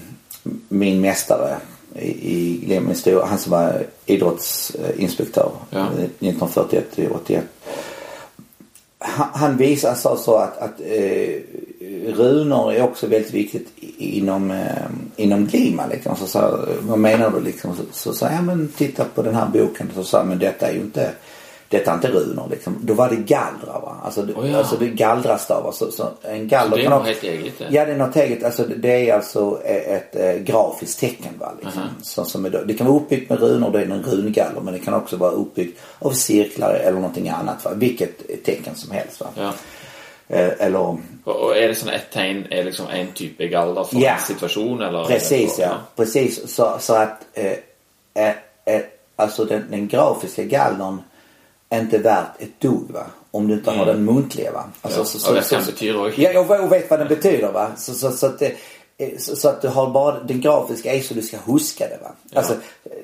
[0.68, 1.56] min mästare
[1.98, 5.78] i, Lehmann historia, han som var idrottsinspektör Ja.
[5.78, 7.44] eh, 1941 till 81.
[8.98, 11.40] Han, han visade så, så att, att eh,
[12.06, 14.86] runor är också väldigt viktigt inom, eh,
[15.16, 16.16] inom Glima liksom.
[16.16, 17.74] Så sa vad menar du liksom?
[17.92, 19.90] Så, sa ja men titta på den här boken.
[19.94, 21.10] Så sa men detta är ju inte
[21.70, 22.78] detta är inte runor liksom.
[22.82, 23.96] Då var det gallrar va.
[24.04, 24.58] Alltså, Oh, ja.
[24.58, 25.72] alltså det är gallrastavar.
[25.72, 27.66] Så, så en galler Så det är också- helt eget det?
[27.70, 28.44] Ja det är något eget.
[28.44, 31.52] Alltså det- är alltså ett, ett, eh, grafiskt tecken va.
[31.62, 31.82] Liksom.
[32.02, 34.60] Så, som är, det kan vara uppbyggt med runor, det är en rungaller.
[34.60, 37.70] Men det kan också vara uppbyggt av cirklar eller någonting annat va.
[37.74, 39.26] Vilket tecken som helst va.
[39.36, 39.52] Ja.
[40.28, 40.78] Eh, eller
[41.24, 44.12] og er det sånn ett tegn er liksom en type galder for Ja.
[44.14, 45.04] en situasjon, eller?
[45.04, 45.74] Precis ja.
[45.96, 46.54] Precis.
[46.54, 47.52] Så, så att eh,
[48.14, 48.34] eh,
[48.64, 48.80] eh,
[49.16, 51.02] alltså den, den grafiska gallern är
[51.78, 53.06] inte värt ett dugg va.
[53.30, 54.64] Om du inte har den muntliga va.
[54.82, 55.04] Alltså, Mm.
[55.16, 56.20] Ja, och vet vad den betyder också.
[56.20, 57.70] Ja, jag vet vad den betyder va.
[57.76, 58.54] Så, så, så, att, det,
[59.22, 62.10] så, så att du har bara, den grafiska är så du ska huska det va.
[62.34, 62.54] Alltså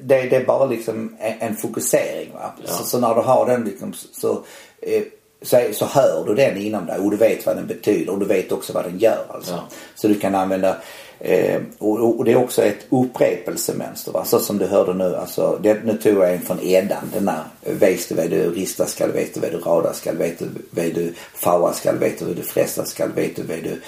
[0.01, 2.53] det, det är bara liksom en, en fokusering va.
[2.65, 2.73] Ja.
[2.73, 4.43] Så, så när du har den liksom så,
[4.83, 5.03] eh,
[5.43, 8.27] så, så hör du den inom dig och du vet vad den betyder och du
[8.27, 9.53] vet också vad den gör alltså.
[9.53, 9.65] Ja.
[9.95, 10.77] Så du kan använda
[11.21, 14.25] eh, och, och det är också ett upprepelsemönster va.
[14.25, 15.59] Så som du hörde nu alltså.
[15.63, 17.11] Det, nu tog jag en från Eddan.
[17.13, 17.45] Den där.
[17.61, 20.85] Vet du vad du rista skall, vet du vad du rada skall, vet du vad
[20.85, 23.81] du faua skall, vet du vad du fresta skall, vet du vad du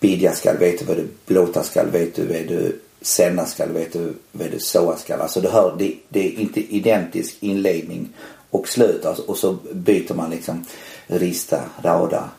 [0.00, 3.92] bidja skall, vet du vad du blåta skall, vet du vad du sända skall, vet
[3.92, 5.20] du vad du såa skall.
[5.20, 8.08] Alltså du hör, det, det är inte identisk inledning
[8.50, 10.64] och slut alltså, och så byter man liksom
[11.06, 12.30] rista, rada,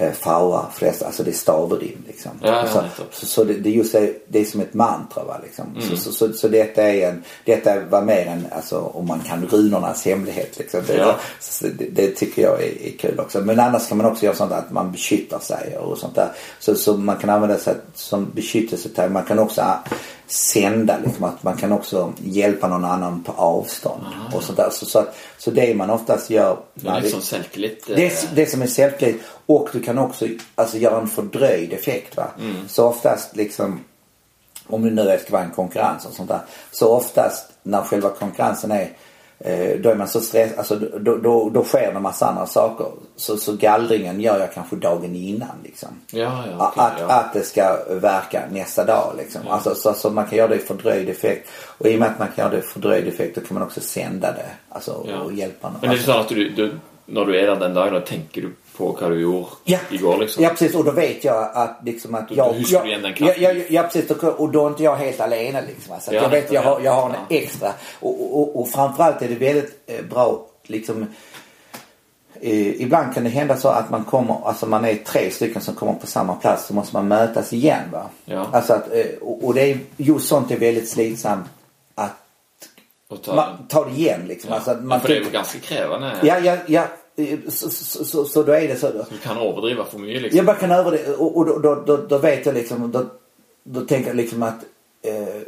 [0.00, 2.30] eh, flesta, alltså det är stavrim liksom.
[2.42, 5.24] Ja, ja, så, så, så det, det, är just det, det är som ett mantra
[5.24, 5.64] va liksom.
[5.76, 5.88] Mm.
[5.88, 9.46] Så, så, så, så, detta är en, detta var mer än, alltså om man kan
[9.46, 10.80] runornas hemlighet liksom.
[10.86, 11.16] Det, Ja.
[11.60, 13.40] det, det tycker jag är, är kul också.
[13.40, 16.32] Men annars kan man också göra sånt att man beskyttar sig och sånt där.
[16.58, 19.12] Så, så man kan använda sig som beskyttelseterm.
[19.12, 19.62] Man kan också
[20.26, 24.02] sända liksom att man kan också hjälpa någon annan på avstånd
[24.34, 24.70] och sånt där.
[24.70, 26.56] Så, så, att, så det man oftast gör.
[26.74, 27.20] Det är liksom.
[27.96, 32.16] Det är det som är säljkligt och du kan också alltså, göra en fördröjd effekt
[32.16, 32.28] va.
[32.68, 33.80] Så oftast liksom
[34.66, 36.40] om det nu ska vara en konkurrens och sånt där.
[36.70, 38.90] Så oftast när själva konkurrensen är
[39.38, 42.46] eh, då är man så stressad, alltså då, då, då sker det en massa andra
[42.46, 42.86] saker.
[43.16, 45.88] Så, så gallringen gör jag kanske dagen innan liksom.
[46.10, 47.06] Ja, ja, okej, att, ja.
[47.06, 49.42] att det ska verka nästa dag liksom.
[49.48, 51.48] Alltså, så, så man kan göra det i fördröjd effekt.
[51.78, 53.62] Och i och med att man kan göra det i fördröjd effekt då kan man
[53.62, 54.50] också sända det.
[54.68, 55.20] Alltså Ja.
[55.20, 55.78] och hjälpa någon.
[55.80, 56.72] Men det är sånn at du, du
[57.10, 59.78] Når du er der den dagen, da tenker du på du gjorde Ja.
[59.90, 60.42] igår, liksom?
[60.44, 62.52] Ja precis och då vet jag att liksom att Då jag...
[62.52, 65.62] huskar jag du igen den ja, precis och, och då är inte jag helt alene
[65.66, 65.94] liksom.
[65.94, 67.36] Alltså, Ja, jag vet jag har, jag har en ja.
[67.36, 67.72] extra.
[68.00, 71.06] Och, och, och framförallt är det väldigt eh, bra liksom
[72.40, 75.74] eh, ibland kan det hända så att man kommer, alltså man är tre stycken som
[75.74, 78.02] kommer på samma plats så måste man mötas igen va.
[78.24, 78.46] Ja.
[78.52, 81.46] Alltså att, eh, och, och det är just sånt är väldigt slitsamt
[81.94, 82.10] att
[83.12, 84.50] Og ta, man tar det igen liksom.
[84.50, 84.56] ja.
[84.56, 86.16] Alltså, att ja, man for det jo tycker- ganske krevende.
[86.22, 86.84] ja, ja, ja.
[87.48, 88.90] Så, så, så, så då är det så.
[89.10, 90.36] Du kan overdrive for mye, liksom.
[90.36, 93.04] Jag bara kan över det och, och då, då, då, då vet jag liksom, då,
[93.64, 94.58] då tänker jag liksom att
[95.02, 95.40] eh,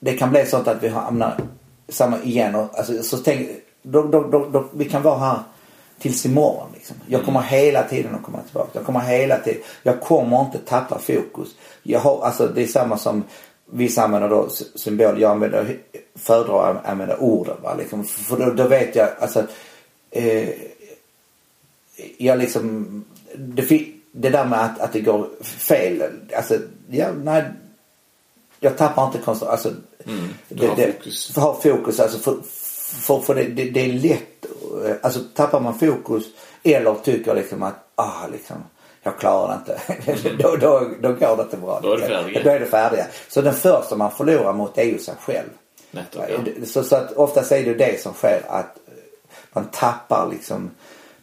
[0.00, 1.40] det kan bli så att vi hamnar
[1.88, 3.48] samma igen och alltså, så tänk,
[3.82, 5.38] då, då, då, då, vi kan vara här
[5.98, 6.96] tills imorgon liksom.
[7.06, 8.70] Jag kommer hela tiden att komma tillbaka.
[8.72, 11.48] Jag kommer hela tiden, jag kommer inte tappa fokus.
[11.82, 13.24] Jag har, alltså det är samma som
[13.70, 15.20] vissa använder då sy- symbol.
[15.20, 15.76] Jag använder,
[16.14, 18.04] föredrar att använda orden va liksom.
[18.04, 19.42] För då, då vet jag alltså
[20.10, 20.48] eh,
[22.18, 23.04] jag liksom,
[23.34, 26.02] det, det där med att, att det går fel,
[26.36, 26.58] alltså,
[26.90, 27.44] ja, nej,
[28.60, 29.72] jag tappar inte konstant, alltså,
[30.06, 31.36] Mm, det, har det, fokus.
[31.36, 32.36] Har fokus, alltså för,
[33.00, 34.46] för, för det, det, det är lätt,
[35.02, 36.24] alltså tappar man fokus
[36.62, 38.56] eller tycker liksom att, ah liksom,
[39.02, 39.72] jag klarar det
[40.04, 40.36] inte.
[40.42, 41.80] då, då, då går det inte bra.
[41.82, 42.42] Då är det färdiga.
[42.42, 43.06] Då är det färdiga.
[43.28, 45.48] Så den första man förlorar mot är ju sig själv.
[45.90, 46.66] Nettopp, ja.
[46.66, 48.76] Så, så att oftast är det det som sker att
[49.52, 50.70] man tappar liksom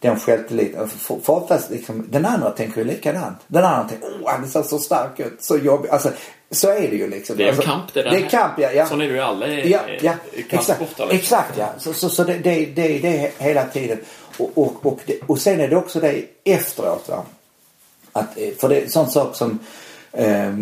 [0.03, 0.89] den självtilliten.
[0.89, 3.37] För, för oftast liksom, den andra tänker ju likadant.
[3.47, 5.89] Den andra tänker, åh han ser så stark ut, så jobbig.
[5.89, 6.11] Alltså
[6.51, 7.37] så är det ju liksom.
[7.37, 8.11] Det är en alltså, kamp, det där.
[8.11, 8.71] Det är kamp ja.
[8.71, 8.85] ja.
[8.87, 10.13] Sånn er det jo i alle Ja, ja.
[10.35, 11.09] Exakt, liksom.
[11.11, 11.69] exakt ja.
[11.77, 13.99] Så, så, så det, det, det är det hela tiden.
[14.37, 17.23] Och, och, och, det, och sen är det också det efteråt va.
[18.11, 19.59] Att, eh, för det är en sån sak som
[20.11, 20.53] eh,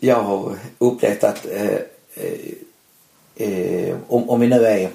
[0.00, 1.78] jag har upplevt att eh,
[2.14, 4.90] eh, eh, om, om vi nu är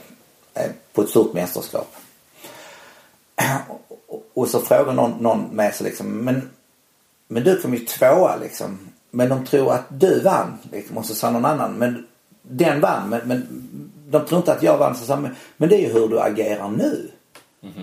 [0.53, 1.95] eh, på ett stort mästerskap.
[4.33, 6.49] Och, så frågar någon, någon med sig liksom, men,
[7.27, 8.79] men du kom ju tvåa liksom.
[9.11, 10.97] Men de tror att du vann liksom.
[10.97, 12.07] Och så sa någon annan, men
[12.41, 13.09] den vann.
[13.09, 13.67] Men, men
[14.09, 14.95] de tror inte att jag vann.
[14.95, 17.11] Så sa, men, men det är ju hur du agerar nu.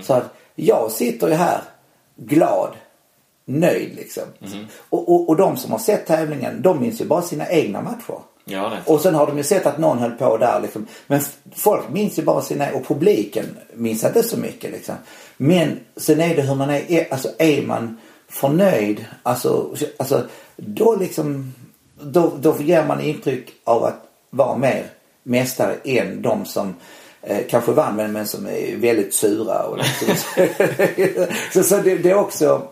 [0.03, 1.61] Så att jag sitter ju här
[2.17, 2.75] glad,
[3.45, 4.23] nöjd liksom.
[4.79, 8.19] Och, och, och de som har sett tävlingen, de minns ju bara sina egna matcher.
[8.51, 8.73] Ja.
[8.87, 10.87] Och sen har de ju sett att någon höll på där liksom.
[11.07, 11.21] Men
[11.55, 13.45] folk minns ju bara sina, och publiken
[13.75, 14.95] minns inte så mycket liksom.
[15.37, 17.99] Men sen är det hur man är, alltså är man
[18.29, 21.55] förnöjd, alltså, alltså då liksom,
[22.01, 24.87] då, då ger man intryck av att vara mer
[25.23, 26.75] mästare än de som
[27.23, 29.63] eh, kanske vann men, men som är väldigt sura.
[29.63, 30.17] Och liksom.
[31.53, 32.69] så så det, det är också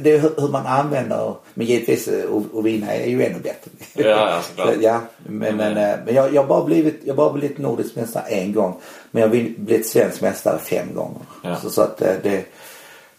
[0.00, 3.70] det är hur man använder, men givetvis eh, vinna är ju ännu bättre.
[3.94, 7.32] Ja, ja, ja, men, men, eh, men jag, jag har bara blivit, jag har bara
[7.32, 8.80] blivit nordisk mästare en gång.
[9.10, 11.20] Men jag har blivit svensk mästare fem gånger.
[11.42, 11.56] Ja.
[11.56, 12.44] Så, så att eh, det,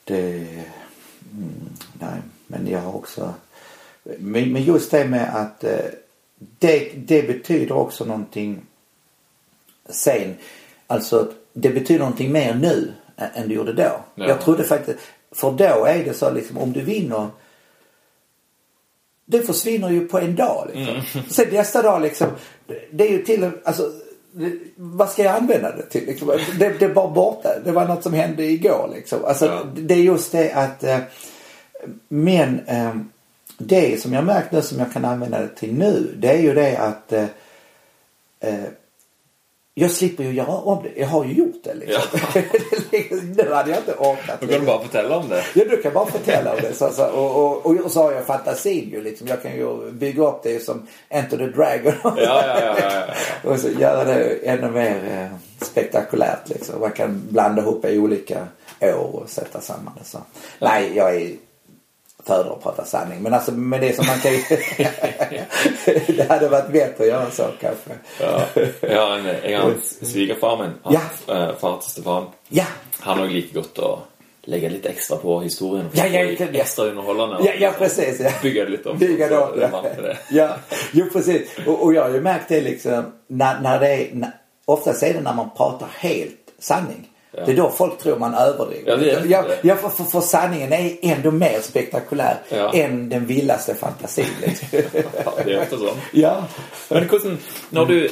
[0.04, 0.24] det,
[1.34, 3.34] mm, nej, men jag har också,
[4.04, 5.66] men, men just det med att
[6.60, 8.62] det, det betyder också någonting
[9.90, 10.36] sen.
[10.88, 14.02] Alltså det betyder någonting mer nu än än det gjorde då.
[14.16, 14.28] Ja.
[14.28, 15.00] Jag trodde faktiskt,
[15.40, 17.28] för då är det så liksom om du vinner
[19.26, 20.96] det försvinner ju på en dag liksom.
[20.96, 21.30] Mm.
[21.30, 22.28] Sen nästa dag liksom,
[22.92, 23.92] det är ju till alltså
[24.32, 26.06] det, vad ska jag använda det till?
[26.06, 26.28] Liksom?
[26.60, 27.50] Det, det är bara borta.
[27.66, 29.26] Det var något som hände igår liksom.
[29.26, 29.64] Alltså Ja.
[29.76, 31.00] det är just det att eh,
[32.08, 32.96] men eh,
[33.58, 36.54] det som jag märkt nu som jag kan använda det till nu det är ju
[36.54, 37.26] det att eh,
[38.40, 38.64] eh,
[39.80, 41.02] jag slipper ju göra om det.
[41.02, 42.20] Jag har ju gjort det liksom.
[43.38, 44.42] nu hade jag inte orkat.
[44.42, 45.44] Nå kan du bare fortelle om det.
[45.56, 46.74] Ja, du kan bara förtälla om det.
[46.74, 49.28] Så, så, och, och, och så har jag fantasin ju liksom.
[49.28, 51.94] Jag kan ju bygga upp det som Enter the Dragon.
[52.04, 52.76] Ja, ja, ja.
[52.80, 52.92] ja,
[53.44, 53.50] ja.
[53.52, 56.80] och så göra det ännu mer eh, spektakulärt liksom.
[56.80, 58.48] Man kan blanda ihop i olika
[58.82, 60.20] år och sätta samman det så.
[60.60, 61.32] Nej, jag är
[62.26, 63.22] föredrar att prata sanning.
[63.22, 64.32] Men alltså med det som man kan
[66.08, 67.90] Det hade varit bättre att göra så kanske.
[68.20, 68.42] Ja,
[69.06, 71.02] har en, en gång svigerfar min, ja.
[71.36, 72.26] äh, far till Stefan.
[72.50, 72.66] Ja.
[73.00, 74.00] Han har lika gott att
[74.42, 75.90] lägga lite extra på historien.
[75.94, 77.38] Ja, ja, ja, extra underhållande.
[77.44, 78.20] Ja, ja precis.
[78.20, 78.32] Ja.
[78.42, 78.98] Bygga lite om.
[78.98, 79.84] Bygga om, ja.
[80.30, 80.56] ja.
[80.92, 81.50] Jo, precis.
[81.66, 84.32] Och, och jag har ju märkt det liksom när, när det är, när,
[84.66, 87.10] oftast är det när man pratar helt sanning.
[87.40, 87.46] Ja.
[87.46, 88.92] Det är då folk tror man överdriver.
[88.92, 92.74] Ja, det är ja, ja, för, för, för sanningen är ändå mer spektakulär ja.
[92.74, 94.26] än den vildaste fantasin.
[94.42, 94.68] Liksom.
[95.26, 95.90] ja, det är ofta så.
[96.12, 96.44] Ja.
[96.90, 97.38] Men hvordan,
[97.70, 98.08] när du,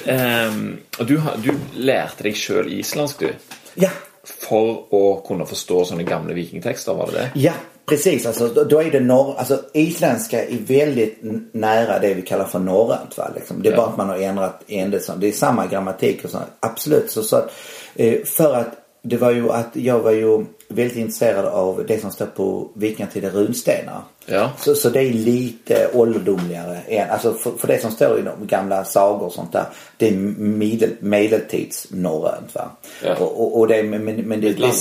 [0.47, 0.77] um,
[1.07, 3.33] du, du lärte dig själv isländsk du?
[3.73, 3.89] Ja.
[4.23, 7.31] För att kunna förstå sådana gamla vikingtexter, var det det?
[7.33, 7.53] Ja,
[7.85, 8.25] precis.
[8.25, 11.19] Alltså, då är det norr, alltså isländska är väldigt
[11.51, 13.17] nära det vi kallar för norrönt.
[13.17, 13.31] Va?
[13.35, 13.61] Liksom.
[13.61, 13.77] Det är ja.
[13.77, 15.19] bara att man har ändrat ändelsen.
[15.19, 16.37] Det är samma grammatik och så.
[16.59, 17.11] Absolut.
[17.11, 17.51] Så, så att,
[17.95, 22.11] eh, för att det var ju att jag var ju väldigt intresserad av det som
[22.11, 24.01] står på vikingatida runstenar.
[24.25, 24.51] Ja.
[24.57, 28.47] Så, så det är lite ålderdomligare än, alltså för, för det som står i de
[28.47, 29.65] gamla sagor och sånt där.
[29.97, 32.69] Det är medel, medeltidsnorrönt va.
[33.03, 33.15] Ja.
[33.15, 34.71] Och, och, och det, men, men det, det,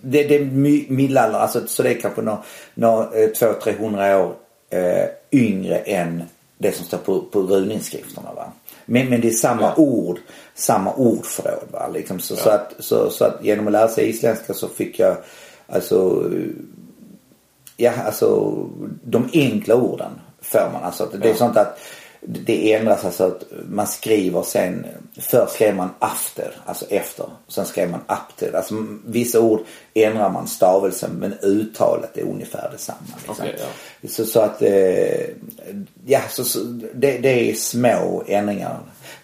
[0.00, 0.44] det, det är
[0.92, 2.42] middelaldern, alltså så det är kanske några,
[2.74, 4.34] några eh, två, trehundra år
[4.70, 6.22] eh, yngre än
[6.58, 8.52] det som står på, på runinskrifterna va.
[8.84, 9.74] Men, men det är samma ja.
[9.76, 10.18] ord,
[10.56, 11.68] samma ordförråd.
[11.72, 11.88] Va?
[11.94, 12.38] Liksom, så, ja.
[12.38, 15.16] så, att, så, så att genom att lära sig isländska så fick jag
[15.66, 16.30] alltså
[17.76, 18.56] Ja, alltså
[19.02, 20.10] de enkla orden
[20.40, 20.82] får man.
[20.82, 21.78] Alltså, det är sånt att
[22.20, 24.86] det ändras alltså att man skriver sen,
[25.20, 27.26] först skrev man after, alltså efter.
[27.48, 28.56] Sen skrev man after.
[28.56, 28.74] Alltså
[29.06, 29.60] vissa ord
[29.94, 32.98] ändrar man stavelsen men uttalet är ungefär detsamma.
[33.16, 33.46] Liksom.
[33.46, 33.54] Okay,
[34.00, 34.08] ja.
[34.08, 35.26] så, så att, eh,
[36.06, 36.58] ja så, så
[36.94, 38.78] det, det, är små ändringar.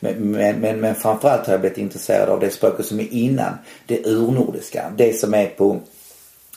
[0.04, 0.30] Men,
[0.60, 3.52] men, men, framförallt har jag blivit intresserad av det språket som är innan.
[3.86, 4.92] Det urnordiska.
[4.96, 5.80] Det som är på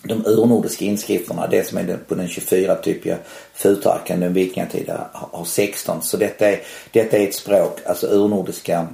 [0.03, 3.17] de urnordiska inskrifterna, det som är på den 24-typiga
[3.53, 6.01] futarken, den vikingatida, har 16.
[6.01, 6.59] Så detta är,
[6.91, 8.87] detta är ett språk, alltså urnordiska,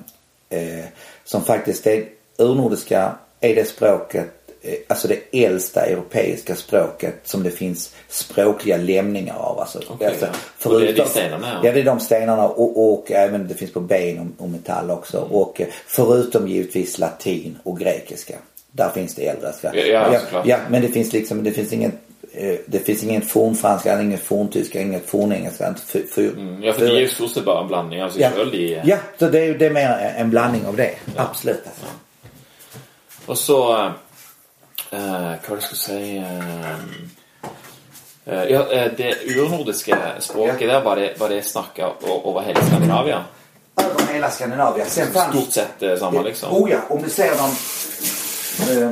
[0.49, 0.86] eh,
[1.23, 2.06] som faktiskt är,
[2.38, 4.40] urnordiska är det språket,
[4.88, 9.59] alltså det äldsta europeiska språket som det finns språkliga lämningar av.
[9.59, 10.31] Alltså, okay, alltså, ja.
[10.57, 11.47] Förutom, och det är de stenarna?
[11.53, 11.59] Ja.
[11.63, 15.17] ja, det är de stenarna och, och även det finns på ben och, metall också.
[15.17, 15.31] Mm.
[15.31, 18.35] Och eh, förutom givetvis latin och grekiska.
[18.71, 19.53] Där finns det äldre.
[19.63, 21.91] Ja, ja, ja, ja, men det finns liksom, det finns ingen
[22.33, 25.75] eh, det finns ingen fornfranska, ingen forntyska, inget fornengelska.
[25.85, 28.43] För, för, mm, ja, för det är ju stort bara en blandning sig ja.
[28.43, 30.91] I, ja, så det är, det är mer en blandning av det.
[31.15, 31.21] Ja.
[31.21, 31.61] Absolut.
[31.65, 31.85] Alltså.
[31.85, 32.11] Ja.
[33.25, 33.91] Och så,
[34.91, 36.26] äh, vad ska jag säga?
[38.26, 43.22] Äh, ja, det urnordiska språket där var det, var det snackat över hela Skandinavien?
[43.76, 44.89] Över hela Skandinavien.
[44.89, 46.63] Sen fanns, Stort sett samma liksom?
[46.63, 47.55] Oh ja, om du ser dem
[48.59, 48.91] Eh,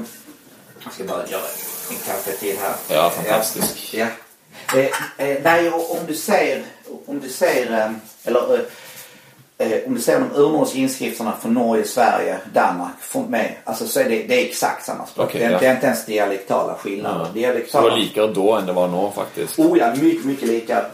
[0.83, 1.41] jag ska bara göra
[1.89, 2.75] en kaffe till här.
[2.89, 3.93] Ja, fantastisk.
[3.93, 4.07] Ja.
[4.75, 4.85] Eh,
[5.27, 6.63] eh, nej, om du ser,
[7.05, 7.91] om du ser, eh,
[8.23, 8.65] eller
[9.59, 12.93] eh, om du ser de urnordiska inskrifterna från Norge, Sverige, Danmark
[13.29, 13.51] med.
[13.63, 15.27] Alltså så är det, det är exakt samma språk.
[15.27, 15.59] Okay, det, är, ja.
[15.59, 17.25] det är inte ens dialektala skillnader.
[17.25, 17.31] Ja.
[17.33, 17.83] Dialektala...
[17.83, 19.59] Så det var lika då än det var nu faktiskt?
[19.59, 20.85] Oh ja, mycket, mycket lika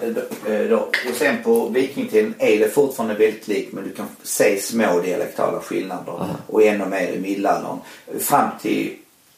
[0.69, 0.77] då.
[0.77, 5.59] Och sen på vikingtiden är det fortfarande väldigt likt men du kan se små dialektala
[5.59, 6.11] skillnader.
[6.11, 6.35] -huh.
[6.47, 7.77] Och ännu mer i middelaldern.
[8.19, 8.93] Fram till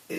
[0.08, 0.18] eh,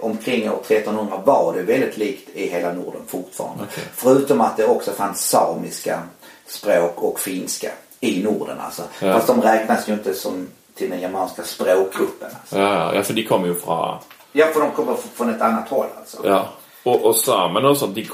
[0.00, 3.64] omkring år 1300 var det väldigt likt i hela Norden fortfarande.
[3.64, 3.84] Okay.
[3.94, 6.02] Förutom att det också fanns samiska
[6.46, 7.70] språk och finska
[8.04, 8.82] i Norden alltså.
[9.00, 9.12] Ja.
[9.12, 12.28] Fast de räknas ju inte som till den germanska språkgruppen.
[12.40, 12.58] Alltså.
[12.58, 13.98] Ja, ja, för de kommer ju från...
[14.32, 16.18] Ja, för de kommer från ett annat håll alltså.
[16.24, 16.48] Ja.
[16.82, 18.08] Och, och samerna och sånt, de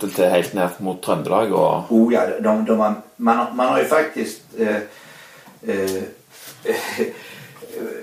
[0.00, 1.92] det till helt ner mot Tröndelag och...
[1.92, 4.76] Oh ja, de, de har, man, man har ju faktiskt eh,
[5.62, 6.02] eh,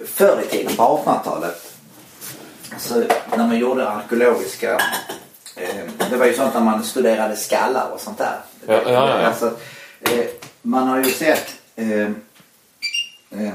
[0.05, 1.73] förr i tiden på 1800-talet
[2.77, 3.03] så
[3.37, 4.81] när man gjorde arkeologiska
[5.55, 8.35] eh, det var ju sånt när man studerade skallar och sånt där.
[8.67, 9.27] Ja, ja, ja.
[9.27, 9.51] Alltså,
[10.01, 10.25] eh,
[10.67, 12.01] man har ju sett eh,
[13.29, 13.53] eh,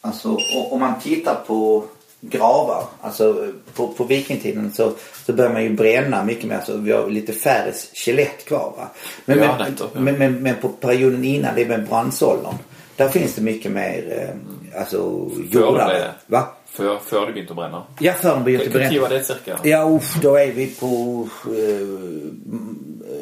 [0.00, 0.38] alltså
[0.70, 1.84] om man tittar på
[2.20, 4.92] gravar, alltså på, på vikingtiden så,
[5.26, 6.60] så börjar man ju bränna mycket mer.
[6.66, 8.88] Så vi har lite färre skelett kvar va.
[9.24, 9.86] Men, ja, men, ja.
[10.00, 12.54] men, men, men, på perioden innan, det är med brandsåldern.
[12.96, 14.28] Där finns det mycket mer
[14.72, 16.12] eh, alltså jordar.
[16.26, 16.46] Va?
[16.66, 17.82] För, för det började bränna?
[17.98, 18.90] Ja, för de började bränna.
[18.90, 19.58] Vilken tid det cirka?
[19.62, 21.54] Ja, usch, då är vi på eh,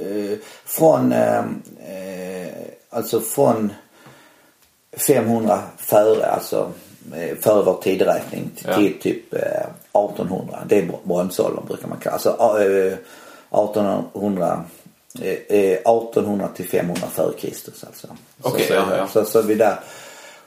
[0.07, 2.42] eh, från eh, eh
[2.93, 3.73] alltså från
[4.97, 6.73] 500 före, alltså
[7.15, 10.59] eh, före vår tideräkning till, till typ 1800.
[10.67, 12.31] Det är bronsåldern brukar man kalla alltså
[13.51, 14.65] 1800
[15.21, 18.07] 1800 till 500 före Kristus alltså.
[18.43, 19.09] Okej, okay, så, ja, ja.
[19.09, 19.81] Så, så, vi där.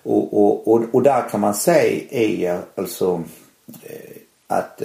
[0.04, 1.88] Och, och, och, och där kan man se
[2.26, 3.24] i alltså
[4.48, 4.82] att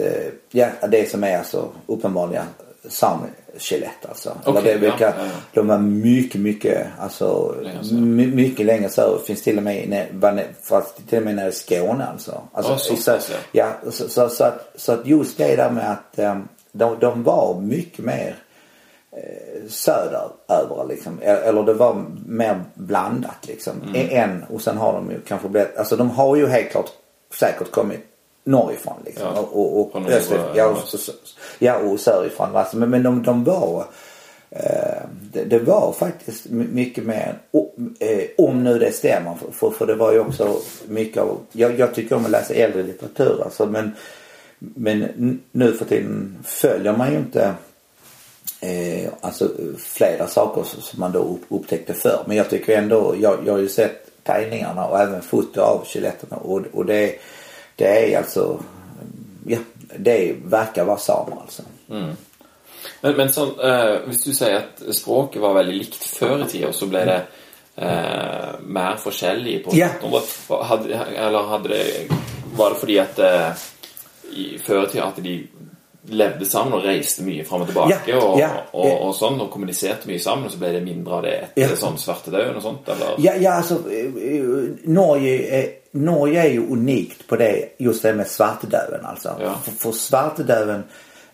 [0.51, 2.47] ja, det som är alltså uppenbarligen
[2.89, 4.37] samskelett alltså.
[4.47, 5.31] Okay, det vilka, ja, ja, ja.
[5.53, 7.55] De är mycket, mycket, alltså
[7.93, 9.27] my, mycket längre söderut.
[9.27, 12.43] Finns till och med, fast till och med nere i Skåne alltså.
[12.53, 15.91] alltså oh, så, så, ja, så, så, så, att, så att just det där med
[15.91, 18.37] att um, de, de var mycket mer
[19.13, 21.19] eh, söderöver liksom.
[21.23, 23.73] Eller det var mer blandat liksom.
[23.83, 24.09] Mm.
[24.11, 26.91] Än, och sen har de ju kanske blivit, alltså de har ju helt klart
[27.35, 28.01] säkert kommit
[28.45, 29.27] norrifrån liksom.
[29.35, 30.51] Ja, och, och, och österifrån.
[30.55, 30.89] Ja, och,
[31.59, 32.57] ja, och sörifrån.
[32.57, 33.85] Alltså, men, men de, de var
[34.51, 35.03] eh,
[35.33, 37.39] det, det, var faktiskt mycket mer,
[37.99, 39.35] eh, om nu det stämmer.
[39.35, 40.57] För, för, för, det var ju också
[40.89, 43.67] mycket av, jag, jag tycker om att läsa äldre litteratur alltså.
[43.67, 43.93] Men,
[44.59, 47.55] men nu för tiden följer man ju inte
[48.61, 49.49] eh, alltså
[49.79, 52.25] flera saker som man då upptäckte förr.
[52.27, 56.37] Men jag tycker ändå, jag, jag har ju sett tegningarna och även foto av skeletterna
[56.37, 57.15] och, och det
[57.81, 58.63] det är alltså,
[59.47, 59.59] ja,
[59.99, 61.63] det verkar vara samer alltså.
[61.91, 62.17] Mm.
[63.01, 66.73] Men, men så, eh, hvis du säger att språket var väldigt likt förr i tiden
[66.73, 67.23] så blev det
[67.77, 69.89] eh, mer forskjellig på ja.
[70.49, 71.85] Hadde, eller hade det
[72.57, 73.51] Var det fordi at eh,
[74.33, 75.35] i, før i tida at de
[76.11, 79.41] levde sammen og reiste mye fram og tilbake ja, og, ja, og, og, og, sånn,
[79.41, 81.79] og kommuniserte mye sammen, og så ble det mindre av det etter ja.
[81.79, 83.15] sånn svartedauden og sånt, eller?
[83.23, 83.79] Ja, ja alltså
[84.85, 89.37] Norge är, Norge är ju unikt på det, just det med svartedauden alltså.
[89.41, 89.55] Ja.
[89.65, 90.83] För, för svartedauden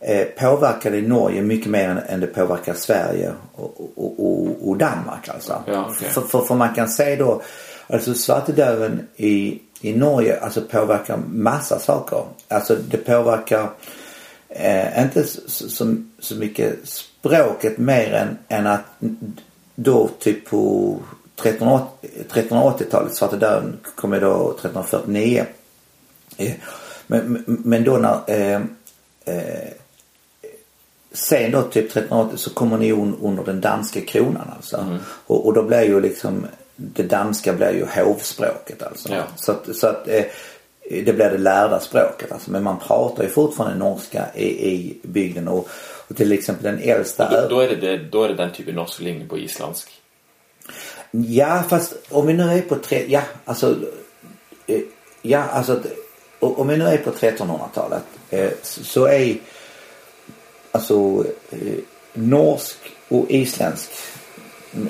[0.01, 5.63] eh, påverkade Norge mycket mer än, än det påverkar Sverige och, och, och Danmark alltså.
[5.67, 6.09] Ja, okay.
[6.09, 7.43] för, för, för man kan säga då,
[7.87, 12.23] alltså svartedauden i, i Norge alltså påverkar massa saker.
[12.49, 13.71] Alltså det påverkar
[14.49, 18.85] eh, inte så, så, så, mycket språket mer än, än att
[19.75, 20.97] då typ på
[21.37, 25.47] 1380-talet, svarta döden kom ju då 1349.
[26.37, 26.53] Eh,
[27.07, 28.61] men, men då när eh,
[29.25, 29.69] eh,
[31.13, 34.77] sen då typ 1380 så kommer ni under den danska kronan alltså.
[34.77, 34.99] Mm.
[35.27, 36.47] Och, och då blir ju liksom
[36.77, 39.15] det danska blir ju hovspråket alltså.
[39.15, 39.23] Ja.
[39.37, 40.25] Så att, så att eh,
[40.91, 42.51] det blir det lärda språket alltså.
[42.51, 45.69] Men man pratar ju fortfarande norska i, i bygden och,
[46.09, 47.31] och till exempel den äldsta...
[47.31, 49.96] Då, då, är det, då är det den typen norsk linje på isländsk?
[51.25, 53.77] Ja fast om vi nu är på tre, ja alltså,
[54.67, 54.81] eh,
[55.23, 55.81] ja alltså
[56.41, 59.37] om vi nu är på 1300-talet eh, så är
[60.73, 61.59] alltså eh,
[62.13, 62.79] norsk
[63.09, 63.91] och isländsk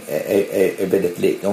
[0.08, 1.44] är, är, är väldigt likt.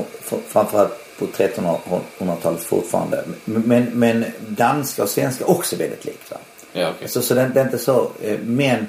[0.48, 3.24] Framförallt på 1300-talet fortfarande.
[3.46, 6.32] Men, men danska och svenska också väldigt likt.
[6.32, 6.38] Va?
[6.74, 7.08] Ja, okay.
[7.08, 8.12] Så, så det, det, är inte så.
[8.42, 8.88] Men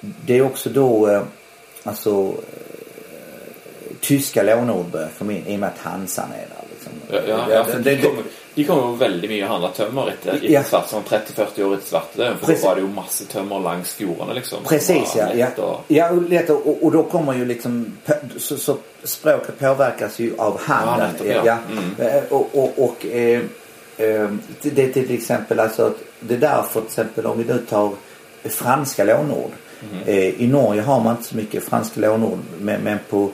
[0.00, 1.22] det är också då
[1.82, 2.34] alltså
[4.00, 6.66] tyska låneord börjar komma in i och med att Hansan är där.
[6.70, 6.92] Liksom.
[7.10, 8.22] Ja, ja, ja för det, de, kommer,
[8.54, 10.62] de kommer väldigt mycket handla tömmer etter, ja.
[10.62, 12.38] svart, sånn 30-40 år etter svartedauden.
[12.38, 12.62] För Precis.
[12.62, 14.58] då var det ju massa tömmer längs fjordarna liksom.
[14.64, 15.34] Precis ja.
[15.34, 15.84] Ja, och...
[15.88, 17.96] ja och, lätt, och, och, då kommer ju liksom
[18.36, 21.12] så, så språket påverkas ju av handeln.
[21.24, 21.58] Ja, ja.
[21.70, 22.14] Mm.
[22.16, 23.40] Eh, och, och, och eh,
[23.96, 24.28] eh,
[24.62, 27.92] det är till exempel alltså det är därför till exempel om vi nu tar
[28.44, 29.50] franska lånord.
[29.92, 30.02] Mm.
[30.06, 33.30] Eh, I Norge har man inte så mycket franska lånord men, men på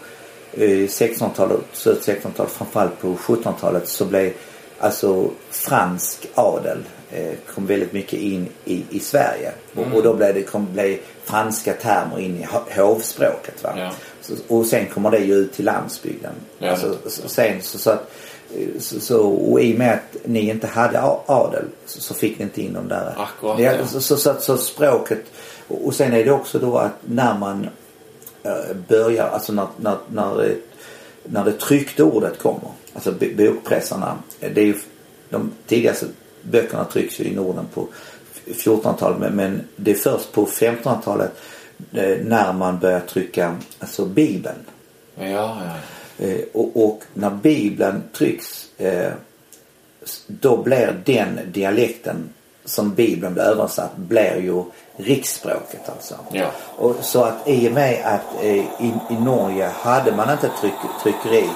[0.56, 4.32] 1600-talet, slutet 1600-talet, framförallt på 1700-talet så blev
[4.78, 6.78] alltså fransk adel
[7.10, 9.52] eh, kom väldigt mycket in i, i Sverige.
[9.76, 9.92] Mm.
[9.92, 12.46] Och, då blev det kom, blev franska termer in i
[12.80, 13.62] hovspråket.
[13.62, 13.74] Va?
[13.76, 13.92] Ja.
[14.20, 16.32] Så, och sen kommer det ju ut till landsbygden.
[16.58, 16.96] Ja, alltså,
[17.26, 18.12] sen så, så att
[18.78, 22.44] så, så, och i och med att ni inte hade adel så, så fick ni
[22.44, 23.14] inte in dem där.
[23.16, 25.24] Akkurat, ja, så, så, så, språket
[25.68, 27.70] och, sen är det också då att när man Eh,
[28.88, 30.56] börjar, alltså när, när, när, det,
[31.24, 32.70] när det tryckta ordet kommer.
[32.94, 34.18] Alltså bokpressarna.
[34.40, 34.74] Det är ju,
[35.28, 36.06] de tidigaste
[36.42, 37.88] böckerna trycks ju i Norden på
[38.46, 41.30] 1400-talet men, det är först på 1500-talet
[41.92, 44.58] eh, när man börjar trycka alltså Bibeln.
[45.14, 45.76] Ja, ja.
[46.26, 48.68] Eh, och, och, när Bibeln trycks
[50.26, 52.28] då blir den dialekten
[52.64, 54.64] som Bibeln blir översatt blir ju
[54.96, 56.14] riksspråket alltså.
[56.32, 56.46] Ja.
[56.76, 60.74] Och så att i och med att eh, i, i Norge hade man inte tryck,
[61.02, 61.48] tryckeri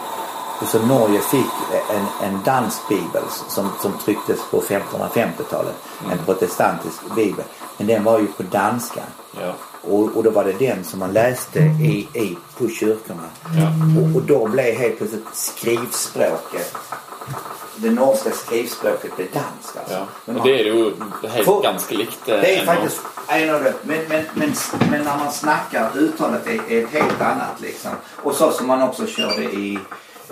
[0.60, 1.52] och så Norge fick
[1.90, 5.74] en, en dansk bibel som, som trycktes på 1550-talet.
[6.00, 6.18] Mm.
[6.18, 7.44] En protestantisk bibel.
[7.78, 9.02] Men den var ju på danska.
[9.40, 9.54] Ja.
[9.82, 13.22] Och, och då var det den som man läste i, i på kyrkorna.
[13.56, 13.68] Ja.
[14.00, 16.76] Och, och då blev helt plötsligt skrivspråket
[17.77, 19.94] det norska skrivspråket blir danskt alltså.
[19.94, 20.07] Ja.
[20.24, 20.93] Men det är ju
[21.28, 22.28] helt för, ganska likt.
[22.28, 23.74] Eh, det är faktiskt en av det.
[23.82, 24.53] Men, men, men,
[24.90, 27.90] men när man snackar uttalet är, är ett helt annat liksom.
[28.16, 29.78] Och så som man också körde i,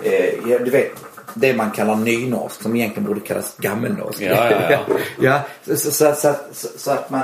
[0.03, 1.05] eh, du vet
[1.37, 4.21] det man kallar nynorsk som egentligen borde kallas gammelnorsk.
[4.21, 4.79] Ja, ja, ja.
[5.19, 5.41] ja
[5.75, 6.33] så, så, så,
[6.77, 7.23] så, att man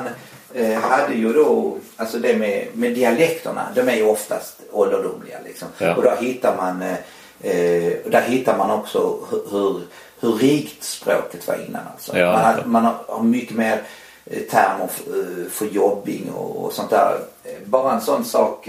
[0.53, 5.67] eh, hade ju då, alltså det med, med dialekterna, de är ju oftast ålderdomliga liksom.
[5.77, 5.95] Ja.
[5.95, 6.97] Och där hittar man, eh,
[7.51, 9.81] eh, där hittar man också hur, hur,
[10.21, 12.17] hur rikt språket var innan alltså.
[12.17, 13.81] Ja, man, har, man har, mycket mer
[14.25, 17.19] eh, termer f- eh, för jobbing och, och sånt där.
[17.43, 18.67] Eh, Bara en sån sak.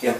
[0.00, 0.12] Ja.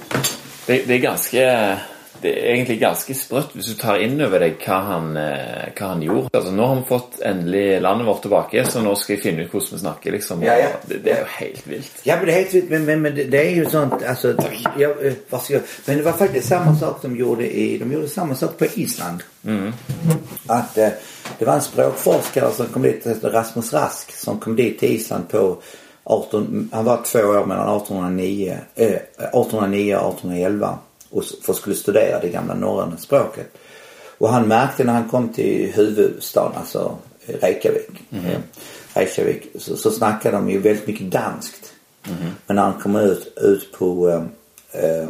[0.66, 1.78] Det, det er ganske
[2.22, 5.92] det er egentlig ganske sprøtt hvis du tar inn over deg hva han, eh, hva
[5.92, 6.30] han gjorde.
[6.36, 9.54] Altså, nå har vi fått endelig landet vårt tilbake, så nå skal jeg finne ut
[9.54, 10.16] hvordan vi snakker.
[10.16, 10.44] Liksom.
[10.44, 10.70] Ja, ja.
[10.84, 12.02] Det, det er jo helt vilt.
[12.08, 14.34] Ja men det är helt vitt, men, men, men det, är ju sånt, alltså,
[14.78, 15.60] ja, eh.
[15.86, 19.22] Men det var faktiskt samma sak de gjorde i, de gjorde samma sak på Island.
[20.46, 20.88] Att eh,
[21.38, 25.62] det var en språkforskare som kom dit, Rasmus Rask, som kom dit till Island på
[26.04, 30.78] 18, han var två år mellan 1809, eh, 1809 och 1811
[31.10, 33.56] och för skulle studera det gamla norröna språket.
[34.18, 37.90] Och han märkte när han kom till huvudstaden, alltså eh, Reykjavik.
[38.10, 38.38] Eh,
[38.94, 41.72] Reykjavik så, så snackade de ju väldigt mycket danskt.
[42.46, 44.24] Men när han kom ut, ut på eh,
[44.84, 45.08] eh,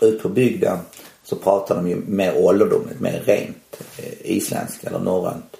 [0.00, 0.78] ut på bygden
[1.24, 5.56] så pratade de ju mer ålderdomligt, mer rent eh, isländska eller norrönt.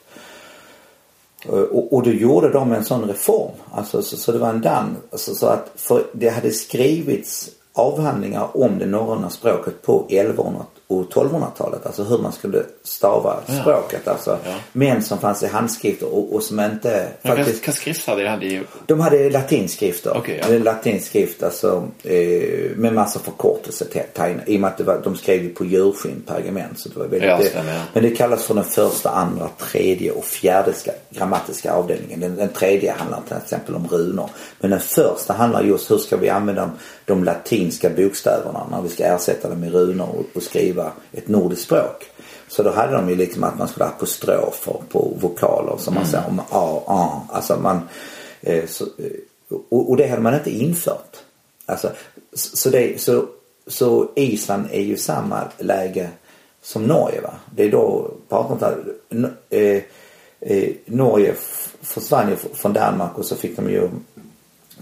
[1.47, 3.55] Och, och då gjorde de en sån reform.
[3.73, 4.98] Alltså, så, så det var en dans.
[5.11, 11.12] Alltså, så att för det hade skrivits avhandlingar om det norröna språket på 1100 och
[11.12, 11.87] 1200-talet.
[11.87, 14.09] Alltså hur man skulle stava språket.
[14.09, 14.55] Alltså Ja.
[14.73, 18.29] män som fanns i handskrifter och, och som inte Men faktiskt hva skrift hadde de?
[18.29, 20.17] Hadde de de hade latinskrifter.
[20.17, 20.59] Okej, ja.
[20.59, 24.41] Latinskrift alltså eh, med massa förkortelsetegn.
[24.47, 26.79] I och med att var, de skrev ju på djurskinn pergament.
[26.79, 27.81] Så det var väldigt, Ja, stämmer, ja.
[27.93, 32.21] Men det kallas för den första, andra, tredje och fjärde ska, grammatiska avdelningen.
[32.21, 34.31] Den, den tredje handlar till exempel om runor.
[34.61, 36.71] Men den första handlar just hur ska vi använda de,
[37.05, 40.80] de latinska bokstäverna när vi ska ersätta dem med runor och, och skriva
[41.12, 42.07] ett nordiskt språk.
[42.48, 46.07] Så då hade de ju liksom att man skulle ha apostrofer på vokaler som man
[46.07, 47.23] säger om a, a.
[47.32, 47.81] Alltså man,
[48.40, 51.16] eh, så, eh, och, och det hade man inte infört.
[51.66, 51.90] Alltså,
[52.35, 53.24] så, det, så,
[53.66, 56.11] så Island är ju samma läge
[56.62, 57.35] som Norge va.
[57.57, 58.86] Det är då på 1800-talet.
[59.11, 59.82] N- Eh,
[60.40, 61.35] eh, Norge
[61.82, 63.89] försvann ju från Danmark och så fick de ju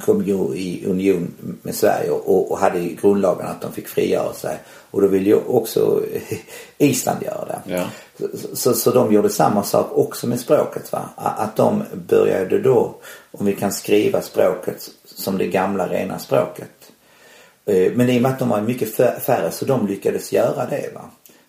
[0.04, 4.32] kom ju i union med Sverige och, och hade i grundlagen att de fick frigöra
[4.32, 4.58] sig.
[4.90, 6.02] Och då ville ju också
[6.78, 7.60] Island göra det.
[7.74, 7.84] Ja.
[8.18, 10.92] Så, så, så de gjorde samma sak också med språket.
[10.92, 11.08] Va?
[11.16, 12.94] Att de började då,
[13.30, 16.70] om vi kan skriva språket som det gamla rena språket.
[17.66, 20.66] Eh, Men i och med att de var mycket fär- färre så de lyckades göra
[20.70, 20.90] det.
[20.94, 21.00] Va?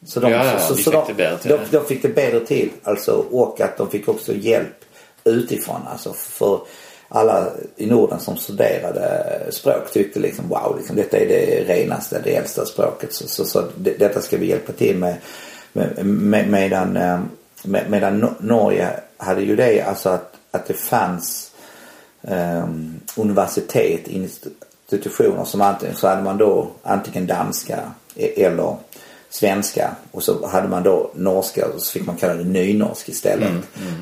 [0.06, 1.52] Så de, Ja, ja, så, de så fick de, det bättre till.
[1.72, 2.70] de, de fick det bättre till.
[2.84, 4.76] Alltså, och att de fick också hjälp
[5.24, 5.82] utifrån.
[5.92, 6.60] Alltså för
[7.10, 12.36] alla i Norden som studerade språk tyckte liksom wow, liksom, detta är det renaste, det
[12.36, 13.14] äldsta språket.
[13.14, 15.16] Så, så, så det, detta ska vi hjälpa till med.
[15.74, 17.20] med, med medan, eh,
[17.64, 21.52] med, medan No- Norge hade ju det, alltså att, att det fanns
[22.22, 22.68] eh,
[23.16, 27.80] universitet, institutioner som antingen så hade man då antingen danska
[28.16, 28.76] e- eller
[29.30, 33.52] svenska och så hade man då norska och så fick man kalla det nynorsk istället.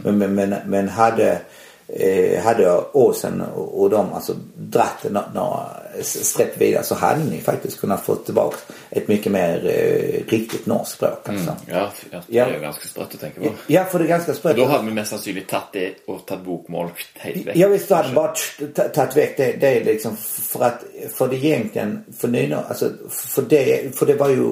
[0.04, 1.40] Men, men, men, men hade
[1.88, 5.66] eh, hade Åsen och, och de alltså dratt det nå- några
[6.02, 8.58] streck vidare så hade ni faktiskt kunnat få tillbaka
[8.90, 11.30] ett mycket mer eh, riktigt norskt språk.
[11.30, 11.56] Alltså.
[11.66, 12.46] Ja, ja, det Ja.
[12.48, 13.50] er jo ganske sprøtt å tenke på.
[13.68, 14.56] Ja, för det är ganska sprött.
[14.58, 17.56] Da hadde vi mest sannsynlig tatt det og tatt bokmål helt vekk.
[17.58, 20.84] Ja visst, då hade bara t- t- tagit väck det, det är liksom för att,
[21.14, 24.52] för det egentligen, för nynor, alltså för det, för det var ju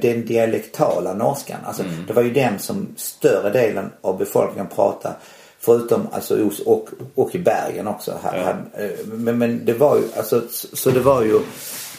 [0.00, 1.58] den dialektala norskan.
[1.64, 5.14] Alltså det var ju den som större delen av befolkningen pratade.
[5.66, 8.12] Förutom alltså hos- och, och i bergen också.
[8.22, 8.44] Här, Ja.
[8.44, 11.36] här, eh, men, men det var ju, alltså så så det var ju,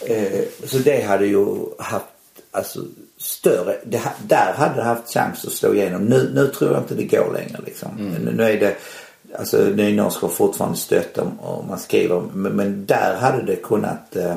[0.06, 1.46] eh, så det hade ju
[1.78, 2.04] haft,
[2.50, 2.80] alltså
[3.18, 6.04] större, det, där hade det haft chans att slå igenom.
[6.04, 7.88] Nu, nu tror jag inte det går längre liksom.
[8.24, 8.76] Nu, nu är det,
[9.38, 14.16] alltså nynorsk har fortfarande stött om och man skriver, men, men där hade det kunnat
[14.16, 14.36] eh,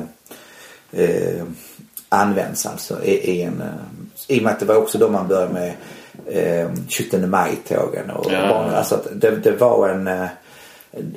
[0.92, 1.42] eh,
[2.08, 5.28] används alltså i, i en, eh, i och med att det var också då man
[5.28, 5.72] började med
[6.26, 8.48] eh, 17 maj-tågen och Ja.
[8.48, 10.26] barn, alltså att det, det var en eh,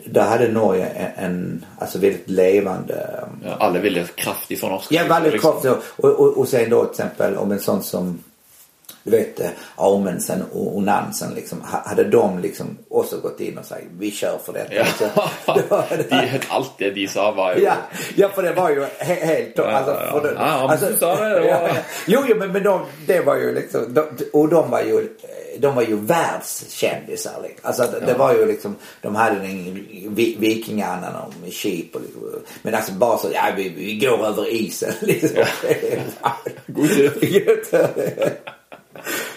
[0.06, 4.96] där hade Norge en, en alltså väldigt levande Ja, alle ville kraftig fornorske.
[4.96, 5.52] Ja, väldigt liksom.
[5.52, 5.94] kraftigt.
[5.98, 8.24] Och, och, och sen då till exempel om en sån som
[9.08, 11.62] du vet eh, Amundsen och, Nansen liksom.
[11.62, 14.74] ha- Hade de liksom också gått in och sagt vi kör för detta.
[14.74, 14.86] Ja.
[15.46, 17.74] Så, det var det de, alt det de sa, var jo Ja,
[18.16, 19.60] ja, för det var ju he helt...
[19.60, 20.20] Alltså, ja.
[20.20, 21.76] det, Ja, Amundsen sa det, det var- ja, ja.
[22.08, 23.94] Jo, jo, men, men de, det var ju liksom...
[23.94, 25.10] De, och de var ju,
[25.60, 27.40] de var ju världskändisar.
[27.44, 27.60] Liksom.
[27.68, 28.76] Alltså det, det var ju liksom...
[29.02, 32.22] De hade den vi- vikingandan om Kip och liksom,
[32.62, 35.44] Men alltså bara så, ja vi, vi går över isen liksom.
[35.62, 36.02] Tur.
[36.68, 38.32] God tur.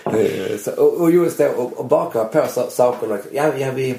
[0.05, 3.21] Eh, så, och, och just det och, och baka på så, saker.
[3.33, 3.95] Ja, ja vi,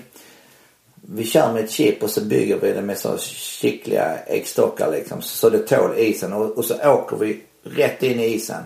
[0.95, 3.17] vi kör med ett chip och så bygger vi det med så
[3.61, 5.21] skickliga äggstockar liksom.
[5.21, 8.63] Så det tål isen och, och så åker vi rätt in i isen.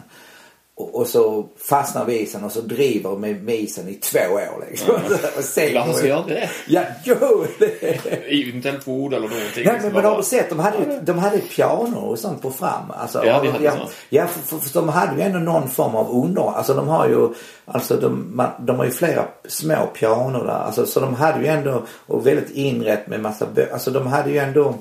[0.75, 4.19] Och, och så fastnar vi i isen och så driver med, med isen i två
[4.33, 4.95] år liksom.
[5.37, 6.49] och sen, Varför gör det?
[6.67, 7.45] Ja, jo!
[7.59, 8.31] Det.
[8.31, 9.47] Utan fod eller någonting.
[9.55, 10.49] Nej, liksom men, men bara- har du sett?
[10.49, 12.91] De hade, ju- de hade piano och sånt på fram.
[12.97, 13.71] Alltså, Ja, vi hade ja,
[14.09, 16.41] ja för, för, för de hade ju ändå någon form av under.
[16.57, 17.29] Alltså de har ju,
[17.65, 20.53] alltså de, man, de har ju flera små pianon där.
[20.53, 24.29] Alltså, så de hade ju ändå, och väldigt inrätt med massa bö- Alltså de hade
[24.31, 24.75] ju ändå,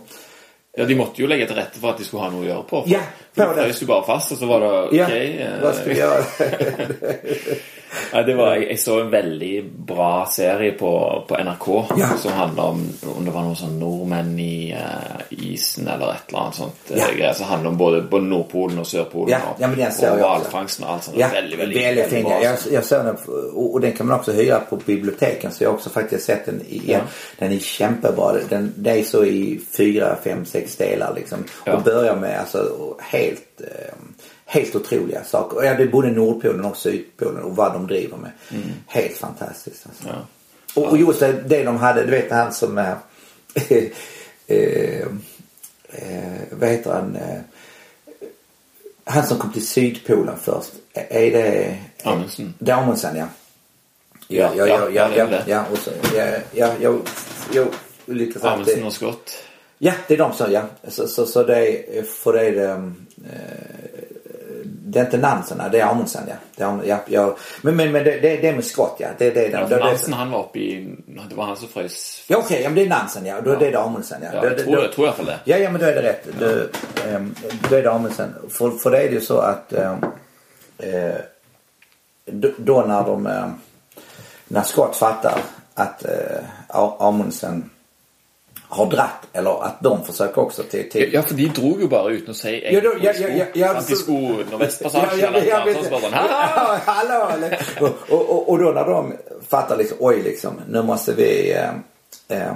[0.76, 2.62] Ja, de måtte ju lägga till rätta för att de skulle ha något att göra
[2.62, 2.82] på.
[2.82, 3.00] För Ja,
[3.34, 3.62] på de det.
[3.64, 5.38] frös ju bara fast och så var det ja, okej.
[5.38, 6.24] eh, vad ska vi göra?
[8.12, 12.08] Ja, det var, jag såg en väldigt bra serie på, på NRK Ja.
[12.22, 16.38] som handlar om om det var någon sån norrmän i eh, isen eller ett eller
[16.38, 16.96] annat sånt Ja.
[16.98, 17.14] ja.
[17.16, 17.32] grejer.
[17.32, 21.04] Så handlar om både, både Nordpolen och Sydpolen Ja, och, den och valfångsten och allt
[21.04, 21.16] sånt.
[21.18, 22.24] Ja, väldigt, väldigt, väldigt fin.
[22.24, 22.42] bra.
[22.42, 23.16] Jag, jag såg den
[23.54, 26.46] och, och den kan man också hyra på biblioteken så jag har också faktiskt sett
[26.46, 27.00] den igen.
[27.38, 28.32] Den är kämpebra.
[28.48, 31.38] Den, det är så i fyra, fem, sex delar liksom.
[31.66, 33.94] Och börjar med alltså helt, eh,
[34.52, 35.56] helt otroliga saker.
[35.56, 38.30] Och ja, det är både Nordpolen och Sydpolen och vad de driver med.
[38.86, 40.04] Helt fantastiskt alltså.
[40.04, 40.16] Mm.
[40.16, 40.82] Ja.
[40.82, 42.96] Och, och just det, det de hade, du vet han som är
[44.46, 45.06] eh,
[46.50, 47.16] vad heter han?
[47.16, 47.40] Eh,
[49.04, 50.72] han som kom till Sydpolen först.
[50.94, 51.78] Är det...
[52.02, 52.54] Amundsen.
[52.70, 53.26] Amundsen ja.
[54.28, 57.00] Ja, ja, ja, ja, ja, ja, ja, och så, ja, ja, jag,
[57.52, 57.68] jag
[58.06, 59.32] lyckas Amundsen och Scott.
[59.78, 60.62] Ja, det är de som, ja.
[60.88, 61.68] Så, så, så det
[61.98, 62.92] är, för det är det,
[64.92, 66.34] det är inte Nansen, det är Amundsen ja.
[66.56, 67.36] Det är, ja, ja.
[67.62, 69.08] Men, men, men det, det, det är med skott ja.
[69.18, 70.96] Det, det, det, Ja, det, för det, Nansen han var uppe i...
[71.28, 72.24] Det var han som frös.
[72.28, 73.40] Ja okej, ja, men det är Nansen ja.
[73.40, 74.28] Då är det Amundsen ja.
[74.34, 75.38] Ja, jag då- tror, jag tror alla fall det.
[75.44, 76.26] Ja, ja men då är det rätt.
[76.40, 76.46] Då,
[77.10, 77.34] ehm,
[77.70, 78.34] då är det Amundsen.
[78.50, 79.96] För, för det är det ju så att ehm,
[80.78, 81.14] eh,
[82.56, 83.46] då, när de eh,
[84.48, 85.38] när Scott fattar
[85.74, 86.38] att eh,
[86.68, 87.70] A- Amundsen
[88.74, 92.10] har dratt eller att de försöker också till, till Ja, för de drog ju bara
[92.12, 95.52] ut och säger Ja, då- ja, ja, ja, Att de så- skulle Nordvästpassagen eller något
[95.52, 95.76] annat.
[95.78, 97.30] Och så bara hallå
[97.80, 99.12] och, och, och, och då när de
[99.48, 101.68] fattar liksom, oj liksom, nu måste vi eh,
[102.28, 102.52] eh,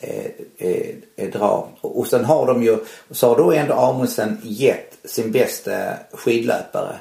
[0.00, 0.26] eh,
[0.58, 0.86] eh,
[1.16, 1.68] eh, dra.
[1.80, 2.78] Och, och sen har de ju,
[3.10, 5.72] så har då ändå Amundsen gett sin bästa
[6.12, 6.92] skidlöpare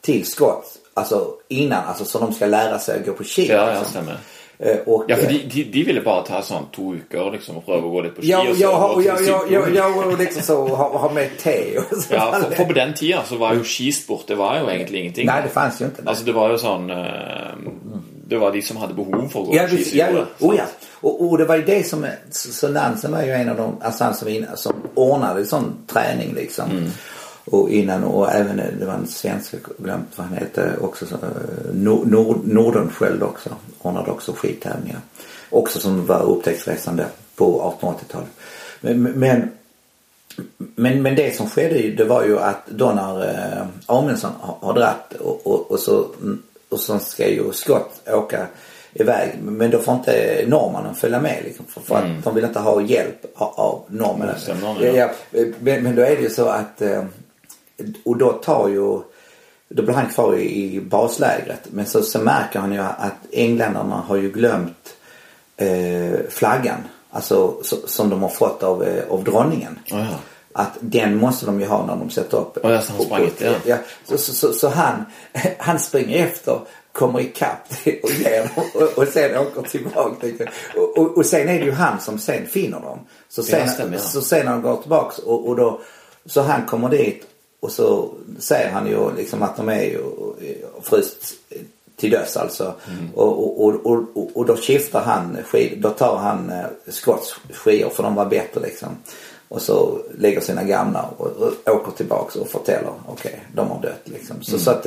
[0.00, 0.76] till Scott.
[0.94, 3.56] Alltså innan, alltså så de ska lära sig att gå på skidor.
[3.56, 3.90] Ja, ja, liksom.
[3.90, 4.18] stämmer.
[4.58, 7.56] Eh, Och, Ja, för eh, de, de, de ville bara ta sån två veckor liksom
[7.56, 9.68] och pröva att gå lite på ski Ja, och så ja, och ja, ja, ja,
[9.74, 12.14] ja, och liksom så ha, ha med te och så.
[12.14, 15.26] Ja, för, för på den tiden så var ju skisport, det var ju egentligen ingenting.
[15.26, 16.02] Nej, det fanns ju inte.
[16.06, 16.90] Alltså det var ju sån...
[16.90, 16.96] eh,
[18.28, 20.06] Det var de som hade behov för att gå Ja, på visst, ja,
[20.38, 20.64] oh, ja.
[21.00, 24.04] Och, och det var ju det som, så, Nansen var ju en av de, alltså
[24.04, 26.70] han som, som ordnade sån träning liksom.
[26.70, 26.90] Mm.
[27.50, 31.74] Och innan och även, det var en svensk, glömt vad han hette också, så, eh,
[31.74, 33.50] Nord, Nord, Nordenskiöld också.
[33.78, 35.00] Ordnade också skidtävlingar.
[35.50, 38.28] Också som var upptäcktsresande på 1880-talet.
[38.80, 39.50] Men, men
[40.56, 44.74] men, men det som skedde det var ju att då när eh, Amundsen har, har
[44.74, 46.06] dratt och, och, och, så,
[46.68, 48.46] och så ska ju Scott åka
[48.92, 49.38] iväg.
[49.42, 52.82] Men då får inte norrmannen följa med liksom, för, för att de vill inte ha
[52.82, 54.36] hjälp av, norrmännen.
[54.94, 55.10] Ja,
[55.60, 57.04] men, men då är det ju så att eh,
[58.04, 59.00] och då tar ju
[59.68, 61.60] då blir han kvar i, i baslägret.
[61.70, 64.96] Men så, så märker han ju att engländarna har ju glömt
[65.56, 66.78] eh, flaggan.
[67.10, 69.78] Alltså så, som de har fått av, eh, av dronningen.
[69.84, 70.18] Ja, ja.
[70.52, 72.58] Att den måste de ju ha när de sätter upp.
[72.62, 73.52] Ja, just det, han sprang ja.
[73.64, 73.76] ja.
[74.04, 75.04] Så, så, så, så han,
[75.58, 76.60] han springer efter,
[76.92, 77.68] kommer ikapp
[78.02, 80.26] och ger dem och, och sen åker tillbaka.
[80.76, 82.98] Och, och, och sen är det ju han som sen finner dem.
[83.28, 83.98] Så sen, Ja, ja.
[83.98, 85.80] så sen när han går tillbaks och, och då,
[86.26, 87.27] så han kommer dit
[87.60, 90.02] och så säger han ju liksom att de är ju
[90.82, 91.34] fryst
[91.96, 92.74] till döds alltså.
[92.88, 93.14] Mm.
[93.14, 97.90] Och, och, och, och, och då skiftar han skid, då tar han eh, Scotts skidor
[97.90, 98.88] för de var bättre liksom.
[99.48, 104.02] Och så lägger sina gamla och, och åker tillbaks och förtäller okej, de har dött
[104.04, 104.42] liksom.
[104.42, 104.60] Så, Mm.
[104.64, 104.86] så att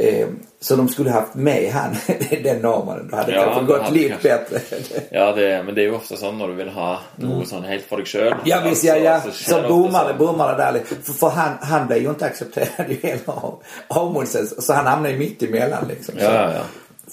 [0.00, 0.28] eh,
[0.60, 1.96] så de skulle haft med han,
[2.42, 3.08] den norrmannen.
[3.10, 4.28] Då hade det Ja, kanske det gått hade lite kanske.
[4.28, 5.00] bättre.
[5.10, 7.84] Ja, det, men det är ju ofta så när du vill ha något sånt helt
[7.84, 8.26] för dig själv.
[8.32, 8.40] Mm.
[8.44, 9.20] Ja visst, ja, ja.
[9.20, 10.80] Så, Så bommade, bommade där.
[10.84, 14.46] För, för han, han blev ju inte accepterad ju heller av Amundsen.
[14.46, 16.14] Så han hamnade ju mitt emellan liksom.
[16.18, 16.62] Ja, ja, ja.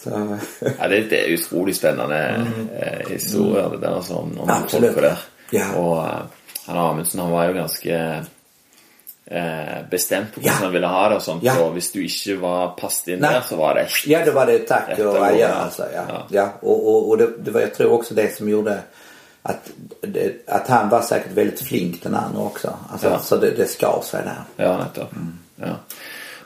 [0.03, 0.37] så,
[0.79, 2.45] Ja, det, det är ju otroligt spännande
[2.79, 4.63] eh, historia det där alltså, om, om Mm.
[4.63, 4.93] Absolut.
[4.93, 5.17] folk där.
[5.49, 5.73] Ja.
[5.75, 6.15] Och eh,
[6.65, 8.25] han Amundsen han var ju ganska
[9.27, 10.53] eh, bestämt på hur Ja.
[10.53, 11.43] han ville ha det och sånt.
[11.43, 11.55] Ja.
[11.55, 13.33] Så hvis du inte var passade in Nej.
[13.33, 15.47] där så var det ja, då var det tack och adjö ja.
[15.47, 15.85] alltså.
[15.93, 16.03] Ja.
[16.09, 16.25] Ja.
[16.29, 16.49] ja.
[16.59, 18.79] Och, och, och det, det var, jag tror också det som gjorde
[19.41, 19.69] att,
[20.01, 22.73] det, att han var säkert väldigt flink den andra också.
[22.91, 23.19] Alltså, Ja.
[23.19, 24.65] Så det, det skar sig där.
[24.65, 25.11] Ja, nettopp.
[25.15, 25.39] Mm.
[25.55, 25.95] Ja.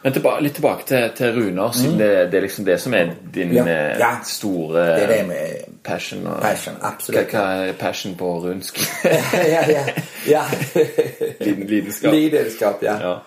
[0.04, 3.12] Men tilbake, litt tilbake til, til runer, siden det, det er liksom det som er
[3.34, 3.66] din Ja.
[3.68, 4.16] eh, Ja.
[4.26, 6.28] store Det är det med passion.
[6.28, 7.28] Og, passion, hva, absolut.
[7.32, 8.80] hva er passion på runsk?
[9.34, 9.84] ja, ja,
[10.28, 10.44] ja.
[11.40, 12.14] Liden- lidenskap.
[12.14, 12.96] Lidenskap, ja.
[13.02, 13.20] ja.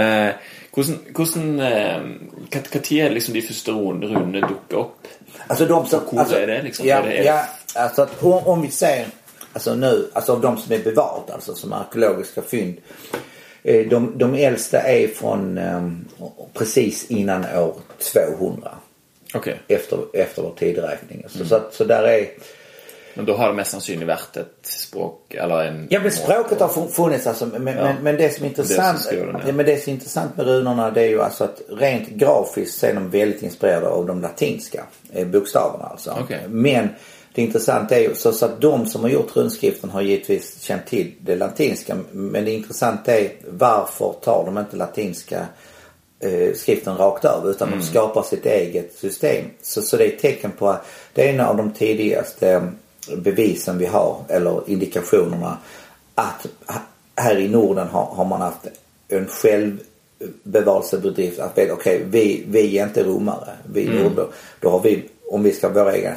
[0.00, 0.32] Eh,
[0.74, 5.08] hvordan, hvordan eh, er liksom de første runene dukker opp?
[5.48, 6.00] Alltså de som...
[6.00, 6.86] Hvor alltså, är det liksom?
[6.86, 7.40] Ja, det- ja
[7.74, 9.04] alltså om vi ser,
[9.52, 12.76] alltså nu, alltså av de som är bevarat, alltså som arkeologiska fynd.
[13.62, 15.90] Eh, De, de äldsta är från eh,
[16.52, 17.74] precis innan år
[18.12, 18.70] 200.
[19.34, 21.24] Ok, Efter, efter vår tideräkning.
[21.28, 22.26] Så, så, att- så där är...
[23.14, 26.68] Men da har det mest sannsynlig vært et språk eller en Ja men språket har
[26.68, 27.46] fun- funnits alltså.
[27.46, 28.98] Men, men, men det som är intressant.
[29.10, 29.40] Det som ja.
[29.46, 29.52] ja.
[29.52, 32.86] men det som är intressant med runorna det är ju alltså att rent grafiskt så
[32.86, 36.16] är de väldigt inspirerade av de latinska eh, bokstäverna alltså.
[36.20, 36.40] Okej.
[36.48, 36.88] Men
[37.34, 40.86] det intressanta är ju så, så att de som har gjort runskriften har givetvis känt
[40.86, 41.96] till det latinska.
[42.12, 45.46] Men det intressanta är varför tar de inte latinska
[46.20, 49.44] eh, skriften rakt av utan de skapar sitt eget system.
[49.62, 52.62] Så, så det är ett tecken på att det är en av de tidigaste eh,
[53.16, 55.58] bevisen vi har eller indikationerna
[56.14, 56.46] att
[57.16, 58.66] här i Norden har, har man haft
[59.08, 63.52] en självbevarelsebedrift att veta okej vi, vi är inte romare.
[63.72, 64.14] Vi mm.
[64.16, 64.28] då,
[64.60, 66.14] då har vi, om vi ska ha våra egna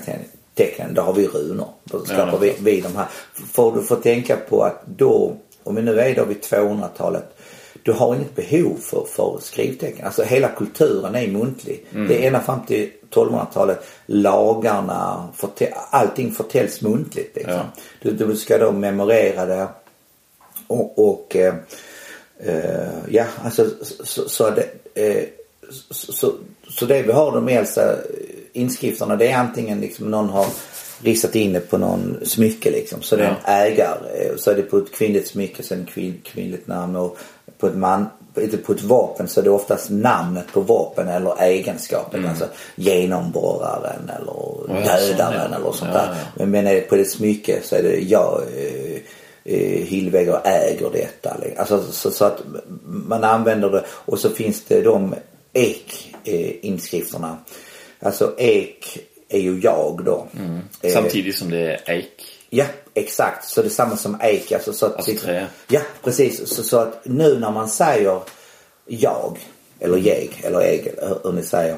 [0.56, 1.68] te- tecken, då har vi runor.
[1.84, 3.07] Då skapar Ja, vi, vi de här.
[3.53, 7.23] För du får tänka på att då, om vi nu är då vid 200-talet
[7.84, 10.06] du har inget behov för, för skrivtecken.
[10.06, 11.86] Alltså hela kulturen är muntlig.
[12.07, 17.36] Det är ända fram till 1200-talet lagarna, förtä- allting förtäljs muntligt.
[17.36, 17.60] Liksom.
[18.02, 19.68] Du, du ska då memorera det
[20.68, 21.56] och, och eh,
[22.40, 23.69] eh, ja, alltså
[24.03, 25.23] så, så, det, eh,
[25.69, 26.34] så, så,
[26.69, 27.95] så det vi har de äldsta
[28.56, 30.45] inskrifterna det är antingen liksom någon har
[31.02, 33.02] ristat in det på någon smycke liksom.
[33.02, 33.36] Så det är en
[33.72, 34.26] ägare.
[34.30, 36.95] eh, Så är det på ett kvinnligt smycke så är det en kvin, kvinnligt namn
[36.95, 37.18] och
[37.60, 38.06] på ett man
[38.65, 42.26] på ett vapen så är det oftast namnet på vapen eller egenskapen.
[42.26, 42.45] Alltså
[42.76, 44.34] genomborraren eller
[44.68, 45.57] ja, dödaren ja.
[45.57, 46.15] eller sånt Ja, där.
[46.38, 46.45] ja.
[46.45, 48.98] Men, det på ett smycke så är det jag eh,
[49.44, 51.38] eh, Hillvägger äger detta.
[51.57, 52.41] Alltså, så, så att
[52.84, 55.15] man använder det och så finns det de
[55.53, 57.38] ek-inskrifterna.
[58.06, 58.98] Alltså ek
[59.30, 60.27] är ju jag då.
[60.82, 62.26] Eh, Samtidig som det er eik.
[62.49, 63.48] Ja, exakt.
[63.49, 64.52] Så det är samma som ek.
[64.52, 65.48] Alltså, så att, Alltså trä.
[65.68, 66.48] Ja, precis.
[66.56, 68.22] Så, så att nu när man säger
[68.88, 69.38] jag
[69.80, 71.77] eller jeg eller eg hur, hur ni säger.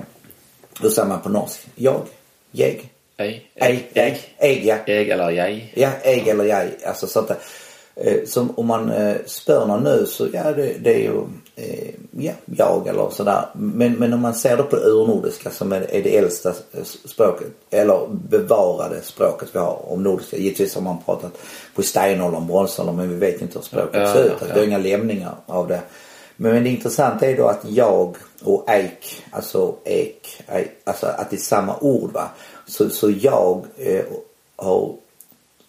[0.82, 1.60] Då säger man på norsk.
[1.76, 2.02] Jag,
[2.52, 3.48] jeg, Ei.
[3.56, 4.78] eg, eg, eg ja.
[4.88, 5.74] Jeg eller jeg.
[5.76, 6.68] Ja, eg eller jag.
[6.86, 7.38] Alltså sånt där.
[7.96, 11.24] Eh, som om man eh, spör någon nu så ja det, det är ju
[11.58, 13.46] eh, ja, jag eller sådär.
[13.54, 16.54] Men, men om man ser det på det urnordiska som är, är det äldsta
[17.06, 20.38] språket eller bevarade språket vi har om nordiska.
[20.38, 21.38] Givetvis har man pratat
[21.76, 24.26] på stenåldern, bronsåldern men vi vet inte hur språket Ja, ser ut.
[24.28, 24.54] ja, Alltså, ja.
[24.54, 25.82] Det är inga lämningar av det.
[26.36, 31.30] Men, men det intressanta är då att jag och ek, alltså ek, ek alltså att
[31.30, 32.30] det är samma ord va.
[32.68, 34.06] Så, så jag eh,
[34.56, 34.94] har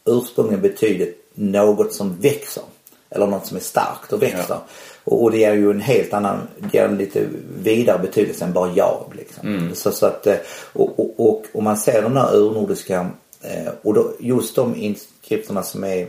[0.04, 2.62] ursprungligen betyder något som växer.
[3.10, 4.44] Eller något som är starkt och växer.
[4.48, 4.62] Ja.
[5.08, 7.26] Och, och det är ju en helt annan, det ger en lite
[7.62, 9.12] vidare betydelse än bara jag.
[9.16, 9.70] Liksom.
[9.74, 10.36] Så, så att, eh,
[10.72, 13.10] och, och, och om man ser de här urnordiska
[13.42, 16.08] eh, och då, just de inskrifterna som är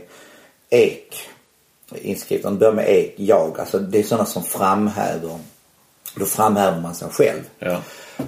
[0.70, 1.28] ek
[1.94, 3.60] inskrifterna, börjar med ek, jag.
[3.60, 5.38] Alltså det är sådana som framhäver,
[6.14, 7.40] då framhäver man sig själv.
[7.58, 7.80] Ja.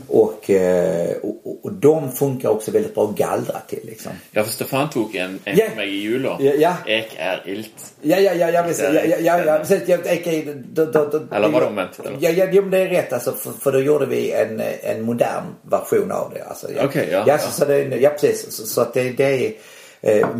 [0.08, 4.12] Och, eh, och, och- och de funkar också väldigt bra att gallra till liksom.
[4.30, 5.66] Ja, for Stefan tok en, en Ja.
[5.68, 6.36] til meg i jula.
[6.40, 6.76] Ja, ja.
[6.86, 7.92] Ek er ilt.
[8.02, 8.84] Ja, ja, ja, ja, precis.
[8.84, 9.88] Ja, ja, ja, ja, precis.
[9.88, 12.00] Jag, jag, då, då, då, Eller var det omvänt?
[12.20, 13.32] Ja, ja, jo, det är rätt alltså.
[13.32, 16.42] För, för då gjorde vi en, en modern version av det.
[16.44, 16.84] Alltså, ja.
[16.84, 17.24] Okej, ja, ja.
[17.26, 17.38] ja.
[17.38, 18.52] Så, så det, ja, precis.
[18.56, 19.52] Så, så att det, det är,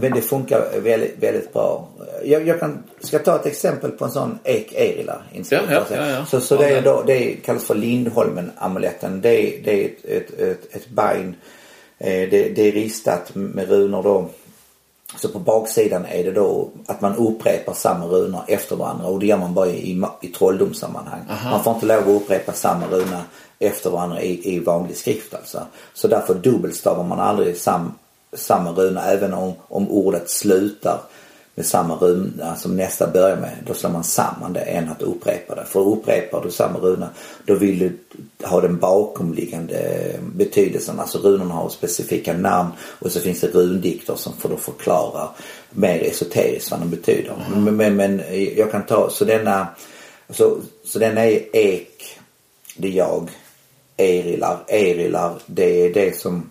[0.01, 1.89] men det funkar väldigt, väldigt bra.
[2.25, 5.23] Jag, jag kan, ska ta ett exempel på en sån ek erila
[5.91, 6.27] Ja, ja, ja.
[6.27, 9.21] Så, så det, är då, det kallas för Lindholmen-amuletten.
[9.21, 11.37] Det, det är ett, ett, ett, ett bein.
[11.99, 14.29] Eh, det, det är ristat med runor då.
[15.17, 19.27] Så på baksidan är det då att man upprepar samma runor efter varandra och det
[19.27, 21.21] gör man bara i, i trolldomssammanhang.
[21.45, 23.25] Man får inte lov att upprepa samma runa
[23.59, 25.67] efter varandra i, i vanlig skrift alltså.
[25.95, 27.95] Så därför dubbelstavar man aldrig sam,
[28.37, 31.01] samma runa även om, om ordet slutar
[31.55, 33.57] med samma runa som nästa börjar med.
[33.67, 35.65] Då slår man samman det än att upprepa det.
[35.65, 37.09] För upprepar du samma runa
[37.47, 37.99] då vill du
[38.47, 40.01] ha den bakomliggande
[40.35, 41.01] betydelsen.
[41.01, 45.29] Alltså runorna har specifika namn och så finns det rundikter som får då förklara
[45.71, 47.35] mer esoteriskt vad de betyder.
[47.57, 48.23] Men, men, men
[48.57, 49.67] jag kan ta, så denna,
[50.31, 52.19] så, så denna är ek,
[52.77, 53.31] det är jag.
[53.97, 56.51] Erilar, erilar, det är det som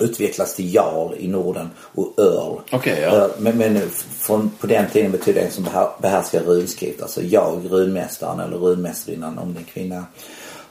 [0.00, 2.60] utvecklats till jarl i Norden och earl.
[2.72, 3.28] Okay, ja.
[3.38, 5.68] Men, men från, på den tiden betyder det en som
[6.00, 7.02] behärskar runskrift.
[7.02, 10.04] Alltså jag, runmästaren eller runmästarinnan om det är kvinna.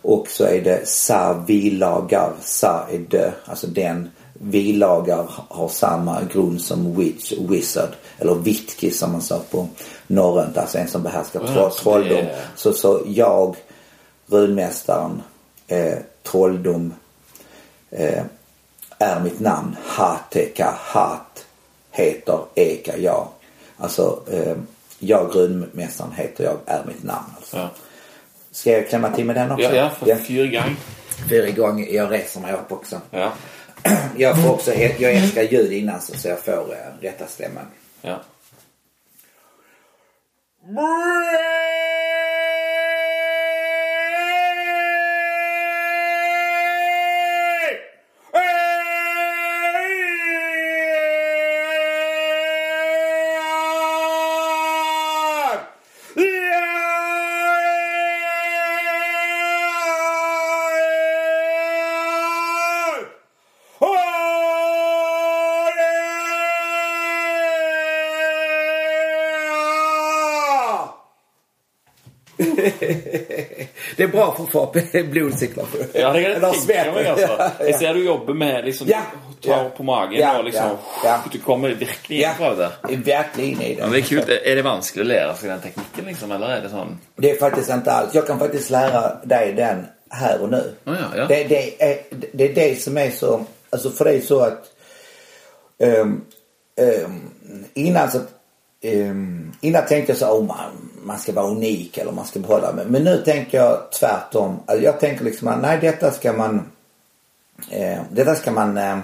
[0.01, 3.31] Och så är det sa vilagar, sa är dö.
[3.45, 7.89] Alltså den vilagar har samma grund som witch, wizard.
[8.17, 9.67] Eller vitki som man sa på
[10.07, 10.57] norrönt.
[10.57, 12.25] Alltså en som behärskar oh, trolldom.
[12.55, 13.55] Så, så jag,
[14.27, 15.21] runmästaren,
[15.67, 16.93] eh, trolldom
[17.91, 18.23] eh,
[18.99, 19.75] är mitt namn.
[19.85, 21.45] Hateka, hat
[21.91, 23.27] heter Eka, jag.
[23.77, 24.55] Alltså eh,
[24.99, 27.33] jag, runmästaren heter jag, är mitt namn.
[27.35, 27.57] Alltså.
[27.57, 27.69] Ja.
[28.51, 29.63] Ska jag klämma till med den också?
[29.63, 30.15] Ja, ja för ja.
[30.15, 30.75] fyra gånger.
[31.29, 31.87] Fyra gånger.
[31.87, 33.01] Jag reser mig upp också.
[33.11, 33.31] Ja.
[34.17, 37.65] Jag får också, jag älskar ljud innan så jag får uh, rätta stämman.
[38.01, 38.19] Ja.
[73.95, 74.73] det är bra för att få
[75.11, 75.81] blodcirkulation.
[75.93, 77.51] Ja, det kan jag tänka mig alltså.
[77.65, 79.01] Jag ser du jobbar med liksom, ja.
[79.41, 81.23] tar på magen ja, och liksom, ja, ja.
[81.31, 82.53] du kommer verkligen ja.
[82.55, 82.95] det.
[82.95, 83.81] Verkligen i det.
[83.81, 84.23] Men det är kul.
[84.45, 86.99] Är det vanskligt att lära sig den tekniken liksom, eller är det sån?
[87.15, 88.09] Det är faktiskt inte alls.
[88.13, 90.73] Jag kan faktiskt lära dig den här och nu.
[90.85, 91.25] Oh, ja, ja.
[91.25, 91.97] Det, det, är,
[92.31, 94.65] det är det som är så, alltså för det är så att
[95.77, 96.25] um,
[97.05, 97.31] um,
[97.73, 98.19] innan så
[98.83, 102.73] um, innan tänkte jag så, oh man, man ska vara unik eller man ska behålla.
[102.73, 104.59] Men, men nu tänker jag tvärtom.
[104.65, 106.71] Alltså jag tänker liksom att nej detta ska man
[107.69, 108.97] eh, detta ska man eh,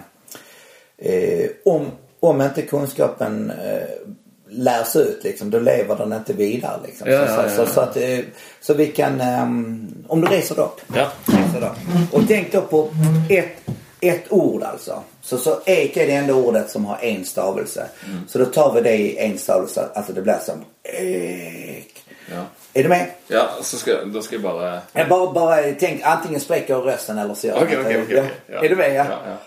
[0.98, 1.86] eh, om,
[2.20, 4.12] om inte kunskapen eh,
[4.50, 7.12] lärs ut liksom, då lever den inte vidare liksom.
[7.12, 8.20] Ja, så, ja, ja, så, så, att, eh,
[8.62, 10.82] så vi kan, um, om du reser upp.
[10.96, 11.12] Ja.
[11.26, 11.72] Reser då.
[12.18, 12.90] Och tänk då på
[13.30, 13.70] ett,
[14.02, 15.04] ett ord alltså.
[15.26, 17.88] Så, så ek är det enda ordet som har en stavelse.
[18.06, 18.28] Mm.
[18.28, 22.04] Så då tar vi det i en stavelse, alltså det blir som ek.
[22.32, 22.46] Ja.
[22.74, 23.08] Är du med?
[23.28, 24.80] Ja, så ska, då ska jag bara...
[24.94, 28.30] Ja, bara, bara tänk antingen spräcker rösten eller så gör Okej, okej, okej.
[28.48, 28.96] Är du med?
[28.96, 29.06] Ja.
[29.10, 29.38] ja,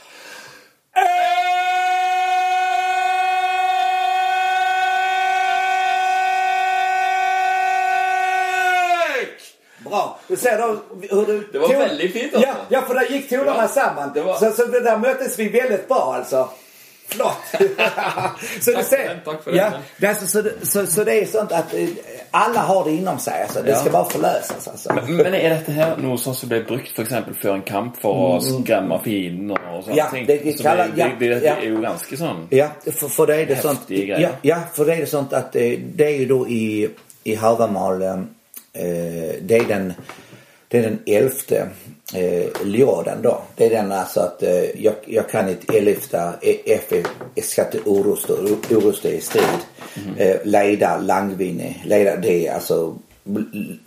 [10.37, 10.77] ser då
[11.11, 11.49] hur du...
[11.53, 11.79] Det var tog...
[11.79, 12.49] väldigt fint alltså.
[12.49, 14.13] Ja, ja för där gick tonerna ja, samman.
[14.15, 14.35] Var...
[14.35, 16.49] Så, så det där möttes vi väldigt bra alltså.
[17.09, 17.37] Flott.
[18.61, 20.07] så tack, ser, tack för ja, det.
[20.07, 21.89] Alltså, så, så, så, det är sånt att eh,
[22.31, 23.43] alla har det inom sig.
[23.43, 23.63] Alltså.
[23.63, 23.77] Det ja.
[23.77, 24.69] ska bara förlösas.
[24.69, 24.95] Alltså.
[24.95, 28.37] Men, men är detta här något som blir brukt för exempel för en kamp för
[28.37, 28.63] att mm.
[28.63, 29.97] skrämma fiender och sånt?
[29.97, 31.57] Ja, det, det, så kallar, det, det, det, ja.
[31.57, 33.81] är ju ganska sån Ja, för, för det är det sånt.
[33.89, 36.89] Ja, ja, för det är det sånt att det, det är ju då i,
[37.25, 38.21] i Havamal, eh,
[38.73, 39.93] det är den
[40.69, 41.69] det är den elfte
[42.15, 43.43] eh, ljoden då.
[43.57, 46.35] Det är den alltså att eh, jag, jag kan inte elfta
[46.65, 47.07] FF
[47.43, 49.45] skatte orusta i strid.
[49.97, 50.17] Mm.
[50.17, 51.75] Eh, leda langvinne.
[51.85, 52.97] Leda det är alltså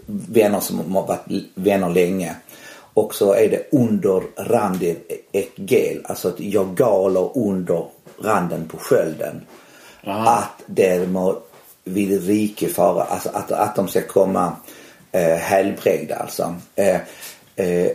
[0.05, 2.35] vänner som har varit vänner länge.
[2.93, 4.95] Och så är det under randen
[5.31, 6.01] ett gel.
[6.03, 7.85] Alltså att jag galer under
[8.23, 9.41] randen på skölden.
[10.03, 10.29] Aha.
[10.29, 11.41] Att det må
[11.93, 13.03] vid rike fara.
[13.03, 14.55] Alltså att, att de ska komma
[15.11, 16.55] eh, helbrägda alltså.
[16.75, 16.99] Eh,
[17.55, 17.91] eh,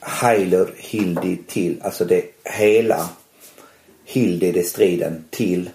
[0.00, 3.08] Heiler Hildi till, alltså det hela
[4.04, 5.70] Hildi det striden till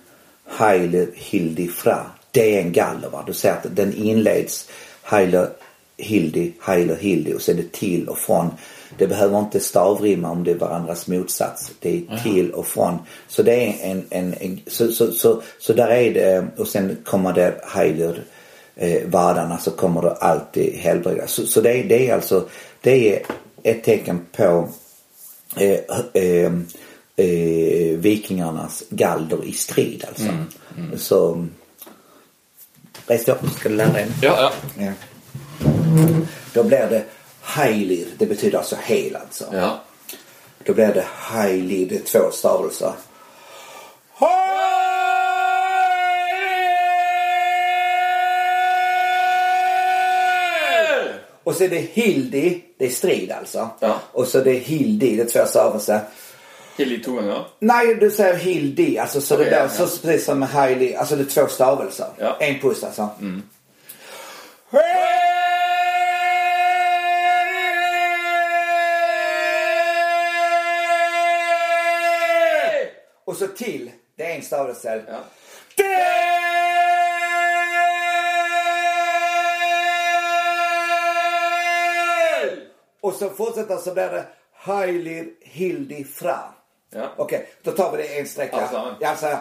[0.48, 2.06] Heiler Hildi fra.
[2.32, 3.24] Det är en galler va.
[3.28, 4.70] Du ser att den inleds
[5.04, 5.50] Heiler
[5.98, 8.52] Hildi, Heiler Hildi och sen är det till och från.
[9.00, 11.72] Det behöver inte stavrimma om det är varandras motsats.
[11.80, 13.00] Det är till och från.
[13.28, 16.98] Så det är en, en, en så, så, så, så, där är det och sen
[17.06, 18.24] kommer det Heiler
[18.76, 21.28] eh, vardarna så kommer det alltid helbreda.
[21.28, 22.48] Så, så det, det, är alltså
[22.82, 23.26] det är
[23.64, 24.70] ett tecken på
[25.56, 25.80] eh,
[26.14, 26.54] eh,
[27.16, 30.24] eh, vikingarnas galder i strid alltså.
[30.24, 30.46] Mm,
[30.78, 31.00] mm.
[31.00, 31.48] Så
[33.08, 34.08] res dig upp, ska du lära dig?
[34.22, 34.84] Ja, ja.
[34.86, 34.92] ja.
[36.54, 37.04] Då blir det
[37.50, 39.46] heilig, det betyder alltså hel alltså.
[39.52, 39.80] Ja.
[40.64, 42.94] Då blir det heilig, det är två stavelser.
[51.44, 53.70] Och så är det Hildi, det är strid alltså.
[53.80, 54.00] Ja.
[54.12, 56.00] Och så det är Hildi, det är två stavelser.
[56.78, 57.46] Hildi två gånger?
[57.60, 58.98] Nej, du säger Hildi.
[58.98, 60.96] Alltså så okay, det blir ja, så precis som med Hailey.
[60.96, 62.08] Alltså det är två stavelser.
[62.18, 62.38] Ja.
[62.40, 63.10] En puss alltså.
[63.20, 63.44] Mm.
[73.30, 75.04] Och så till, det är en stavelse.
[75.08, 75.20] Ja.
[83.02, 86.40] Och så fortsätter så blir det Heilir Hildi Fra.
[86.90, 87.14] Ja.
[87.18, 88.58] Okej, då tar vi det en sträcka.
[88.58, 88.98] Allesammans.
[89.00, 89.40] Jag säger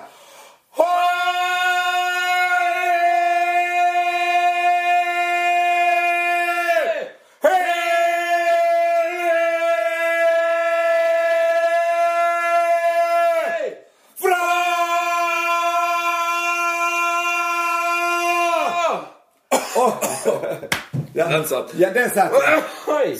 [21.30, 21.70] Den satt.
[21.76, 22.32] Ja, den satt.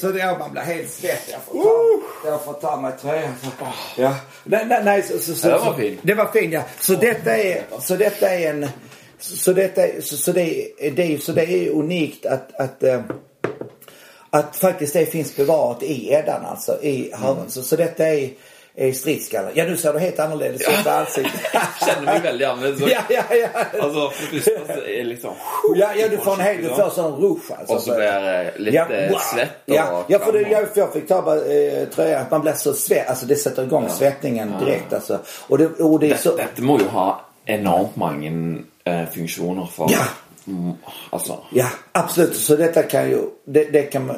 [0.01, 1.33] Så det är man blir helt svettig.
[1.33, 3.35] Jag får ta, jag får ta mig tröjan.
[3.97, 4.15] Ja.
[4.45, 5.99] Nej, nej, nej, så, så, så, Ja, det var fin.
[6.03, 6.63] Det var fin, ja.
[6.81, 8.69] Så detta är, så detta är en,
[9.19, 13.01] så detta så, så det är, det så det är unikt att, att eh,
[14.31, 16.83] att faktiskt det finns bevarat i Eddan alltså.
[16.83, 17.51] I haven.
[17.51, 18.31] Så, så detta är,
[18.79, 19.53] är stridsskallar.
[19.55, 21.41] Ja nu ser du helt annorledes ut i ansiktet.
[21.53, 22.89] Jag känner mig väldigt annorlunda.
[22.91, 23.49] ja, ja, ja.
[23.83, 25.35] Alltså för det första så är liksom...
[25.75, 27.75] Ja, ja, du får en hel, du får sån rouge alltså.
[27.75, 29.19] Och så blir det lite Ja, wow.
[29.19, 32.25] svett och ja, ja, för det, jag, för jag fick ta bara, eh, tröjan.
[32.31, 33.09] Man blir så svett.
[33.09, 35.19] Alltså det sätter igång svettningen direkt alltså.
[35.49, 36.37] Och det, och det är så...
[36.37, 39.99] Dette må jo ha enormt mange eh, funksjoner for Ja.
[40.47, 40.73] mm,
[41.11, 42.37] Altså Ja, absolut.
[42.37, 44.17] Så detta kan ju, det, det kan man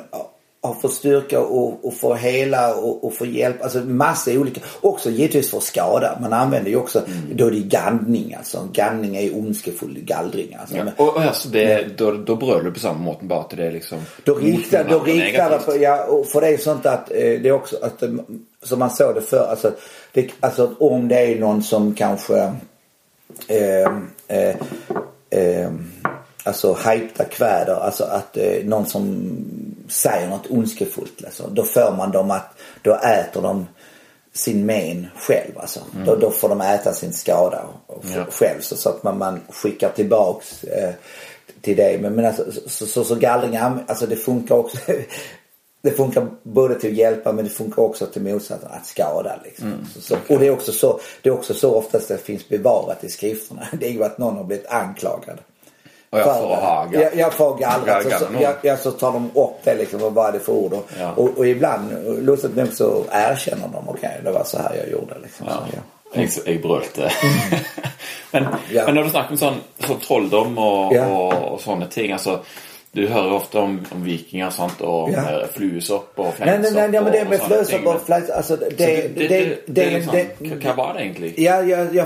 [0.62, 3.62] ha för styrka och, och få hela och, och få hjälp.
[3.62, 4.60] Alltså massa olika.
[4.80, 6.18] Också givetvis för skada.
[6.20, 7.36] Man använder ju också, Mm.
[7.36, 8.68] då är det gandning alltså.
[8.72, 10.76] Gandning är ondskefull gallring alltså.
[10.76, 10.84] ja.
[10.84, 13.70] Men, Og, og altså, det, da, da brøler du på samme måten, bare at det
[13.70, 17.48] liksom Då riktar, då riktar det ja, och för det är sånt att eh, det
[17.48, 18.10] är också att, eh,
[18.62, 19.72] som man såg det för alltså,
[20.12, 22.52] det, alltså om det är någon som kanske
[23.48, 23.92] eh,
[24.28, 24.56] eh,
[25.30, 25.70] eh,
[26.44, 29.34] alltså hajpta kväder, alltså att eh, någon som
[29.90, 33.66] säger något ondskefullt alltså, då får man dem att, då äter de
[34.32, 35.80] sin men själv alltså.
[36.06, 37.64] Då, då får de äta sin skada
[38.14, 38.26] Ja.
[38.30, 40.94] själv så, så att man, man skickar tillbaks eh,
[41.60, 41.98] till det.
[42.00, 44.78] Men, men alltså, så, så, så gallring, alltså det funkar också.
[45.82, 49.40] Det funkar både till att hjälpa men det funkar också till motsatsen att skada.
[49.44, 49.86] Liksom.
[49.94, 53.04] så, så, och det är, också så, det är också så oftast det finns bevarat
[53.04, 53.66] i skrifterna.
[53.80, 55.38] Det är ju att någon har blivit anklagad.
[56.12, 58.42] Och jag får ha ja, jag får Gallra så, någon.
[58.42, 60.02] ja, ja, så tar de upp det liksom.
[60.02, 60.72] och Vad är det för ord?
[60.72, 61.12] Och, Ja.
[61.16, 61.90] och, och ibland,
[62.26, 63.88] lustigt nog så erkänner de.
[63.88, 65.14] Okej, det var så här jag gjorde.
[65.22, 65.46] Liksom.
[65.48, 65.52] Ja.
[65.54, 65.82] Så, ja.
[66.20, 67.10] Jeg, jeg brølte.
[68.32, 68.84] men, Ja.
[68.86, 71.06] men når du snakker om sånn, sånn trolldom og, Ja.
[71.06, 72.38] og, og sånne ting altså,
[72.92, 75.20] Du jo ofte om, om vikinger sant, og Ja.
[75.30, 78.70] eh, fluesopp og Nej, nej, nej, nej, men det med men- och fläs, alltså det,
[78.70, 81.34] Så det, det, det, det, det, liksom, det- Hva var det egentlig?
[81.38, 82.04] Ja, ja, ja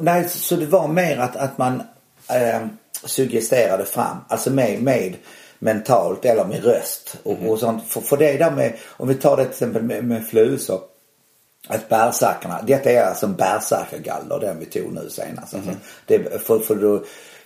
[0.00, 1.82] nej, så det var mer att, att man
[2.30, 2.60] eh,
[3.04, 4.16] suggesterade fram.
[4.28, 5.16] Alltså med, med
[5.58, 7.48] mentalt eller med röst och, Mhm.
[7.48, 7.84] och sånt.
[7.88, 10.88] För, för det där med, om vi tar det till exempel med, med flugsopp.
[11.68, 15.54] Att bärsärkarna, detta är alltså en bärsärkargaller den vi tog nu senast.
[15.54, 15.70] Alltså,
[16.06, 16.94] det, för, för då,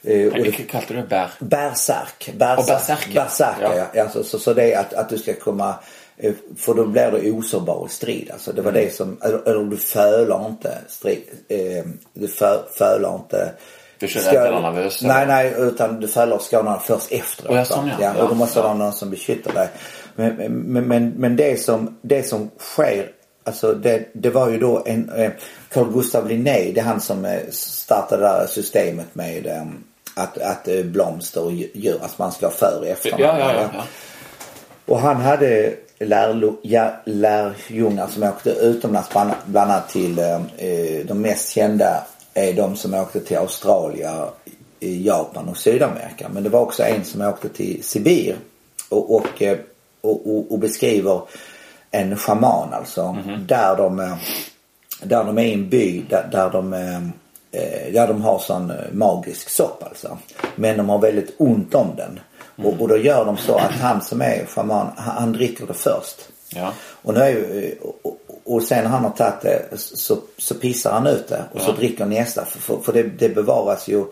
[0.02, 1.06] eh, och det, kalte du det?
[1.08, 1.30] Bær?
[1.38, 2.30] Bärsärk.
[2.36, 2.66] Bärsärk.
[2.66, 3.86] bärsärk, Bärsärk, ja.
[3.94, 4.08] ja.
[4.24, 5.74] så, så, det är att, att du ska komma
[6.16, 8.30] eh, för då blir du osårbar strid.
[8.32, 8.84] Alltså det var Mm.
[8.84, 11.22] det som, eller, eller du fölar inte strid.
[11.48, 13.52] Eh, du fö, fölar inte
[13.98, 17.50] Du kör rätt eller nervös, Nej, nej, utan du fölar skadorna först efteråt.
[17.50, 17.94] Oh, ja, sån, ja.
[18.00, 18.22] ja.
[18.22, 18.62] Och då måste ja.
[18.62, 19.68] det vara någon som beskyddar dig.
[20.14, 20.34] Men,
[20.72, 23.10] men, men, men det, som, det som sker
[23.46, 25.30] Alltså det, det var ju då en, eh,
[25.68, 29.64] Carl Gustav Linné, det är han som eh, startade det här systemet med eh,
[30.14, 33.22] att, att eh, blomster och djur, att man ska ha för och efternamn.
[33.22, 33.70] Ja, ja, ja.
[33.74, 33.84] ja.
[34.86, 41.06] Och han hade lärlo, ja, lärjungar som åkte utomlands bland, bland annat till eh, eh,
[41.06, 42.04] de mest kända
[42.36, 44.26] är de som åkte till Australien,
[44.80, 46.28] Japan och Sydamerika.
[46.28, 48.36] Men det var också en som åkte till Sibir
[48.88, 49.58] och, och, eh,
[50.00, 51.20] och, och, beskriver
[51.90, 53.16] en shaman alltså.
[53.48, 54.16] Där de eh,
[55.02, 56.96] där de är i en by där, där de eh,
[57.52, 60.18] eh, där de har sån magisk sopp alltså.
[60.56, 62.20] Men de har väldigt ont om den.
[62.66, 65.74] Och, och då gör de så att han som är shaman, han, han dricker det
[65.74, 66.28] först.
[66.48, 66.72] Ja.
[66.78, 67.78] Och, nu är ju,
[68.46, 71.60] och, och, och sen han har tagit det så, så pissar han ut det och
[71.60, 71.76] så Ja.
[71.76, 72.44] dricker nästa.
[72.44, 74.04] För, för, för det, det bevaras ju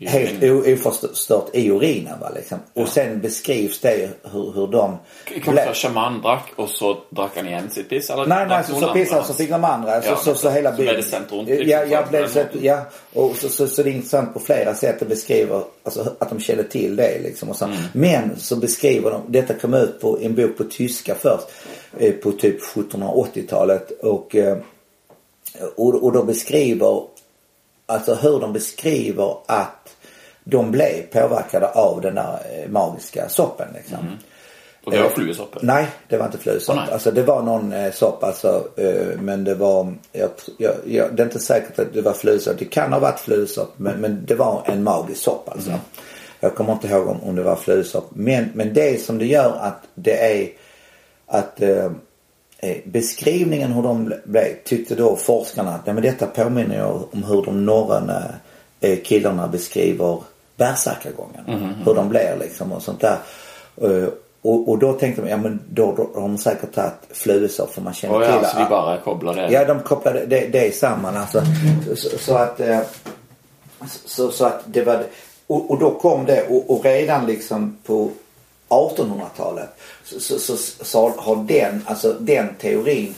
[0.00, 2.58] I helt oförstört i urinen va liksom.
[2.74, 4.96] Och sen beskrivs det hur, hur de
[5.44, 8.10] Kanskje shaman drakk, og så drakk han igjen sitt piss?
[8.10, 9.36] Eller Nej, nej, så, så pissade så hans?
[9.36, 10.02] fick de andra.
[10.02, 12.28] Så, Ja, så, så hela så blev det sänt runt, liksom, Ja, ja, så- blev
[12.28, 12.78] så, ja.
[13.12, 16.40] Och så, så, så det är intressant på flera sätt att beskriva alltså, att de
[16.40, 17.18] kände till det.
[17.22, 17.64] Liksom, och så.
[17.64, 17.76] Mm.
[17.92, 21.46] Men så beskriver de, detta kom ut på en bok på tyska först.
[21.98, 23.90] Eh, på typ 1780-talet.
[24.02, 24.58] Och, eh,
[25.76, 27.02] och, och de beskriver,
[27.86, 29.96] alltså hur de beskriver att
[30.44, 33.68] de blev påverkade av den där eh, magiska soppen.
[33.74, 33.98] Liksom.
[34.84, 35.56] Och det var fluesopp?
[35.62, 36.76] Nej, det var inte fluesopp.
[36.76, 38.68] Oh, alltså det var någon eh, sopp alltså.
[38.76, 42.58] Eh, men det var, jag, jag, jag, det är inte säkert att det var fluesopp.
[42.58, 45.68] Det kan ha varit fluesopp men, men det var en magisk sopp alltså.
[45.68, 45.80] Mm.
[46.40, 48.06] Jag kommer inte ihåg om, om det var fluesopp.
[48.10, 50.48] Men, men det som det gör att det är
[51.28, 51.90] att eh,
[52.58, 57.44] eh beskrivningen hur de blev tyckte då forskarna att nej, men detta påminner om hur
[57.44, 58.22] de norröna
[58.80, 60.22] eh, killarna beskriver
[60.56, 61.44] bärsärkagången.
[61.46, 63.18] Mm, mm, hur de blir liksom och sånt där.
[63.82, 64.08] Uh,
[64.42, 67.82] och, och, då tänkte man, ja men då, då har de säkert tagit fluesopp för
[67.82, 68.48] man känner oh, ja, till det.
[68.48, 69.52] Så vi bara kopplar det?
[69.52, 71.42] Ja, de kopplade det, det samman alltså.
[71.96, 72.80] Så, så att, eh,
[74.04, 75.02] så, så, att det var,
[75.46, 78.10] och, och då kom det och, och redan liksom på
[78.68, 79.68] 1800-talet
[80.04, 83.14] så, så, så, så, har den, alltså den teorin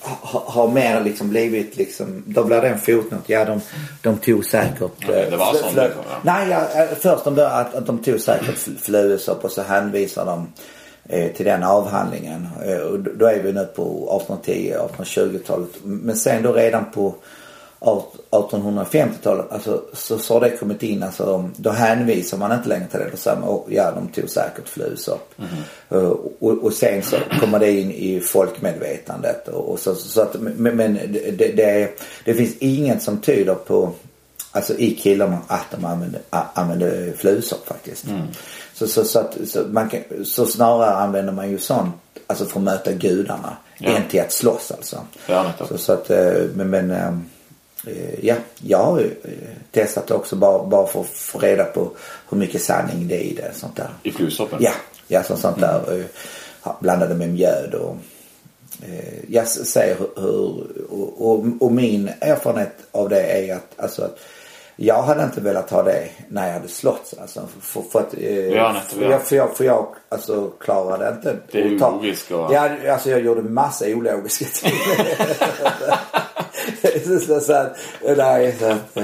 [0.00, 3.22] har, har mer liksom blivit liksom, då blir det en fotnot.
[3.26, 3.60] Ja de,
[4.02, 4.92] de tog säkert.
[4.98, 5.88] Ja, det var sånt ja.
[6.22, 10.26] Nej, ja, eh, först de började att, att de tog säkert fluesopp och så hänvisar
[10.26, 10.48] de
[11.08, 12.48] eh, till den avhandlingen.
[12.64, 15.70] Eh, och då är vi nu på 1810-1820-talet.
[15.82, 17.14] Men sen då redan på
[17.80, 23.00] 1850-talet, alltså, så, så har det kommit in, alltså, då hänvisar man inte längre till
[23.00, 23.10] det.
[23.10, 25.34] Då säger man, ja de tog säkert flusopp.
[25.38, 26.02] Mm.
[26.02, 29.48] Uh, och, och sen så kommer det in i folkmedvetandet.
[29.48, 31.90] Och, och så, så, att, men, men det, det,
[32.24, 33.92] det, finns inget som tyder på,
[34.50, 38.06] alltså i killarna, att de använder, använder flusopp faktiskt.
[38.06, 38.22] Mm.
[38.74, 41.94] Så, så, så, att, så, man kan, så snarare använder man ju sånt,
[42.26, 43.56] alltså för att möta gudarna.
[43.78, 43.90] Ja.
[43.90, 45.00] Än till att slåss alltså.
[45.26, 47.12] Ja, så, så att, eh, men, men Eh,
[48.20, 49.30] ja, jag har ju eh,
[49.70, 51.90] testat också bara, bara för att få reda på
[52.28, 53.50] hur mycket sanning det är i det.
[53.54, 53.88] Sånt där.
[54.02, 54.58] I flusoppen?
[54.62, 54.72] Ja,
[55.08, 55.92] ja så, sånt där.
[55.92, 56.04] Mm.
[56.80, 57.96] Blandade med mjöd och
[59.28, 64.18] jag ser hur, och, och, och, min erfarenhet av det är att, alltså, att
[64.76, 68.14] jag hade inte velat ha det när jag hade slått alltså, för, för att,
[68.52, 71.36] ja, för, jag, för, jag, för jag alltså, klarade inte.
[71.50, 72.52] Det är ologiskt och...
[72.52, 74.78] Ja, alltså jag gjorde massa ologiska ting.
[77.26, 77.76] så, så att,
[78.16, 78.98] nej, så att,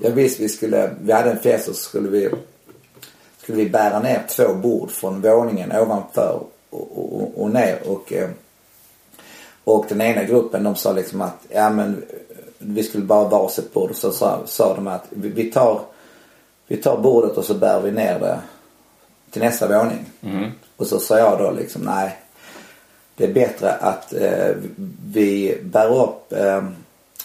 [0.00, 2.30] jag visste vi skulle, vi hade en fest och så skulle vi,
[3.42, 8.12] skulle vi bära ner två bord från våningen ovanför och, och, och ner och
[9.64, 12.04] och den ena gruppen de sa liksom att ja men
[12.58, 15.80] vi skulle bara varsitt bord och så sa, sa de att vi, vi, tar
[16.66, 18.38] vi tar bordet och så bär vi ner det
[19.30, 20.04] till nästa våning.
[20.20, 20.50] Mm.
[20.76, 22.21] Och så sa jag då liksom nej
[23.16, 24.48] det är bättre att eh,
[25.12, 26.64] vi bär upp eh,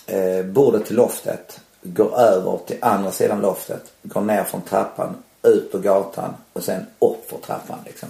[0.07, 5.71] eh, bordet till loftet, går över till andra sidan loftet, går ner från trappan, ut
[5.71, 8.09] på gatan och sen upp för trappan liksom.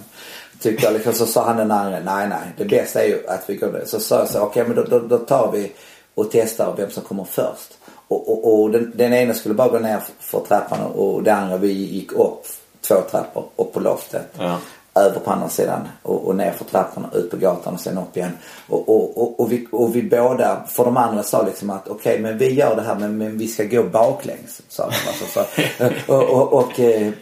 [0.60, 3.50] Tyckte jag liksom, så sa han den andra, nej nej det bästa är ju att
[3.50, 3.84] vi går ner.
[3.84, 5.72] Så sa jag så, okej okay, men då, då, då, tar vi
[6.14, 7.78] och testar vem som kommer först.
[8.08, 11.56] Och, och, och den, den ena skulle bara gå ner för trappan och den andra
[11.56, 12.46] vi gick upp
[12.80, 14.26] två trappor upp på loftet.
[14.38, 14.58] Ja
[15.00, 18.16] över på andra sidan och, och ner för trapporna, ut på gatan och sen upp
[18.16, 18.32] igen.
[18.68, 22.12] Och, och, och, och, vi, och vi båda, för de andra sa liksom att okej
[22.12, 24.62] okay, men vi gör det här men, men vi ska gå baklänges.
[24.68, 24.94] Sa de.
[25.08, 27.12] Alltså, så, och, och, och, eh,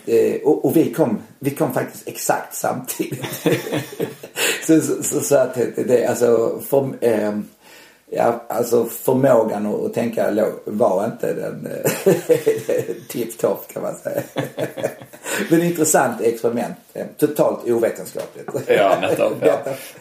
[0.45, 3.27] och, och, vi, kom, vi kom faktiskt exakt samtidigt.
[4.67, 7.33] så, så, så, så, att det, alltså, för, eh,
[8.17, 10.31] Ja, alltså förmågan att, tänka
[10.65, 14.23] var inte den eh, tipptopp kan man säga.
[15.51, 16.77] Men intressant experiment.
[17.19, 18.49] Totalt ovetenskapligt.
[18.69, 19.33] Ja, nettopp.
[19.47, 19.59] Ja.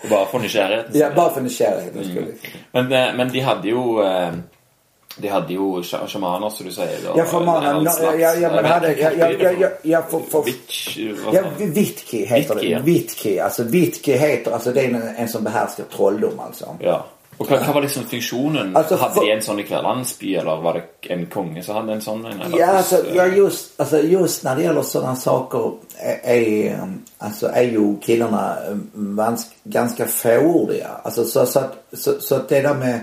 [0.10, 2.26] Bara för nysgjerrigheten Ja, bara för nysgjerrigheten mm.
[2.72, 4.34] Men, eh, men de hade ju eh,
[5.18, 7.00] de hade ju shamaner som du säger.
[7.06, 7.74] Då, ja, shamaner.
[7.74, 10.98] No, ja, ja, men hade, ja, ja, ja, ja, ja, för, för, Vitch,
[11.34, 12.82] ja, Vitki heter Vitki, det.
[12.82, 13.40] Vitki.
[13.40, 16.78] Alltså Vitki heter, alltså det är en, en som behärskar trolldom alltså.
[16.80, 17.06] Ja.
[17.38, 18.76] Och vad var liksom funktionen?
[18.76, 22.02] Alltså, hade de en sån ikväll Landsby eller var det en konge som hade en
[22.02, 22.26] sån?
[22.26, 26.88] Eller ja, alltså, ja just, alltså, just när det gäller sådana saker är, är,
[27.18, 28.58] alltså, är ju killarna
[29.18, 29.34] eh,
[29.64, 30.90] ganska fåordiga.
[31.04, 33.00] Alltså så, så, att, så, så att det där med,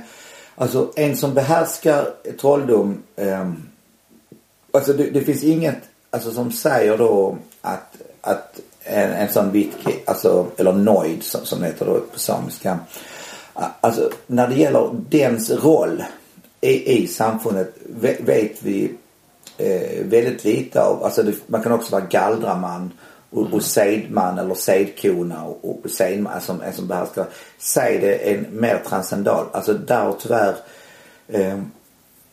[0.57, 2.05] alltså en som behärskar
[2.41, 3.51] trolldom, eh,
[4.73, 5.79] alltså det, det, finns inget,
[6.11, 11.61] alltså som säger då att, att en, en sån vitki, alltså, eller noid som, som
[11.61, 12.79] det heter då på samiska
[13.55, 16.05] Alltså när det gäller dens roll
[16.61, 17.75] i, i samfundet
[18.21, 18.95] vet vi
[19.59, 21.05] eh, väldigt lite av.
[21.05, 22.93] Alltså det, man kan också vara gallraman
[23.31, 27.27] och, och sejdman eller sejdkona och, och sejdman som, som behärskar.
[27.59, 29.47] Sejd är en mer transcendal.
[29.53, 30.55] Alltså där tyvärr
[31.29, 31.59] eh,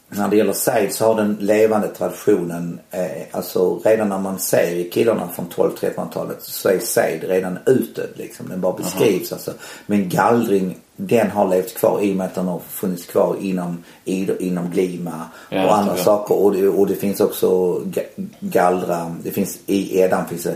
[0.10, 4.92] när det gäller sejd så har den levande traditionen, eh, alltså redan när man ser
[4.92, 8.50] killarna från 12-1300-talet så är sejd redan utdöd liksom.
[8.50, 9.36] Den bara beskrivs Aha.
[9.36, 9.54] alltså.
[9.86, 13.84] Men gallring den har levt kvar i och med att den har funnits kvar inom,
[14.06, 16.36] inom Glima ja, och andra saker.
[16.36, 17.82] Och det, och det finns också
[18.40, 20.56] gallra, det finns i Edan finns det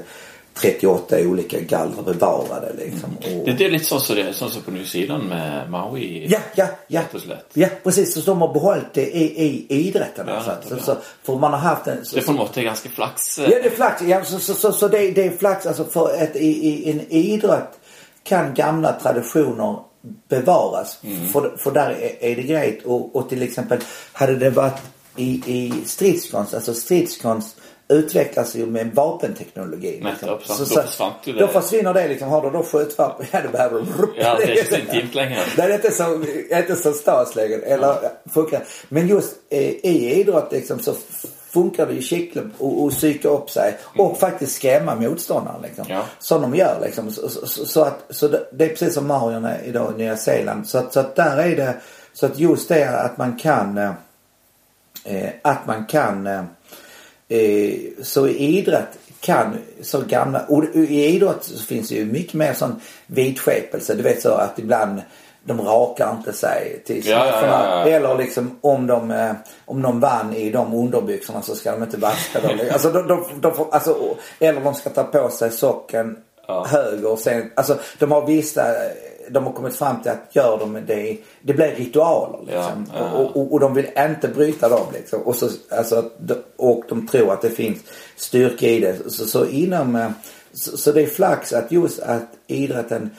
[0.53, 3.17] 38 olika gallrar bevarade liksom.
[3.17, 3.45] Och...
[3.57, 6.27] Det, är lite så som det som på New Zealand med Maui.
[6.29, 7.01] Ja, ja, ja.
[7.53, 8.13] Ja, precis.
[8.13, 10.25] Så de har behållit det i, i idrotten.
[10.27, 10.77] Ja, alltså.
[10.77, 12.05] så, så, för man har haft en...
[12.05, 13.37] Så, det något sätt är ganska flax.
[13.37, 14.01] Ja, det är flax.
[14.01, 17.01] Ja, så, så, så, så det, det, är flax alltså för att i, i en
[17.09, 17.79] idrott
[18.23, 19.92] kan gamla traditioner
[20.27, 20.97] bevaras.
[21.03, 21.27] Mm.
[21.27, 22.85] För, för där är, är det grejt.
[22.85, 23.79] Och, och till exempel
[24.13, 24.81] hade det varit
[25.15, 27.57] i, i stridskonst, alltså stridskonst
[27.87, 30.01] utvecklas ju med vapenteknologi.
[30.03, 30.39] Liksom.
[30.43, 31.39] Så, så, då det.
[31.39, 32.29] Då försvinner det liksom.
[32.29, 34.13] Har du då skjutvapen, ja då behöver du...
[34.17, 35.39] Ja, det är inte längre.
[35.55, 37.55] Det är inte så, inte så stas längre.
[37.55, 37.95] Eller.
[38.89, 40.93] Men just eh, i idrott liksom så
[41.53, 44.15] funkar det ju skickligt att psyka upp sig och mm.
[44.15, 45.85] faktiskt skrämma motståndaren liksom.
[45.89, 46.03] Ja.
[46.19, 47.11] Som de gör liksom.
[47.11, 50.67] Så, så, så att, så det, det, är precis som Marion idag i Nya Zeeland.
[50.67, 51.75] Så att, så att där är det,
[52.13, 56.43] så att just det att man kan, eh, att man kan eh,
[57.33, 62.33] Eh, så i idrott kan så gamla, och i idrott så finns det ju mycket
[62.33, 63.95] mer sån vidskepelse.
[63.95, 65.01] Du vet så att ibland
[65.45, 69.31] de rakar inte sig till ja, ja, ja, Eller liksom om de, eh,
[69.65, 72.59] om de vann i de underbyxorna så ska de inte vaska dem.
[72.71, 76.17] alltså, de, de, de får, alltså, eller de ska ta på sig socken
[76.65, 78.63] höger och sen, alltså de har vissa
[79.29, 82.87] de har kommit fram till att gör de det, det blir ritualer liksom.
[82.93, 83.11] Ja, ja.
[83.11, 85.21] Och, och, och, de vill inte bryta dem liksom.
[85.21, 86.09] Och, så, alltså,
[86.57, 87.79] och de tror att det finns
[88.15, 89.11] styrka i det.
[89.11, 90.09] Så, så inom, eh,
[90.53, 93.09] så, så det är flax att just att idrotten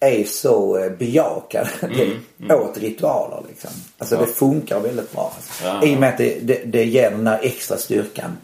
[0.00, 2.60] är så eh, bejakande mm, mm.
[2.60, 3.70] åt ritualer liksom.
[3.98, 4.20] Alltså ja.
[4.20, 5.32] det funkar väldigt bra.
[5.36, 5.64] Alltså.
[5.64, 8.36] Ja, I och med att det, det, det ger den där extra styrkan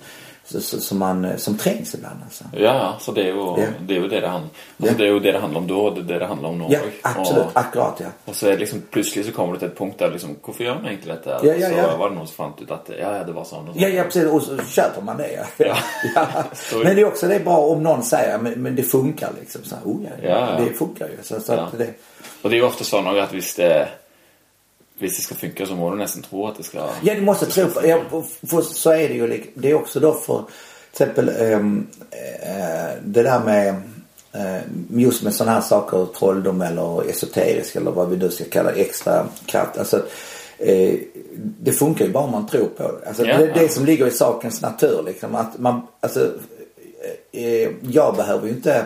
[0.45, 2.21] som, man, eh, som trängs ibland.
[2.25, 2.45] Alltså.
[2.53, 3.59] Ja, så det är ju ja.
[3.81, 4.99] det, är ju det det handlar alltså, ja.
[4.99, 6.66] Det är ju det det handlar om då det är det det handlar om nu.
[6.69, 7.45] Ja, absolut.
[7.45, 8.07] Och, Akkurat ja.
[8.25, 10.65] Och så är det liksom plötsligt så kommer det till ett punkt där liksom, varför
[10.65, 11.31] gör man inte detta?
[11.31, 11.91] Ja, ja, ja.
[11.91, 13.69] Så var det någon som fann ut att ja, det var så.
[13.75, 14.25] Ja, ja, precis.
[14.25, 15.45] Och så köper man det ja.
[15.66, 15.77] ja.
[16.15, 16.45] ja.
[16.85, 19.61] men det är också det är bra om någon säger men, men det funkar liksom.
[19.65, 21.23] Så, oh, ja, ja, Det funkar ju.
[21.23, 21.89] Så, så det...
[22.43, 23.89] Och det är ju ofta så att visst det
[24.99, 26.89] Visst det ska funka så må du nästan tro att det ska...
[27.03, 28.01] Ja, du måste tro på ja,
[28.47, 29.45] för Så är det ju.
[29.55, 30.45] Det är också då för
[30.93, 33.75] till exempel um, uh, det där med
[34.37, 38.73] uh, just med sådana här saker, trolldom eller esoterisk eller vad vi nu ska kalla
[38.73, 39.79] extra kraft.
[39.79, 40.95] Alltså, uh,
[41.37, 43.09] det funkar ju bara om man tror på det.
[43.09, 43.39] Alltså, ja.
[43.39, 45.35] Det är det som ligger i sakens natur liksom.
[45.35, 46.31] Att man, alltså,
[47.81, 48.85] jag behöver ju inte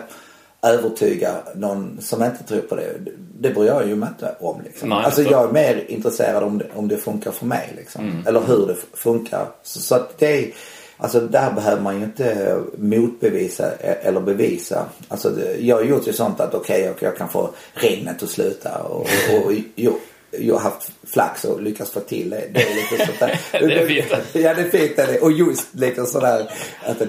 [0.62, 2.94] övertyga någon som inte tror på det.
[3.40, 4.88] Det bryr jag ju mig inte om liksom.
[4.88, 8.04] Nej, alltså jag är mer intresserad om det, om det funkar för mig liksom.
[8.04, 8.26] Mm.
[8.26, 9.46] Eller hur det funkar.
[9.62, 10.50] Så, så att det är,
[10.96, 14.86] alltså där behöver man ju inte motbevisa e, eller bevisa.
[15.08, 18.78] Alltså jag har gjort ju sånt att okej okay, jag kan få regnet att sluta
[18.78, 19.98] och, och, och jo,
[20.30, 22.44] jag har haft flax och lyckats få till det.
[22.52, 23.40] Det är lite sånt där.
[23.68, 24.06] det är fint.
[24.32, 25.20] Ja det är fint det.
[25.20, 26.50] Och just lite sådär
[26.84, 27.08] att det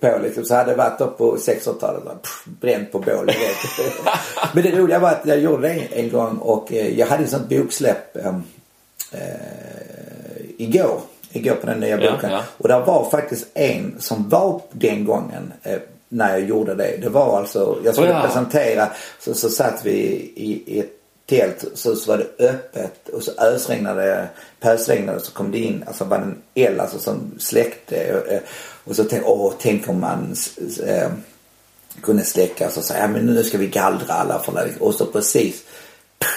[0.00, 0.44] på liksom.
[0.44, 2.26] Så hade det varit upp på 1600-talet.
[2.44, 3.30] Bränt på bål.
[4.52, 7.30] Men det roliga var att jag gjorde det en gång och eh, jag hade ett
[7.30, 8.34] sånt boksläpp eh,
[10.56, 11.00] igår.
[11.32, 12.30] Igår på den nya boken.
[12.30, 12.42] Ja, ja.
[12.58, 15.78] Och där var faktiskt en som var den gången eh,
[16.08, 16.96] när jag gjorde det.
[17.02, 18.22] Det var alltså, jag skulle oh, ja.
[18.22, 18.88] presentera,
[19.20, 19.92] så, så satt vi
[20.36, 20.95] i, i ett
[21.26, 24.28] tält så, så var det öppet och så ösregnade,
[24.60, 28.14] pösregnade så kom det in, alltså var det en eld alltså som släckte.
[28.14, 28.42] Och,
[28.90, 30.36] och så tänkte åh tänk om man
[30.86, 31.10] äh,
[32.00, 34.80] kunde släcka så säga, ja men nu ska vi gallra alla för det.
[34.80, 35.64] Och så precis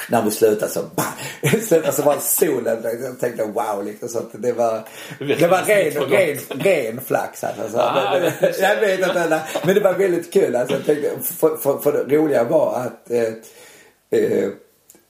[0.09, 2.77] när vi slutade så bam, så var solen.
[2.83, 4.09] Jag tänkte wow liksom.
[4.09, 4.83] Så det var,
[5.19, 7.77] det var ren, ren, ren flax alltså.
[7.77, 8.19] Ah,
[8.59, 9.41] jag vet inte.
[9.63, 10.75] Men det var väldigt kul alltså.
[10.75, 13.33] Jag tänkte, för, för, för det roliga var att eh,
[14.19, 14.49] eh,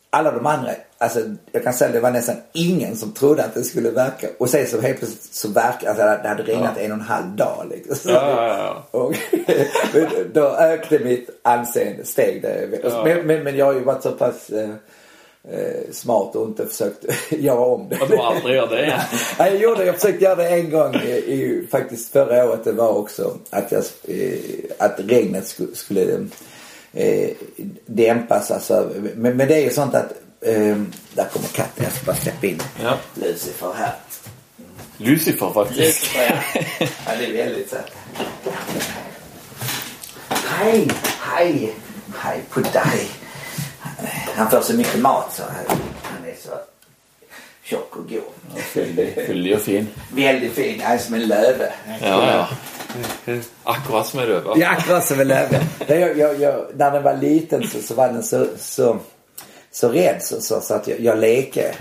[0.09, 1.19] alla de andra, alltså
[1.51, 4.27] jag kan säga att det var nästan ingen som trodde att det skulle verka.
[4.37, 6.81] Och sen så helt plötsligt så verkar alltså det hade regnat ja.
[6.81, 8.11] en och en halv dag liksom.
[8.11, 8.99] Ja, ja, ja.
[8.99, 9.13] Och
[10.33, 12.79] då ökade mitt anseende, steg det.
[12.83, 13.03] Ja.
[13.03, 14.69] Men, men, men jag har ju varit så pass eh,
[15.51, 17.99] eh smart och inte försökt göra om det.
[18.01, 18.99] Och du aldrig gör det igen?
[19.39, 22.63] ja, jag gjorde Jag försökte göra det en gång i, i, faktiskt förra året.
[22.63, 24.39] Det var också att, jag, eh,
[24.77, 26.27] att regnet skulle, skulle
[26.93, 27.29] eh,
[27.85, 28.51] dämpas.
[28.51, 28.91] Alltså.
[29.15, 30.11] Men, men det är ju sånt att
[30.41, 30.77] eh,
[31.13, 31.83] där kommer katten.
[31.83, 32.97] Jag ska bara släppa in ja.
[33.15, 33.95] Lucifer här.
[34.97, 35.79] Lucifer faktiskt.
[35.79, 36.65] Lucifer ja.
[37.05, 37.75] ja det är väldigt så.
[40.29, 40.87] Hej,
[41.19, 41.75] hej,
[42.17, 43.09] hej på dig.
[44.35, 45.43] Han får så mycket mat så
[46.03, 46.49] han är så
[47.69, 48.21] tjock och god.
[49.25, 49.87] Fyllig och fin.
[50.15, 50.81] Väldigt fin.
[50.81, 51.73] Han är som en löve.
[52.01, 52.47] Ja,
[53.25, 53.37] ja.
[53.63, 54.53] Akkurat som en röva.
[54.57, 55.61] Ja, akkurat som en löve.
[55.87, 58.99] Jag, jag, jag, när den var liten så, så var den så, så,
[59.71, 61.75] så rädd så, så, så att jag, jag leke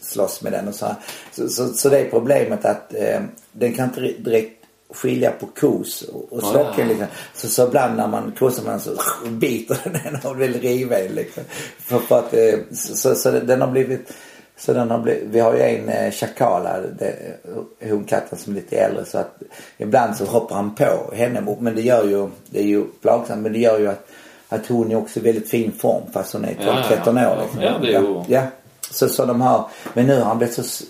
[0.00, 0.96] slåss med den och så,
[1.32, 3.20] så, så, så det är problemet att eh,
[3.52, 4.64] den kan inte direkt
[4.94, 6.72] skilja på kos och, och socken.
[6.76, 6.84] Ja.
[6.84, 7.06] Liksom.
[7.34, 8.90] Så, så ibland när man kosar man så
[9.28, 11.42] biter den och vill riva en liksom.
[11.78, 14.12] För, för att, eh, så, så, så den har blivit
[14.64, 16.80] så den har blivit, vi har ju en eh, chakala,
[17.90, 19.42] honkatten som är lite äldre så att
[19.78, 21.56] ibland så hoppar han på henne.
[21.60, 24.06] Men det gör ju, det är ju plågsamt men det gör ju att,
[24.48, 27.42] att hon är också i väldigt fin form fast hon är 12-13 ja, år.
[27.42, 27.62] Liksom.
[27.62, 28.22] Ja, det är ju...
[28.28, 28.42] ja.
[28.90, 30.84] Så, så de har, men nu har han blivit så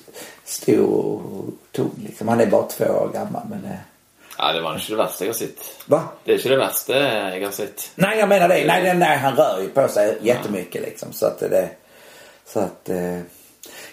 [0.44, 2.28] stor och tung liksom.
[2.28, 3.78] Han är bara två år gammal men eh,
[4.38, 5.58] Ja, det var inte det värsta jag sett.
[5.86, 6.02] Va?
[6.24, 6.98] Det är inte det värsta
[7.38, 7.90] jag har sett.
[7.94, 8.64] Nej, jag menar det.
[8.66, 11.12] Nej, nej, han rör ju på sig jättemycket liksom.
[11.12, 11.68] Så att det...
[12.46, 12.88] Så att...
[12.88, 13.18] Eh,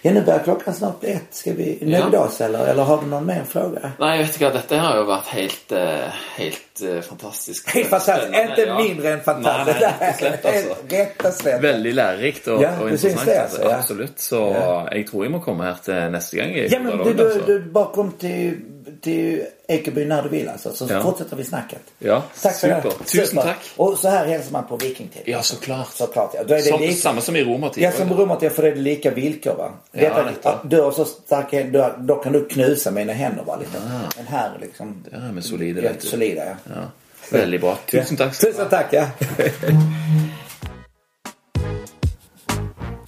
[0.01, 1.27] Ja, nu börjar klockan snart bli ett.
[1.31, 2.19] Ska vi nöjda ja.
[2.19, 3.91] oss eller, eller har du någon mer fråga?
[3.99, 4.57] Nej, jag vet inte.
[4.57, 5.97] Detta har ju varit helt, eh,
[6.35, 7.69] helt uh, fantastiskt.
[7.69, 8.33] Helt fantastiskt.
[8.49, 8.77] Inte ja.
[8.77, 9.79] mindre än fantastiskt.
[9.81, 10.75] Nej, nej, slätt alltså.
[10.89, 11.63] Rätt och slätt.
[11.63, 13.25] Väldigt lärorikt och, ja, och intressant.
[13.25, 13.63] Det, alltså.
[13.63, 13.75] ja.
[13.75, 14.19] Absolut.
[14.19, 14.87] Så ja.
[14.91, 16.51] jag tror jag må komma här till nästa gång.
[16.69, 18.57] Ja, men du, du, du bara kom till
[19.01, 20.73] till Ekeby när du vill alltså.
[20.73, 21.03] Så ja.
[21.03, 21.81] fortsätter vi snacket.
[21.99, 22.81] Ja, tack super.
[22.81, 22.95] För det.
[23.05, 23.41] Tusen Super.
[23.41, 23.59] tack.
[23.75, 25.21] Och så här hälsar man på vikingtid.
[25.25, 25.93] Ja, såklart.
[25.93, 26.43] Såklart, ja.
[26.43, 26.93] Då är det som, lika...
[26.93, 27.83] Samma som i romartid.
[27.83, 29.71] Ja, som i romartid för det är det lika villkor va.
[29.91, 30.59] Ja, Detta.
[30.63, 33.57] Du har så starka då, då kan du knusa mina händer va.
[33.59, 33.77] Lite.
[33.77, 34.11] Ah.
[34.17, 35.03] Men här liksom.
[35.11, 35.81] Ja, men solida.
[35.81, 36.55] Helt solida ja.
[36.75, 36.81] ja.
[37.31, 37.77] Väldigt bra.
[37.91, 38.39] Tusen tack.
[38.39, 39.07] Tusen tack ja.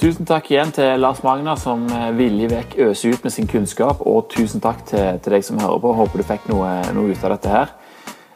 [0.02, 4.30] Tusen tack igen till Lars Magna, som eh, viljeväck öser ut med sin kunskap och
[4.30, 5.94] tusen tack till, till dig som hör på.
[5.94, 7.68] Hoppas du fick något, något ut av detta här.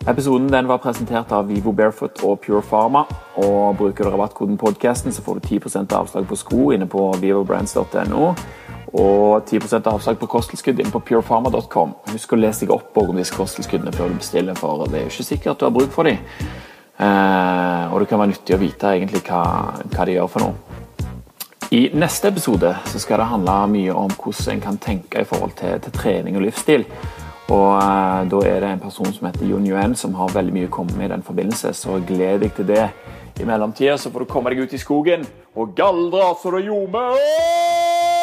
[0.07, 3.05] Episoden den var presentert av Vivo Barefoot och Pure Pharma.
[3.33, 8.35] och Bruker du rabattkoden podcasten, så får du 10% avslag på sko inne på vivobrands.no.
[8.85, 11.93] och 10% avslag på kosttilskudd inne på purepharma.com.
[12.05, 15.13] Husk att läsa dig upp om disse kosttilskuddene før du bestiller, for det er jo
[15.15, 16.17] ikke sikkert du har bruk for dem.
[16.97, 19.43] Eh, och det kan vara nyttig att veta egentlig hva,
[19.91, 20.84] hva de gjør for noe.
[21.75, 25.57] I neste episode så skal det handle mye om hvordan en kan tenke i forhold
[25.59, 26.85] til, til trening og livsstil.
[27.51, 30.53] Og eh, då Da er det en person som heter Jon Yuen som har veldig
[30.53, 32.89] mye å komme med i den forbindelse, så gled deg til det.
[33.39, 38.14] I mellomtida så får du komme deg ut i skogen og galdre så det ljomer.